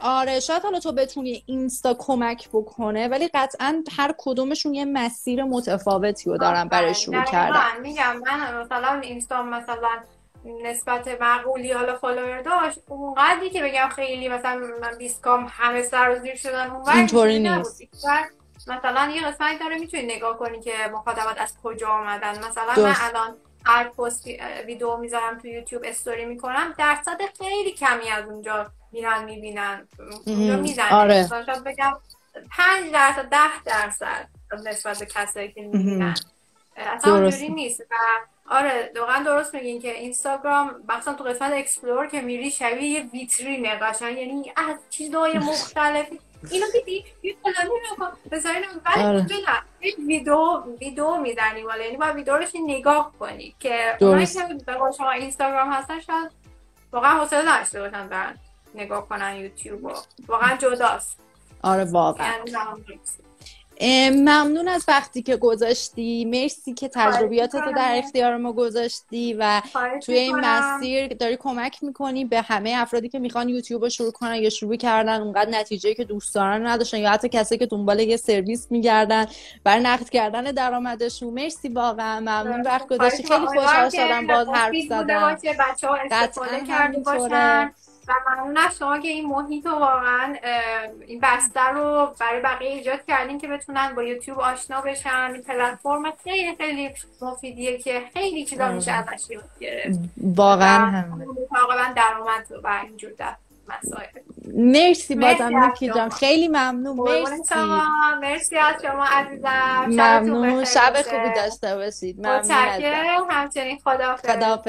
آره 0.00 0.40
شاید 0.40 0.62
حالا 0.62 0.80
تو 0.80 0.92
بتونی 0.92 1.42
اینستا 1.46 1.94
کمک 1.94 2.48
بکنه 2.52 3.08
ولی 3.08 3.28
قطعا 3.34 3.84
هر 3.96 4.14
کدومشون 4.18 4.74
یه 4.74 4.84
مسیر 4.84 5.44
متفاوتی 5.44 6.30
رو 6.30 6.38
دارن 6.38 6.68
برای 6.68 6.94
شروع. 6.94 7.24
کردن 7.24 7.80
میگم 7.82 8.16
من 8.26 8.60
مثلا 8.60 9.00
اینستا 9.00 9.42
مثلا 9.42 9.88
نسبت 10.64 11.20
معقولی 11.20 11.72
حالا 11.72 11.96
فالوور 11.96 12.42
داشت 12.42 12.78
اونقدری 12.88 13.50
که 13.50 13.62
بگم 13.62 13.88
خیلی 13.88 14.28
مثلا 14.28 14.60
من 14.80 14.98
20 14.98 15.22
k 15.22 15.34
ام 15.34 15.46
همه 15.50 15.82
سرازیر 15.82 16.34
شدن 16.36 16.70
اونور 16.70 16.92
اینطوری 16.96 17.38
نیست. 17.38 17.82
مثلا 18.68 19.12
یه 19.14 19.26
قسمتی 19.26 19.58
داره 19.58 19.78
می‌تونی 19.78 20.02
نگاه 20.02 20.38
کنی 20.38 20.60
که 20.60 20.72
مخاطبات 20.92 21.40
از 21.40 21.54
کجا 21.62 21.88
آمدن 21.88 22.38
مثلا 22.48 22.66
من 22.66 22.74
درست. 22.74 23.02
الان 23.02 23.36
هر 23.66 23.88
پستی 23.88 24.38
ویدیو 24.66 24.96
می‌ذارم 24.96 25.38
تو 25.38 25.48
یوتیوب 25.48 25.82
استوری 25.86 26.24
می‌کنم 26.24 26.74
درصد 26.78 27.18
خیلی 27.38 27.72
کمی 27.72 28.10
از 28.10 28.24
اونجا 28.24 28.66
میرن 28.92 29.24
می‌بینن 29.24 29.88
اونجا 30.26 30.52
مهم. 30.52 30.60
می‌زنه 30.60 30.94
آره. 30.94 31.20
مثلا 31.24 31.44
شاید 31.44 31.64
بگم 31.64 31.92
5 32.50 32.92
درصد 32.92 33.28
10 33.28 33.62
درصد 33.64 34.28
نسبت 34.66 34.98
به 34.98 35.06
کسایی 35.06 35.52
که 35.52 35.62
می‌بینن 35.62 36.14
اصلا. 36.76 37.14
اونجوری 37.14 37.48
نیست 37.48 37.80
و 37.80 37.94
آره 38.50 38.92
واقعا 38.96 39.22
درست 39.22 39.54
میگین 39.54 39.80
که 39.80 39.92
اینستاگرام 39.92 40.84
مثلا 40.88 41.14
تو 41.14 41.24
قسمت 41.24 41.52
explore 41.52 42.06
که 42.06 42.20
میری 42.20 42.50
شبیه 42.50 42.88
یه 42.88 43.06
ویترینه 43.12 43.74
قشنگ 43.74 44.18
یعنی 44.18 44.52
از 44.56 44.76
چیزهای 44.90 45.38
مختلفی 45.38 46.20
اینو 46.50 46.66
دیدی 46.72 47.04
یه 47.22 47.34
فلانی 47.42 47.70
رو 47.98 48.06
بذارین 48.30 48.64
آره. 48.96 49.26
یه 49.82 49.94
ویدیو 50.06 50.62
ویدیو 50.80 51.16
می‌زنی 51.16 51.62
والا 51.62 51.84
یعنی 51.84 51.96
باید 51.96 52.16
ویدیو 52.16 52.36
رو 52.36 52.44
نگاه 52.66 53.12
کنی 53.18 53.54
که. 53.60 53.96
اونایی 54.00 54.26
که 54.26 54.64
به 54.66 54.72
شما 54.98 55.10
اینستاگرام 55.10 55.72
هستن 55.72 56.00
شاید 56.00 56.30
واقعا 56.92 57.20
حوصله 57.20 57.54
نداشته 57.54 57.80
باشن 57.80 58.08
برن 58.08 58.38
نگاه 58.74 59.08
کنن 59.08 59.36
یوتیوب 59.36 59.86
رو 59.86 59.94
واقعا 60.28 60.56
جداست 60.56 61.18
آره 61.62 61.84
واقعا 61.84 62.32
یعنی. 62.46 63.00
ممنون 64.10 64.68
از 64.68 64.84
وقتی 64.88 65.22
که 65.22 65.36
گذاشتی. 65.36 66.24
مرسی 66.24 66.74
که 66.74 66.88
تجربیاتت 66.88 67.54
رو 67.54 67.72
در 67.72 67.92
اختیار 67.94 68.36
ما 68.36 68.52
گذاشتی 68.52 69.34
و 69.38 69.62
توی 70.06 70.14
این 70.14 70.40
مسیر 70.40 71.08
داری 71.08 71.36
کمک 71.36 71.82
می‌کنی 71.82 72.24
به 72.24 72.40
همه 72.40 72.74
افرادی 72.76 73.08
که 73.08 73.18
می‌خوان 73.18 73.48
یوتیوب 73.48 73.82
رو 73.82 73.88
شروع 73.88 74.12
کنن 74.12 74.34
یا 74.34 74.50
شروع 74.50 74.76
کردن 74.76 75.20
اونقدر 75.20 75.50
نتیجه 75.50 75.94
که 75.94 76.04
دوست 76.04 76.34
دارن 76.34 76.66
نداشتن 76.66 76.98
یا 76.98 77.10
حتی 77.10 77.28
کسی 77.28 77.58
که 77.58 77.66
دنبال 77.66 78.00
یه 78.00 78.16
سرویس 78.16 78.66
میگردن 78.70 79.26
برای 79.64 79.82
نقد 79.82 80.08
کردن 80.08 80.42
درآمدشون. 80.42 81.34
مرسی 81.34 81.68
واقعا. 81.68 82.20
ممنون 82.20 82.60
وقت 82.60 82.88
گذاشتی. 82.88 83.22
خیلی 83.22 83.46
خوشحال 83.46 83.90
شدم 83.90 84.26
باز 84.26 84.48
حرف 84.48 84.74
زدم. 84.88 85.36
قطعا 86.10 87.70
و 88.08 88.12
ممنون 88.30 88.56
از 88.56 88.78
شما 88.78 88.98
که 88.98 89.08
این 89.08 89.26
محیط 89.28 89.66
رو 89.66 89.72
واقعا 89.72 90.36
این 91.06 91.20
بستر 91.22 91.72
رو 91.72 92.14
برای 92.20 92.40
بقیه 92.40 92.70
ایجاد 92.70 93.00
کردین 93.08 93.38
که 93.38 93.48
بتونن 93.48 93.94
با 93.94 94.02
یوتیوب 94.02 94.38
آشنا 94.40 94.80
بشن. 94.80 95.30
این 95.32 95.42
پلتفرم 95.42 96.12
خیلی 96.24 96.56
خیلی 96.56 96.94
مفیدیه 97.22 97.78
که 97.78 98.02
خیلی 98.12 98.44
چیزا 98.44 98.68
میشه 98.68 98.92
ازش 98.92 99.30
یاد 99.30 99.44
گرفت. 99.60 99.98
واقعا 100.16 100.86
هم 100.86 101.26
واقعا 101.50 101.92
درآمد 101.92 102.46
و 102.64 102.80
اینجور 102.84 103.12
مسائل. 103.68 104.06
مرسی 104.54 105.14
بازم 105.14 105.64
نیکی 105.64 105.88
جان 105.88 106.10
خیلی 106.10 106.48
ممنون. 106.48 106.96
مرسی. 106.96 107.54
مرسی 108.20 108.56
از 108.56 108.82
شما 108.82 109.04
عزیزم. 109.04 109.84
ممنون. 109.88 110.64
شب 110.64 110.94
خوبی 111.02 111.34
داشته 111.36 111.76
باشید. 111.76 112.26
ممنون 112.26 113.30
همچنین 113.30 113.78
خدا 113.84 114.16
خدا 114.16 114.62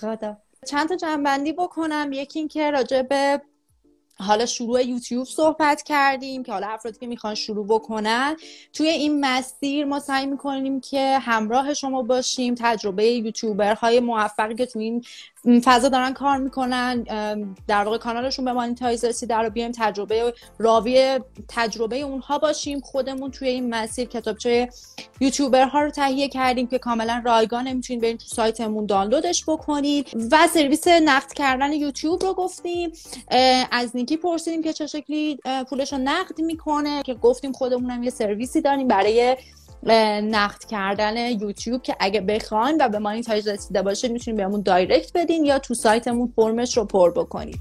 خدا. 0.00 0.36
چند 0.66 0.88
تا 0.88 0.96
جنبندی 0.96 1.52
بکنم. 1.52 2.10
یکی 2.12 2.38
اینکه 2.38 2.70
راجع 2.70 3.02
به 3.02 3.40
حالا 4.20 4.46
شروع 4.46 4.82
یوتیوب 4.82 5.26
صحبت 5.26 5.82
کردیم 5.82 6.42
که 6.42 6.52
حالا 6.52 6.66
افرادی 6.66 6.98
که 6.98 7.06
می‌خوان 7.06 7.34
شروع 7.34 7.66
بکنن. 7.66 8.36
توی 8.72 8.88
این 8.88 9.20
مسیر 9.20 9.84
ما 9.84 10.00
سعی 10.00 10.26
می‌کنیم 10.26 10.80
که 10.80 11.18
همراه 11.18 11.74
شما 11.74 12.02
باشیم. 12.02 12.54
تجربه 12.58 13.06
یوتیوبرهای 13.06 14.00
موفقی 14.00 14.54
که 14.54 14.66
توی 14.66 14.84
این 14.84 15.04
فضا 15.64 15.88
دارن 15.88 16.12
کار 16.12 16.36
می‌کنن 16.36 17.02
در 17.66 17.84
واقع 17.84 17.98
کانالشون 17.98 18.44
به 18.44 18.52
monetize 18.52 19.04
رسیده 19.04 19.36
رو 19.36 19.50
بیایم 19.50 19.72
تجربه 19.72 20.34
راوی 20.58 21.18
تجربه 21.48 22.00
اونها 22.00 22.38
باشیم 22.38 22.80
خودمون 22.80 23.30
توی 23.30 23.48
این 23.48 23.74
مسیر 23.74 24.08
کتابچه 24.08 24.68
یوتیوبرها 25.20 25.80
رو 25.80 25.90
تهیه 25.90 26.28
کردیم 26.28 26.66
که 26.66 26.78
کاملا 26.78 27.22
رایگان 27.24 27.72
می‌تونید 27.72 28.02
برید 28.02 28.18
تو 28.18 28.26
سایتمون 28.26 28.86
دانلودش 28.86 29.44
بکنید. 29.44 30.08
و 30.30 30.48
سرویس 30.54 30.88
نقد 30.88 31.32
کردن 31.32 31.72
یوتیوب 31.72 32.22
رو 32.22 32.34
گفتیم. 32.34 32.92
از 33.70 33.96
نیکی 33.96 34.16
پرسیدیم 34.16 34.62
که 34.62 34.72
چه 34.72 34.86
شکلی 34.86 35.38
پولش 35.70 35.92
رو 35.92 35.98
نقد 35.98 36.40
می‌کنه 36.40 37.02
که 37.02 37.14
گفتیم 37.14 37.52
خودمون 37.52 38.02
یه 38.02 38.10
سرویسی 38.10 38.60
داریم 38.60 38.88
برای 38.88 39.36
نقد 39.82 40.64
کردن 40.64 41.16
یوتیوب 41.40 41.82
که 41.82 41.96
اگه 42.00 42.20
بخواین 42.20 42.76
و 42.80 42.88
به 42.88 42.98
monetize 42.98 43.48
رسیده 43.48 43.82
باشه 43.82 44.08
می‌تونید 44.08 44.40
بهمون 44.40 44.62
دایرکت 44.62 45.10
بدین 45.14 45.44
یا 45.44 45.58
تو 45.58 45.74
سایتمون 45.74 46.32
فرمش 46.36 46.76
رو 46.76 46.84
پر 46.84 47.10
بکنید. 47.10 47.60